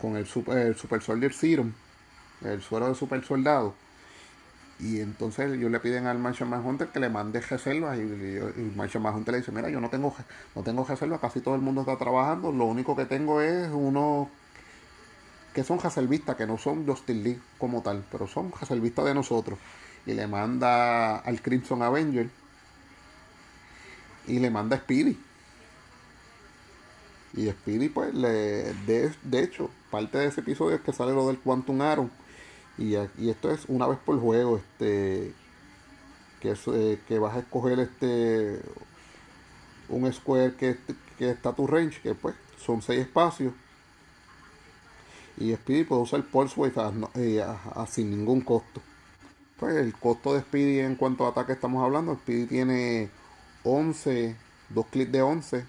con 0.00 0.16
el 0.16 0.26
Super, 0.26 0.76
super 0.76 1.02
Soldier 1.02 1.32
Serum, 1.32 1.72
el 2.44 2.62
suero 2.62 2.88
de 2.88 2.94
super 2.94 3.24
soldado. 3.24 3.74
Y 4.82 5.00
entonces 5.00 5.52
ellos 5.52 5.70
le 5.70 5.78
piden 5.80 6.06
al 6.06 6.18
Marshall 6.18 6.48
Manhunter 6.48 6.88
que 6.88 7.00
le 7.00 7.10
mande 7.10 7.40
reservas 7.40 7.98
y, 7.98 8.02
y, 8.02 8.72
Marshall 8.74 9.02
Manhunter 9.02 9.32
le 9.32 9.40
dice, 9.40 9.52
mira, 9.52 9.68
yo 9.68 9.80
no 9.80 9.90
tengo, 9.90 10.14
no 10.54 10.62
tengo 10.62 10.84
reservas, 10.84 11.20
casi 11.20 11.40
todo 11.40 11.54
el 11.54 11.60
mundo 11.60 11.82
está 11.82 11.98
trabajando, 11.98 12.50
lo 12.50 12.64
único 12.64 12.96
que 12.96 13.04
tengo 13.04 13.42
es 13.42 13.68
uno 13.70 14.30
que 15.54 15.64
son 15.64 15.80
reservistas, 15.80 16.36
que 16.36 16.46
no 16.46 16.58
son 16.58 16.86
Justin 16.86 17.24
Lee 17.24 17.40
como 17.58 17.82
tal, 17.82 18.04
pero 18.10 18.26
son 18.26 18.52
reservistas 18.58 19.04
de 19.04 19.14
nosotros. 19.14 19.58
Y 20.06 20.14
le 20.14 20.26
manda 20.26 21.18
al 21.18 21.42
Crimson 21.42 21.82
Avenger 21.82 22.30
y 24.26 24.38
le 24.38 24.50
manda 24.50 24.76
a 24.76 24.78
Speedy. 24.78 25.18
Y 27.34 27.48
Speedy, 27.48 27.88
pues, 27.88 28.14
le, 28.14 28.28
de, 28.86 29.12
de, 29.22 29.42
hecho, 29.42 29.70
parte 29.90 30.18
de 30.18 30.26
ese 30.26 30.40
episodio 30.40 30.76
es 30.76 30.82
que 30.82 30.92
sale 30.92 31.12
lo 31.12 31.26
del 31.26 31.38
Quantum 31.38 31.80
Arrow. 31.80 32.10
Y, 32.80 32.96
esto 33.28 33.50
es 33.50 33.66
una 33.68 33.86
vez 33.86 33.98
por 33.98 34.18
juego, 34.18 34.56
este 34.56 35.32
que, 36.40 36.56
eh, 36.66 37.18
vas 37.18 37.36
a 37.36 37.40
escoger 37.40 37.78
este 37.78 38.60
un 39.88 40.10
square 40.12 40.54
que, 40.54 40.76
está 41.18 41.50
a 41.50 41.54
tu 41.54 41.66
range, 41.66 42.00
que 42.00 42.14
pues 42.14 42.34
son 42.58 42.82
seis 42.82 43.00
espacios. 43.00 43.52
Y 45.36 45.54
Speedy 45.54 45.84
puede 45.84 46.02
usar 46.02 46.24
Pulse 46.24 46.58
Wave 46.58 47.08
eh, 47.14 47.44
sin 47.88 48.10
ningún 48.10 48.40
costo. 48.40 48.80
Pues 49.58 49.76
el 49.76 49.92
costo 49.94 50.34
de 50.34 50.40
Speedy 50.40 50.80
en 50.80 50.96
cuanto 50.96 51.26
a 51.26 51.30
ataque 51.30 51.52
estamos 51.52 51.84
hablando, 51.84 52.14
Speedy 52.16 52.46
tiene 52.46 53.10
11, 53.62 54.36
dos 54.70 54.86
clics 54.86 55.12
de 55.12 55.22
11 55.22 55.64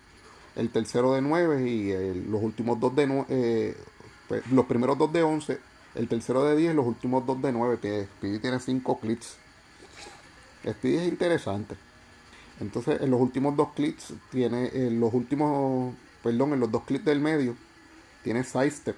el 0.55 0.69
tercero 0.69 1.13
de 1.13 1.21
9 1.21 1.67
y 1.67 2.23
los 2.29 2.41
últimos 2.41 2.79
dos 2.79 2.95
de 2.95 3.07
9, 3.07 3.25
eh, 3.29 3.77
pues, 4.27 4.45
los 4.51 4.65
primeros 4.65 4.97
dos 4.97 5.11
de 5.13 5.23
11, 5.23 5.59
el 5.95 6.07
tercero 6.07 6.43
de 6.43 6.55
10 6.55 6.75
los 6.75 6.85
últimos 6.85 7.25
dos 7.25 7.41
de 7.41 7.51
9, 7.51 7.79
que 7.81 8.05
Speedy 8.05 8.39
tiene 8.39 8.59
5 8.59 8.99
clics. 8.99 9.35
Speedy 10.67 10.97
es 10.97 11.07
interesante. 11.07 11.75
Entonces 12.59 13.01
en 13.01 13.11
los 13.11 13.19
últimos 13.19 13.55
dos 13.55 13.69
clics 13.75 14.13
tiene, 14.31 14.69
en 14.73 14.99
los 14.99 15.13
últimos, 15.13 15.93
perdón, 16.23 16.53
en 16.53 16.59
los 16.59 16.71
dos 16.71 16.83
clics 16.83 17.05
del 17.05 17.19
medio, 17.19 17.55
tiene 18.23 18.43
sidestep 18.43 18.95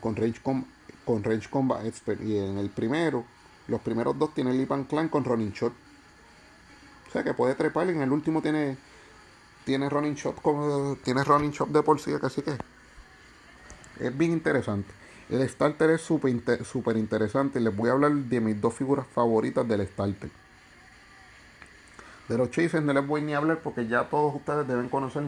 con 0.00 0.14
range, 0.14 0.40
con 0.42 1.24
range 1.24 1.48
combat 1.48 1.84
expert. 1.86 2.22
Y 2.22 2.36
en 2.36 2.58
el 2.58 2.68
primero, 2.68 3.24
los 3.66 3.80
primeros 3.80 4.18
dos 4.18 4.34
tiene 4.34 4.52
Lipan 4.52 4.84
Clan 4.84 5.08
con 5.08 5.24
running 5.24 5.52
shot. 5.52 5.72
O 7.08 7.10
sea 7.10 7.24
que 7.24 7.32
puede 7.32 7.54
trepar 7.54 7.86
y 7.88 7.92
en 7.92 8.02
el 8.02 8.12
último 8.12 8.42
tiene 8.42 8.76
tiene 9.64 9.90
running 9.90 10.14
shot 10.14 10.40
como 10.40 10.96
tiene 11.04 11.22
running 11.24 11.50
shot 11.50 11.68
de 11.68 11.82
por 11.82 12.00
sí, 12.00 12.12
así 12.22 12.40
que 12.40 12.52
es 14.00 14.16
bien 14.16 14.32
interesante. 14.32 14.90
El 15.28 15.46
starter 15.48 15.90
es 15.90 16.00
súper 16.00 16.96
interesante 16.96 17.60
y 17.60 17.62
les 17.62 17.76
voy 17.76 17.90
a 17.90 17.92
hablar 17.92 18.12
de 18.12 18.40
mis 18.40 18.60
dos 18.60 18.74
figuras 18.74 19.06
favoritas 19.06 19.66
del 19.68 19.86
starter. 19.86 20.30
De 22.28 22.38
los 22.38 22.50
chases 22.50 22.82
no 22.82 22.92
les 22.92 23.06
voy 23.06 23.22
ni 23.22 23.34
a 23.34 23.38
hablar 23.38 23.60
porque 23.62 23.86
ya 23.86 24.08
todos 24.08 24.34
ustedes 24.34 24.66
deben 24.66 24.88
conocer 24.88 25.24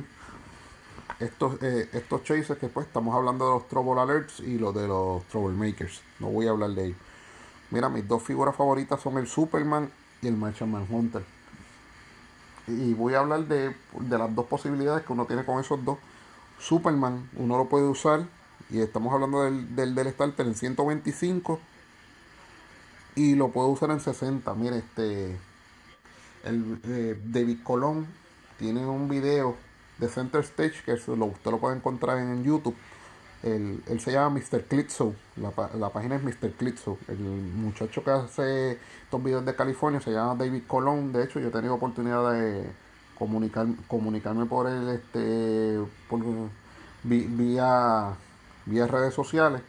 estos, 1.18 1.62
eh, 1.62 1.88
estos 1.92 2.24
chases 2.24 2.58
que 2.58 2.68
pues 2.68 2.86
estamos 2.86 3.14
hablando 3.14 3.46
de 3.46 3.52
los 3.52 3.68
Trouble 3.68 4.00
Alerts 4.00 4.40
y 4.40 4.58
los 4.58 4.74
de 4.74 4.88
los 4.88 5.24
Troublemakers. 5.24 6.02
No 6.18 6.28
voy 6.28 6.46
a 6.46 6.50
hablar 6.50 6.70
de 6.70 6.86
ellos. 6.86 6.98
Mira, 7.70 7.88
mis 7.88 8.06
dos 8.06 8.22
figuras 8.22 8.56
favoritas 8.56 9.00
son 9.00 9.18
el 9.18 9.26
Superman 9.26 9.90
y 10.22 10.28
el 10.28 10.36
Martian 10.36 10.70
Manhunter 10.70 11.22
y 12.70 12.94
voy 12.94 13.14
a 13.14 13.20
hablar 13.20 13.46
de, 13.46 13.74
las 14.08 14.34
dos 14.34 14.46
posibilidades 14.46 15.04
que 15.04 15.12
uno 15.12 15.26
tiene 15.26 15.44
con 15.44 15.60
esos 15.60 15.84
dos. 15.84 15.98
Superman, 16.58 17.28
uno 17.36 17.58
lo 17.58 17.68
puede 17.68 17.86
usar, 17.86 18.24
y 18.70 18.80
estamos 18.80 19.12
hablando 19.12 19.42
del, 19.42 19.74
del, 19.74 19.94
del 19.94 20.10
starter 20.12 20.46
en 20.46 20.54
125, 20.54 21.60
y 23.16 23.34
lo 23.34 23.50
puede 23.50 23.68
usar 23.68 23.90
en 23.90 24.00
60. 24.00 24.54
Mire, 24.54 24.78
este, 24.78 25.36
el, 26.44 26.80
eh, 26.84 27.20
David 27.24 27.58
Colón 27.62 28.06
tiene 28.58 28.86
un 28.86 29.08
video 29.08 29.56
de 29.98 30.08
Center 30.08 30.40
Stage 30.42 30.82
que 30.84 30.96
lo, 31.16 31.26
usted 31.26 31.50
lo 31.50 31.58
puede 31.58 31.76
encontrar 31.76 32.18
en 32.18 32.44
YouTube 32.44 32.76
él, 33.42 34.00
se 34.00 34.12
llama 34.12 34.38
Mr. 34.38 34.64
Clitso, 34.64 35.14
la, 35.36 35.52
la, 35.78 35.88
página 35.90 36.16
es 36.16 36.22
Mr. 36.22 36.52
Clitso. 36.58 36.98
El 37.08 37.18
muchacho 37.18 38.04
que 38.04 38.10
hace 38.10 38.78
estos 39.02 39.22
videos 39.22 39.44
de 39.46 39.54
California 39.54 40.00
se 40.00 40.10
llama 40.10 40.34
David 40.34 40.62
Colón. 40.66 41.12
De 41.12 41.24
hecho, 41.24 41.40
yo 41.40 41.48
he 41.48 41.50
tenido 41.50 41.74
oportunidad 41.74 42.32
de 42.32 42.70
comunicar, 43.18 43.66
comunicarme 43.86 44.44
por 44.44 44.68
el 44.68 44.88
este 44.90 45.78
por, 46.08 46.20
vía 47.02 48.14
vía 48.70 48.86
redes 48.86 49.14
sociales. 49.14 49.62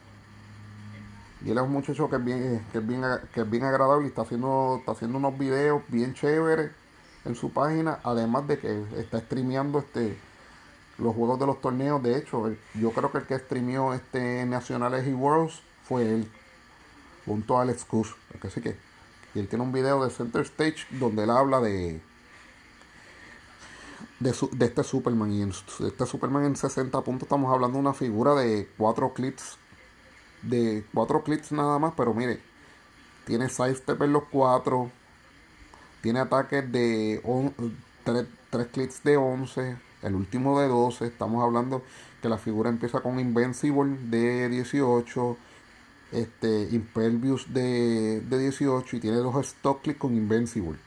Y 1.44 1.50
él 1.50 1.58
es 1.58 1.64
un 1.64 1.72
muchacho 1.72 2.10
que 2.10 2.18
es 2.18 2.24
bien 2.24 2.66
que 2.72 2.78
es 2.78 2.88
bien 2.88 3.02
que 3.34 3.42
es 3.42 3.50
bien 3.50 3.64
agradable 3.64 4.06
y 4.06 4.10
está 4.10 4.22
haciendo 4.22 4.78
está 4.80 4.92
haciendo 4.92 5.18
unos 5.18 5.38
videos 5.38 5.82
bien 5.88 6.14
chéveres 6.14 6.72
en 7.26 7.36
su 7.36 7.52
página 7.52 8.00
además 8.04 8.48
de 8.48 8.60
que 8.60 8.84
está 8.98 9.20
streameando 9.20 9.80
este 9.80 10.18
los 11.00 11.16
juegos 11.16 11.40
de 11.40 11.48
los 11.48 11.60
torneos. 11.60 12.02
De 12.04 12.16
hecho 12.16 12.54
yo 12.76 12.92
creo 12.92 13.12
que 13.12 13.18
el 13.18 13.26
que 13.26 13.40
streameó 13.40 13.94
este 13.94 14.46
nacionales 14.46 15.08
y 15.08 15.14
worlds 15.14 15.62
fue 15.84 16.04
él 16.04 16.32
junto 17.26 17.58
a 17.58 17.64
Alex 17.64 17.86
Kush. 17.86 18.12
Que 18.40 18.62
que 18.62 18.78
y 19.34 19.40
él 19.40 19.48
tiene 19.48 19.64
un 19.64 19.72
video 19.72 20.04
de 20.04 20.12
Center 20.12 20.42
Stage 20.42 20.86
donde 20.92 21.24
él 21.24 21.30
habla 21.30 21.62
de 21.62 22.02
de, 24.22 24.66
este 24.66 24.84
Superman. 24.84 25.32
Y 25.32 25.42
en 25.42 25.50
este 25.50 26.06
Superman 26.06 26.46
en 26.46 26.56
60 26.56 27.02
puntos 27.02 27.24
estamos 27.24 27.52
hablando 27.52 27.78
de 27.78 27.82
una 27.82 27.94
figura 27.94 28.36
de 28.36 28.70
4 28.78 29.14
clips. 29.14 29.58
De 30.44 30.84
4 30.94 31.24
clips 31.24 31.52
nada 31.52 31.78
más, 31.80 31.94
pero 31.96 32.14
mire, 32.14 32.40
tiene 33.26 33.50
sidestep 33.50 34.02
en 34.02 34.14
los 34.14 34.24
4. 34.32 34.92
Tiene 36.02 36.20
ataques 36.20 36.72
de 36.72 37.22
3, 38.04 38.68
clips 38.72 39.04
de 39.04 39.18
11. 39.18 39.78
El 40.04 40.16
último 40.16 40.60
de 40.60 40.68
12. 40.68 41.06
Estamos 41.06 41.44
hablando 41.44 41.84
que 42.22 42.30
la 42.30 42.38
figura 42.38 42.70
empieza 42.70 43.02
con 43.02 43.20
Invincible 43.20 43.98
de 44.10 44.50
18. 44.50 45.38
Este 46.12 46.68
Impervious 46.72 47.54
de, 47.54 48.20
de 48.20 48.38
18 48.38 48.98
y 48.98 49.00
tiene 49.00 49.18
dos 49.18 49.36
stock 49.46 49.82
clips 49.82 50.00
con 50.00 50.16
Invincible. 50.16 50.78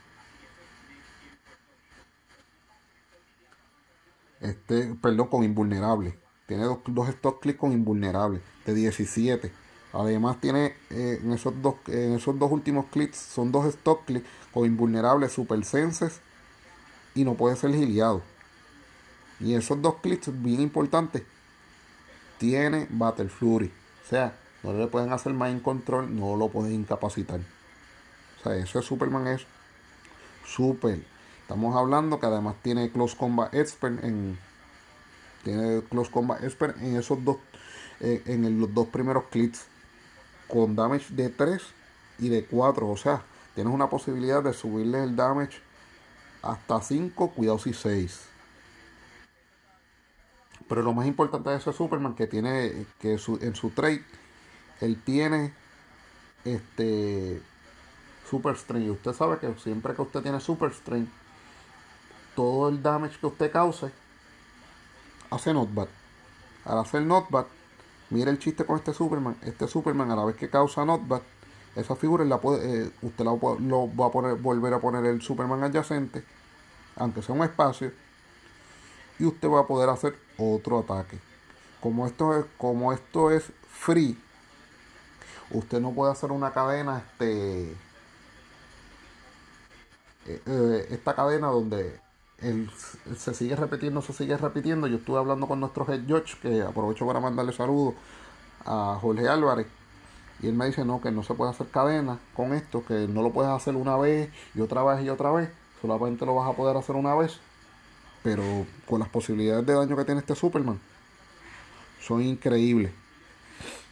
Este, 4.41 4.95
perdón, 5.01 5.27
con 5.27 5.43
invulnerable. 5.43 6.17
Tiene 6.47 6.63
dos, 6.63 6.79
dos 6.87 7.09
stock 7.09 7.41
clicks 7.41 7.59
con 7.59 7.71
invulnerable 7.71 8.41
de 8.65 8.73
17. 8.73 9.51
Además 9.93 10.39
tiene 10.41 10.75
eh, 10.89 11.19
en, 11.23 11.31
esos 11.31 11.53
dos, 11.61 11.75
en 11.87 12.15
esos 12.15 12.37
dos 12.37 12.51
últimos 12.51 12.87
clics 12.87 13.17
son 13.17 13.51
dos 13.51 13.65
stock 13.67 14.03
clicks 14.05 14.27
con 14.53 14.65
invulnerable 14.65 15.29
super 15.29 15.63
senses 15.63 16.19
y 17.15 17.23
no 17.23 17.35
puede 17.35 17.55
ser 17.55 17.73
giliado. 17.73 18.21
Y 19.39 19.55
esos 19.55 19.81
dos 19.81 19.95
clics 20.01 20.29
bien 20.41 20.61
importantes 20.61 21.23
tiene 22.37 22.87
Battle 22.89 23.29
Fury. 23.29 23.71
O 24.05 24.09
sea, 24.09 24.35
no 24.63 24.73
le 24.73 24.87
pueden 24.87 25.13
hacer 25.13 25.33
mind 25.33 25.61
control, 25.61 26.13
no 26.13 26.35
lo 26.35 26.49
pueden 26.49 26.73
incapacitar. 26.73 27.39
O 27.39 28.43
sea, 28.43 28.55
ese 28.55 28.81
Superman 28.81 29.27
es 29.27 29.45
super 30.45 30.99
Estamos 31.45 31.75
hablando 31.75 32.19
que 32.19 32.25
además 32.25 32.55
tiene 32.63 32.89
Close 32.89 33.15
Combat 33.15 33.53
Expert 33.53 34.03
en 34.03 34.35
tiene 35.43 35.83
Close 35.83 36.09
Combat 36.09 36.43
Expert 36.43 36.75
en 36.81 36.95
esos 36.97 37.23
dos 37.23 37.37
en 37.99 38.59
los 38.59 38.73
dos 38.73 38.87
primeros 38.87 39.25
clips 39.25 39.67
con 40.47 40.75
damage 40.75 41.13
de 41.13 41.29
3 41.29 41.61
y 42.17 42.29
de 42.29 42.45
4, 42.45 42.89
o 42.89 42.97
sea, 42.97 43.21
tienes 43.53 43.71
una 43.71 43.91
posibilidad 43.91 44.41
de 44.41 44.53
subirle 44.53 45.03
el 45.03 45.15
damage 45.15 45.61
hasta 46.41 46.81
5, 46.81 47.29
cuidado 47.29 47.59
si 47.59 47.75
6. 47.75 48.21
Pero 50.67 50.81
lo 50.81 50.93
más 50.93 51.05
importante 51.05 51.51
de 51.51 51.57
ese 51.57 51.73
Superman 51.73 52.15
que 52.15 52.25
tiene 52.25 52.87
que 52.99 53.19
en 53.41 53.55
su 53.55 53.69
trade 53.69 54.03
él 54.81 54.99
tiene 55.05 55.53
este 56.43 57.39
Super 58.31 58.57
Strength. 58.57 58.89
Usted 58.89 59.13
sabe 59.13 59.37
que 59.37 59.53
siempre 59.59 59.93
que 59.93 60.01
usted 60.01 60.23
tiene 60.23 60.39
Super 60.39 60.73
Strength 60.73 61.24
todo 62.35 62.69
el 62.69 62.83
damage 62.83 63.17
que 63.19 63.27
usted 63.27 63.51
cause 63.51 63.91
hace 65.29 65.53
notbat. 65.53 65.89
Al 66.65 66.79
hacer 66.79 67.01
notbat, 67.01 67.47
mire 68.09 68.31
el 68.31 68.39
chiste 68.39 68.65
con 68.65 68.77
este 68.77 68.93
Superman. 68.93 69.37
Este 69.43 69.67
Superman, 69.67 70.11
a 70.11 70.15
la 70.15 70.25
vez 70.25 70.35
que 70.35 70.49
causa 70.49 70.85
notbat, 70.85 71.21
esa 71.75 71.95
figura 71.95 72.23
la 72.23 72.39
eh, 72.61 72.89
usted 73.01 73.25
lo 73.25 73.39
va 73.39 74.07
a 74.07 74.11
poner, 74.11 74.35
volver 74.35 74.73
a 74.73 74.79
poner 74.79 75.05
el 75.05 75.21
Superman 75.21 75.63
adyacente, 75.63 76.23
aunque 76.95 77.21
sea 77.21 77.35
un 77.35 77.43
espacio, 77.43 77.91
y 79.19 79.25
usted 79.25 79.49
va 79.49 79.61
a 79.61 79.67
poder 79.67 79.89
hacer 79.89 80.17
otro 80.37 80.79
ataque. 80.79 81.19
Como 81.81 82.07
esto 82.07 82.37
es, 82.37 82.45
como 82.57 82.93
esto 82.93 83.29
es 83.29 83.51
free, 83.69 84.17
usted 85.51 85.79
no 85.79 85.91
puede 85.91 86.13
hacer 86.13 86.31
una 86.31 86.51
cadena, 86.51 86.99
este, 86.99 87.71
eh, 90.25 90.41
eh, 90.45 90.87
esta 90.89 91.13
cadena 91.13 91.47
donde 91.47 91.99
se 92.39 93.33
sigue 93.33 93.55
repitiendo, 93.55 94.01
se 94.01 94.13
sigue 94.13 94.37
repitiendo. 94.37 94.87
Yo 94.87 94.97
estuve 94.97 95.17
hablando 95.17 95.47
con 95.47 95.59
nuestro 95.59 95.85
head 95.91 96.01
judge, 96.07 96.39
que 96.41 96.61
aprovecho 96.61 97.05
para 97.05 97.19
mandarle 97.19 97.53
saludos 97.53 97.95
a 98.65 98.97
Jorge 99.01 99.27
Álvarez. 99.27 99.67
Y 100.41 100.47
él 100.47 100.53
me 100.53 100.65
dice, 100.65 100.83
no, 100.83 101.01
que 101.01 101.11
no 101.11 101.23
se 101.23 101.33
puede 101.33 101.51
hacer 101.51 101.67
cadena 101.67 102.19
con 102.35 102.53
esto, 102.53 102.83
que 102.85 103.07
no 103.07 103.21
lo 103.21 103.31
puedes 103.31 103.51
hacer 103.51 103.75
una 103.75 103.95
vez 103.95 104.29
y 104.53 104.61
otra 104.61 104.83
vez 104.83 105.03
y 105.05 105.09
otra 105.09 105.31
vez. 105.31 105.49
Solamente 105.81 106.25
lo 106.25 106.35
vas 106.35 106.49
a 106.49 106.53
poder 106.53 106.75
hacer 106.75 106.95
una 106.95 107.15
vez. 107.15 107.39
Pero 108.21 108.43
con 108.87 108.99
las 108.99 109.09
posibilidades 109.09 109.65
de 109.65 109.73
daño 109.73 109.95
que 109.95 110.03
tiene 110.03 110.19
este 110.19 110.35
Superman, 110.35 110.79
son 112.01 112.21
increíbles. 112.21 112.91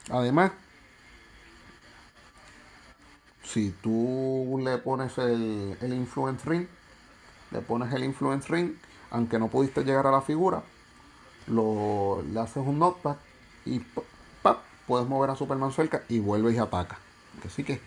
Además, 0.09 0.51
si 3.43 3.71
tú 3.71 4.59
le 4.61 4.77
pones 4.79 5.17
el, 5.19 5.77
el 5.79 5.93
Influence 5.93 6.49
Ring, 6.49 6.67
le 7.53 7.61
pones 7.61 7.93
el 7.93 8.03
influence 8.03 8.51
ring, 8.51 8.73
aunque 9.11 9.39
no 9.39 9.47
pudiste 9.47 9.83
llegar 9.83 10.07
a 10.07 10.11
la 10.11 10.21
figura, 10.21 10.63
lo, 11.47 12.23
le 12.23 12.39
haces 12.39 12.57
un 12.65 12.79
notepad 12.79 13.17
y 13.65 13.81
puedes 14.87 15.07
mover 15.07 15.29
a 15.29 15.35
Superman 15.35 15.71
cerca 15.71 16.03
y 16.09 16.19
vuelves 16.19 16.55
y 16.55 16.57
ataca. 16.57 16.97
Así 17.45 17.63
que 17.63 17.79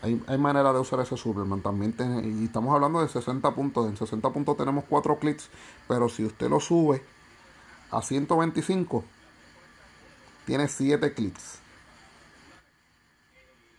hay, 0.00 0.38
manera 0.38 0.72
de 0.72 0.80
usar 0.80 0.98
ese 1.00 1.16
Superman. 1.16 1.60
También 1.60 1.94
y 2.24 2.46
estamos 2.46 2.74
hablando 2.74 3.00
de 3.02 3.08
60 3.08 3.54
puntos. 3.54 3.88
En 3.88 3.96
60 3.96 4.30
puntos 4.30 4.56
tenemos 4.56 4.84
4 4.88 5.18
clics, 5.18 5.48
pero 5.86 6.08
si 6.08 6.24
usted 6.24 6.48
lo 6.48 6.58
sube 6.58 7.04
a 7.90 8.02
125, 8.02 9.04
tiene 10.44 10.66
7 10.66 11.14
clics. 11.14 11.60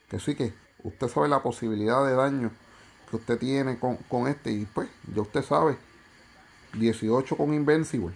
Que 0.07 0.19
sí 0.19 0.35
que 0.35 0.53
usted 0.83 1.09
sabe 1.09 1.27
la 1.27 1.43
posibilidad 1.43 2.05
de 2.05 2.13
daño 2.13 2.51
usted 3.17 3.37
tiene 3.37 3.77
con, 3.79 4.27
este. 4.27 4.51
Y 4.51 4.65
pues, 4.65 4.89
ya 5.13 5.21
usted 5.21 5.43
sabe, 5.43 5.77
18 6.73 7.35
con 7.35 7.53
Invincible. 7.53 8.13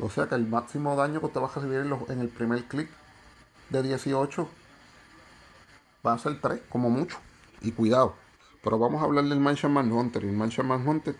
O 0.00 0.10
sea 0.10 0.28
que 0.28 0.34
el 0.34 0.46
máximo 0.46 0.96
daño 0.96 1.20
que 1.20 1.26
usted 1.26 1.40
va 1.40 1.46
a 1.46 1.54
recibir 1.54 1.78
en, 2.08 2.20
el 2.20 2.28
primer 2.28 2.64
clic 2.64 2.88
de 3.70 3.82
18 3.82 4.48
va 6.04 6.14
a 6.14 6.18
ser 6.18 6.40
3, 6.40 6.60
como 6.68 6.90
mucho. 6.90 7.18
Y 7.60 7.72
cuidado. 7.72 8.14
Pero 8.62 8.78
vamos 8.78 9.02
a 9.02 9.04
hablar 9.04 9.24
del 9.24 9.40
Mansion 9.40 9.72
Manhunter. 9.72 10.24
El 10.24 10.32
Mansion 10.32 10.66
Manhunter, 10.66 11.14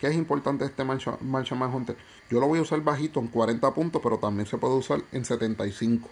¿qué 0.00 0.08
es 0.08 0.16
importante 0.16 0.64
este 0.64 0.84
Mansion, 0.84 1.16
Mansion 1.22 1.58
Manhunter? 1.58 1.96
Yo 2.30 2.40
lo 2.40 2.46
voy 2.46 2.58
a 2.58 2.62
usar 2.62 2.80
bajito 2.82 3.20
en 3.20 3.28
40 3.28 3.74
puntos, 3.74 4.00
pero 4.02 4.18
también 4.18 4.46
se 4.46 4.58
puede 4.58 4.74
usar 4.74 5.02
en 5.12 5.24
75. 5.24 6.08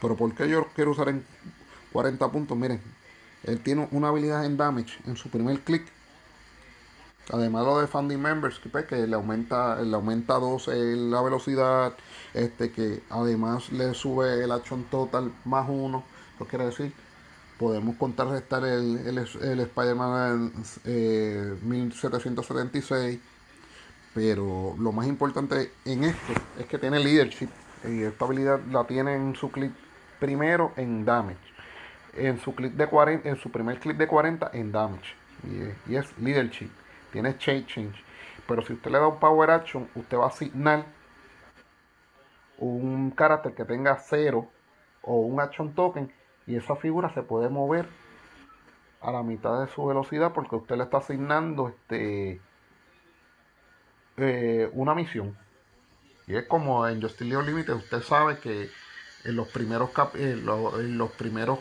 Pero 0.00 0.16
¿por 0.16 0.34
qué 0.34 0.48
yo 0.48 0.66
quiero 0.74 0.90
usar 0.90 1.08
en 1.08 1.24
40 1.92 2.30
puntos? 2.30 2.56
Miren, 2.56 2.80
él 3.44 3.60
tiene 3.60 3.88
una 3.92 4.08
habilidad 4.08 4.44
en 4.44 4.56
damage 4.56 4.98
en 5.06 5.16
su 5.16 5.28
primer 5.30 5.60
clic. 5.60 5.84
Además 7.32 7.64
lo 7.64 7.80
de 7.80 7.86
Funding 7.86 8.18
Members, 8.20 8.58
que, 8.58 8.68
pues, 8.68 8.90
le 8.90 9.14
aumenta, 9.14 9.80
le 9.80 9.94
aumenta 9.94 10.34
2 10.34 10.68
la 10.68 11.22
velocidad, 11.22 11.94
este 12.34 12.70
que 12.70 13.02
además 13.08 13.72
le 13.72 13.94
sube 13.94 14.44
el 14.44 14.52
action 14.52 14.84
total 14.84 15.32
más 15.44 15.66
1. 15.68 16.04
Lo 16.38 16.46
quiere 16.46 16.66
decir, 16.66 16.92
podemos 17.58 17.96
contrarrestar 17.96 18.64
el, 18.64 18.98
el, 19.06 19.18
el 19.18 19.60
Spider-Man 19.60 20.52
1776. 21.62 23.16
Eh, 23.16 23.20
Pero 24.14 24.76
lo 24.78 24.92
más 24.92 25.06
importante 25.06 25.72
en 25.84 26.04
esto 26.04 26.34
es 26.58 26.66
que 26.66 26.78
tiene 26.78 27.00
leadership. 27.00 27.50
Y 27.84 28.02
esta 28.02 28.24
habilidad 28.26 28.60
la 28.70 28.86
tiene 28.86 29.14
en 29.16 29.34
su 29.34 29.50
clic 29.50 29.72
primero 30.18 30.72
en 30.76 31.04
damage 31.04 31.53
en 32.16 32.38
su 32.38 32.54
clip 32.54 32.74
de 32.74 32.86
40, 32.86 33.28
en 33.28 33.36
su 33.36 33.50
primer 33.50 33.78
clip 33.78 33.96
de 33.96 34.06
40 34.06 34.50
en 34.52 34.72
damage. 34.72 35.14
Y, 35.88 35.94
es 35.94 36.16
leadership. 36.18 36.70
Tiene 37.12 37.36
change 37.38 37.66
change. 37.66 38.04
Pero 38.46 38.62
si 38.62 38.74
usted 38.74 38.90
le 38.90 38.98
da 38.98 39.08
un 39.08 39.18
power 39.18 39.50
action, 39.50 39.88
usted 39.94 40.16
va 40.16 40.24
a 40.24 40.28
asignar 40.28 40.84
un 42.58 43.10
carácter 43.10 43.54
que 43.54 43.64
tenga 43.64 43.96
0 43.96 44.48
o 45.02 45.16
un 45.16 45.40
action 45.40 45.74
token 45.74 46.12
y 46.46 46.56
esa 46.56 46.76
figura 46.76 47.12
se 47.12 47.22
puede 47.22 47.48
mover 47.48 47.88
a 49.00 49.10
la 49.12 49.22
mitad 49.22 49.60
de 49.60 49.72
su 49.72 49.84
velocidad 49.84 50.32
porque 50.32 50.56
usted 50.56 50.76
le 50.76 50.84
está 50.84 50.98
asignando 50.98 51.68
este 51.68 52.40
eh, 54.16 54.70
una 54.72 54.94
misión. 54.94 55.36
Y 56.26 56.36
es 56.36 56.46
como 56.46 56.86
en 56.86 57.02
Justice 57.02 57.24
League 57.24 57.46
Limited, 57.46 57.74
usted 57.74 58.00
sabe 58.00 58.38
que 58.38 58.70
en 59.24 59.36
los 59.36 59.48
primeros 59.48 59.90
cap 59.90 60.14
en 60.16 60.46
los 60.98 61.12
primeros 61.12 61.58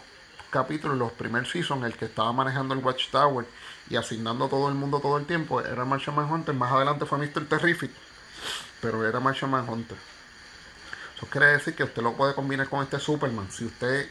capítulos, 0.54 0.98
los 0.98 1.12
primer 1.12 1.48
season, 1.48 1.84
el 1.84 1.98
que 1.98 2.06
estaba 2.06 2.32
manejando 2.32 2.76
el 2.76 2.80
Watchtower 2.80 3.46
y 3.90 3.96
asignando 3.96 4.46
a 4.46 4.50
todo 4.50 4.70
el 4.70 4.76
mundo 4.76 5.00
todo 5.00 5.18
el 5.18 5.26
tiempo 5.26 5.60
era 5.60 5.84
Martian 5.84 6.16
Manhunter. 6.16 6.54
Más 6.54 6.72
adelante 6.72 7.06
fue 7.06 7.18
Mr. 7.18 7.48
Terrific, 7.50 7.92
pero 8.80 9.06
era 9.06 9.20
Martian 9.20 9.50
Manhunter. 9.50 9.98
Eso 11.18 11.26
quiere 11.26 11.48
decir 11.48 11.76
que 11.76 11.84
usted 11.84 12.04
lo 12.04 12.14
puede 12.14 12.36
combinar 12.36 12.70
con 12.70 12.84
este 12.84 13.00
Superman. 13.00 13.52
Si 13.52 13.66
usted 13.66 14.08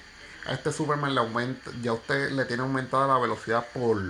a 0.47 0.53
este 0.53 0.73
Superman 0.73 1.15
le 1.15 1.21
aumenta, 1.21 1.71
ya 1.81 1.93
usted 1.93 2.33
le 2.33 2.45
tiene 2.45 2.65
aumentada 2.65 3.07
la 3.07 3.19
velocidad 3.19 3.67
por 3.73 4.03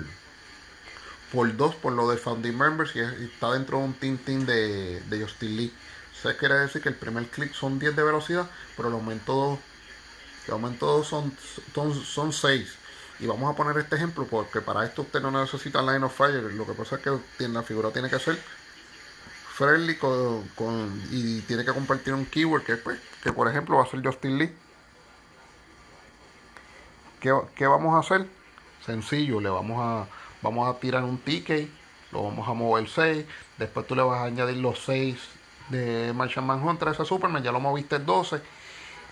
por 1.31 1.57
dos 1.57 1.75
por 1.75 1.93
lo 1.93 2.11
de 2.11 2.17
Founding 2.17 2.57
Members 2.57 2.97
y, 2.97 3.01
está 3.01 3.53
dentro 3.53 3.79
de 3.79 3.85
un 3.85 3.95
Team 3.95 4.19
Team 4.19 4.47
de, 4.47 5.01
de 5.03 5.23
Justin 5.23 5.57
Lee. 5.57 5.75
Eso 6.19 6.35
quiere 6.37 6.55
decir 6.55 6.81
que 6.81 6.89
el 6.89 6.95
primer 6.95 7.27
clic 7.29 7.53
son 7.53 7.79
10 7.79 7.95
de 7.95 8.03
velocidad, 8.03 8.49
pero 8.77 8.91
lo 8.91 8.97
aumentó 8.97 9.35
2 9.35 9.59
que 10.45 10.53
aumento 10.53 11.05
son, 11.05 11.33
son, 11.75 11.95
son 11.95 12.33
6. 12.33 12.79
Y 13.21 13.27
vamos 13.27 13.53
a 13.53 13.57
poner 13.57 13.77
este 13.79 13.97
ejemplo 13.97 14.27
porque 14.29 14.61
para 14.61 14.85
esto 14.85 15.03
usted 15.03 15.21
no 15.21 15.31
necesita 15.31 15.81
line 15.81 16.05
of 16.05 16.17
fire. 16.17 16.43
Lo 16.55 16.67
que 16.67 16.73
pasa 16.73 16.97
es 16.97 17.03
que 17.03 17.49
la 17.49 17.63
figura 17.63 17.91
tiene 17.91 18.11
que 18.11 18.19
ser 18.19 18.39
friendly 19.55 19.97
con, 19.97 20.49
con, 20.57 21.03
y 21.11 21.41
tiene 21.43 21.65
que 21.65 21.73
compartir 21.73 22.15
un 22.15 22.27
keyword 22.27 22.65
que, 22.65 22.77
pues, 22.77 22.99
que 23.23 23.33
por 23.33 23.49
ejemplo 23.49 23.77
va 23.77 23.85
a 23.85 23.87
ser 23.87 24.05
Justin 24.05 24.39
Lee. 24.39 24.53
¿Qué, 27.21 27.33
¿Qué, 27.55 27.67
vamos 27.67 27.95
a 27.95 28.01
hacer? 28.01 28.27
Sencillo, 28.85 29.41
le 29.41 29.51
vamos 29.51 29.79
a, 29.81 30.09
vamos 30.41 30.69
a 30.69 30.81
tirar 30.81 31.05
un 31.05 31.19
ticket, 31.19 31.69
lo 32.11 32.25
vamos 32.25 32.49
a 32.49 32.55
mover 32.55 32.89
6, 32.89 33.25
después 33.59 33.87
tú 33.87 33.95
le 33.95 34.03
vas 34.03 34.23
a 34.23 34.25
añadir 34.25 34.57
los 34.57 34.81
6 34.85 35.17
de 35.69 36.13
Martian 36.13 36.45
Manhunter 36.45 36.89
a 36.89 36.91
ese 36.91 37.05
Superman, 37.05 37.43
ya 37.43 37.53
lo 37.53 37.61
moviste 37.61 37.97
el 37.97 38.05
12 38.05 38.41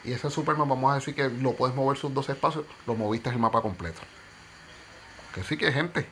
y 0.04 0.12
ese 0.12 0.30
Superman 0.30 0.68
vamos 0.68 0.92
a 0.92 0.94
decir 0.96 1.14
que 1.14 1.28
lo 1.28 1.52
puedes 1.52 1.76
mover 1.76 1.98
sus 1.98 2.12
12 2.12 2.32
espacios, 2.32 2.64
lo 2.86 2.94
moviste 2.94 3.30
el 3.30 3.38
mapa 3.38 3.60
completo. 3.60 4.00
Que 5.34 5.42
sí 5.42 5.56
que 5.56 5.72
gente. 5.72 6.06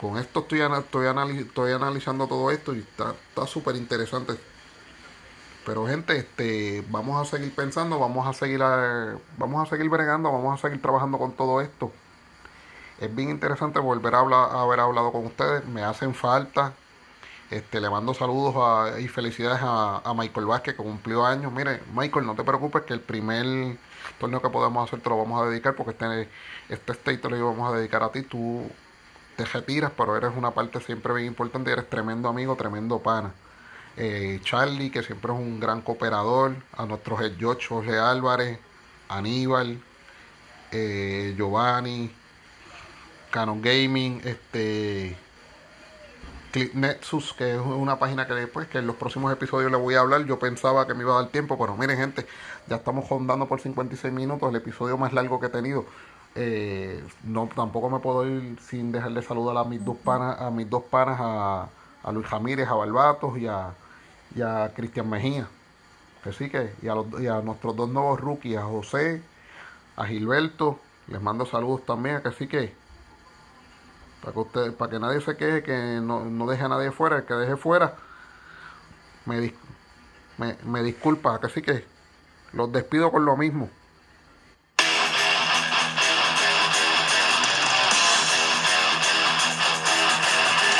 Con 0.00 0.18
esto 0.18 0.40
estoy, 0.40 0.60
estoy, 0.60 1.06
estoy 1.38 1.72
analizando 1.72 2.26
todo 2.26 2.50
esto 2.50 2.74
y 2.74 2.80
está 2.80 3.46
súper 3.46 3.76
interesante. 3.76 4.34
Pero 5.64 5.86
gente, 5.86 6.16
este, 6.16 6.84
vamos 6.90 7.20
a 7.20 7.28
seguir 7.28 7.52
pensando, 7.54 7.98
vamos 7.98 8.26
a 8.26 8.32
seguir, 8.32 8.60
vamos 9.36 9.66
a 9.66 9.68
seguir 9.68 9.88
bregando, 9.88 10.30
vamos 10.30 10.58
a 10.58 10.62
seguir 10.62 10.80
trabajando 10.80 11.18
con 11.18 11.32
todo 11.32 11.60
esto. 11.60 11.90
Es 13.00 13.14
bien 13.14 13.30
interesante 13.30 13.78
volver 13.78 14.14
a, 14.14 14.20
hablar, 14.20 14.50
a 14.52 14.62
haber 14.62 14.80
hablado 14.80 15.12
con 15.12 15.26
ustedes. 15.26 15.66
Me 15.66 15.82
hacen 15.82 16.14
falta. 16.14 16.72
Este, 17.50 17.80
le 17.80 17.88
mando 17.88 18.12
saludos 18.12 18.98
y 18.98 19.06
felicidades 19.06 19.60
a, 19.62 20.12
Michael 20.16 20.46
Vázquez 20.46 20.74
que 20.74 20.82
cumplió 20.82 21.24
años. 21.24 21.52
Mire, 21.52 21.80
Michael, 21.94 22.26
no 22.26 22.34
te 22.34 22.42
preocupes 22.42 22.82
que 22.82 22.92
el 22.92 23.00
primer 23.00 23.76
torneo 24.18 24.42
que 24.42 24.48
podemos 24.48 24.86
hacer 24.88 25.00
te 25.00 25.08
lo 25.08 25.18
vamos 25.18 25.42
a 25.42 25.48
dedicar 25.48 25.76
porque 25.76 25.92
este, 25.92 26.28
este 26.68 26.92
state 26.92 27.30
lo 27.30 27.36
íbamos 27.36 27.72
a 27.72 27.76
dedicar 27.76 28.02
a 28.02 28.10
ti. 28.10 28.22
Tú 28.22 28.68
te 29.36 29.44
retiras, 29.44 29.92
pero 29.96 30.16
eres 30.16 30.32
una 30.36 30.50
parte 30.50 30.80
siempre 30.80 31.14
bien 31.14 31.28
importante. 31.28 31.70
Eres 31.70 31.88
tremendo 31.88 32.28
amigo, 32.28 32.56
tremendo 32.56 32.98
pana. 32.98 33.32
Eh, 33.96 34.40
Charlie, 34.42 34.90
que 34.90 35.02
siempre 35.04 35.32
es 35.32 35.38
un 35.38 35.60
gran 35.60 35.82
cooperador. 35.82 36.56
A 36.76 36.84
nuestros 36.84 37.20
George 37.38 37.66
José 37.68 37.96
Álvarez, 37.98 38.58
Aníbal, 39.08 39.80
eh, 40.72 41.34
Giovanni, 41.36 42.10
Canon 43.30 43.62
Gaming, 43.62 44.20
este 44.24 45.16
Clip 46.50 46.74
Nexus, 46.74 47.32
que 47.34 47.54
es 47.54 47.60
una 47.60 47.98
página 47.98 48.26
que 48.26 48.34
después, 48.34 48.68
que 48.68 48.78
en 48.78 48.86
los 48.86 48.96
próximos 48.96 49.32
episodios 49.32 49.70
le 49.70 49.76
voy 49.76 49.94
a 49.94 50.00
hablar. 50.00 50.24
Yo 50.24 50.38
pensaba 50.38 50.86
que 50.86 50.94
me 50.94 51.02
iba 51.02 51.18
a 51.18 51.22
dar 51.22 51.30
tiempo, 51.30 51.58
pero 51.58 51.76
miren, 51.76 51.96
gente, 51.96 52.26
ya 52.66 52.76
estamos 52.76 53.08
rondando 53.08 53.46
por 53.46 53.60
56 53.60 54.12
minutos, 54.12 54.48
el 54.50 54.56
episodio 54.56 54.96
más 54.96 55.12
largo 55.12 55.40
que 55.40 55.46
he 55.46 55.50
tenido. 55.50 55.84
Eh, 56.34 57.02
no, 57.24 57.48
tampoco 57.54 57.88
me 57.90 57.98
puedo 57.98 58.26
ir 58.26 58.58
sin 58.60 58.92
dejarle 58.92 59.22
saludar 59.22 59.56
a 59.56 59.64
mis 59.64 59.84
dos 59.84 59.96
panas, 59.96 60.40
a 60.40 60.50
mis 60.50 60.68
dos 60.68 60.84
panas, 60.84 61.18
a, 61.20 61.68
a 62.02 62.12
Luis 62.12 62.28
Ramírez, 62.30 62.68
a 62.68 62.74
Barbatos 62.74 63.38
y 63.38 63.46
a, 63.46 63.68
a 64.42 64.70
Cristian 64.74 65.08
Mejía. 65.08 65.48
Que 66.22 66.32
sí 66.32 66.50
que, 66.50 66.74
y 66.82 66.88
a, 66.88 66.94
los, 66.94 67.06
y 67.20 67.26
a 67.28 67.40
nuestros 67.40 67.76
dos 67.76 67.88
nuevos 67.88 68.20
rookies, 68.20 68.58
a 68.58 68.64
José, 68.64 69.22
a 69.96 70.06
Gilberto, 70.06 70.78
les 71.08 71.22
mando 71.22 71.46
saludos 71.46 71.86
también, 71.86 72.20
que 72.22 72.32
sí 72.32 72.48
que 72.48 72.74
para 74.32 74.66
que, 74.66 74.72
para 74.72 74.90
que 74.90 74.98
nadie 74.98 75.20
se 75.20 75.36
queje, 75.36 75.62
que 75.62 76.00
no, 76.02 76.24
no 76.24 76.46
deje 76.46 76.64
a 76.64 76.68
nadie 76.68 76.90
fuera, 76.90 77.18
el 77.18 77.24
que 77.24 77.34
deje 77.34 77.56
fuera, 77.56 77.94
me, 79.24 79.52
me, 80.38 80.56
me 80.64 80.82
disculpa, 80.82 81.40
que 81.40 81.48
sí 81.48 81.62
que 81.62 81.84
los 82.52 82.72
despido 82.72 83.12
con 83.12 83.24
lo 83.24 83.36
mismo. 83.36 83.70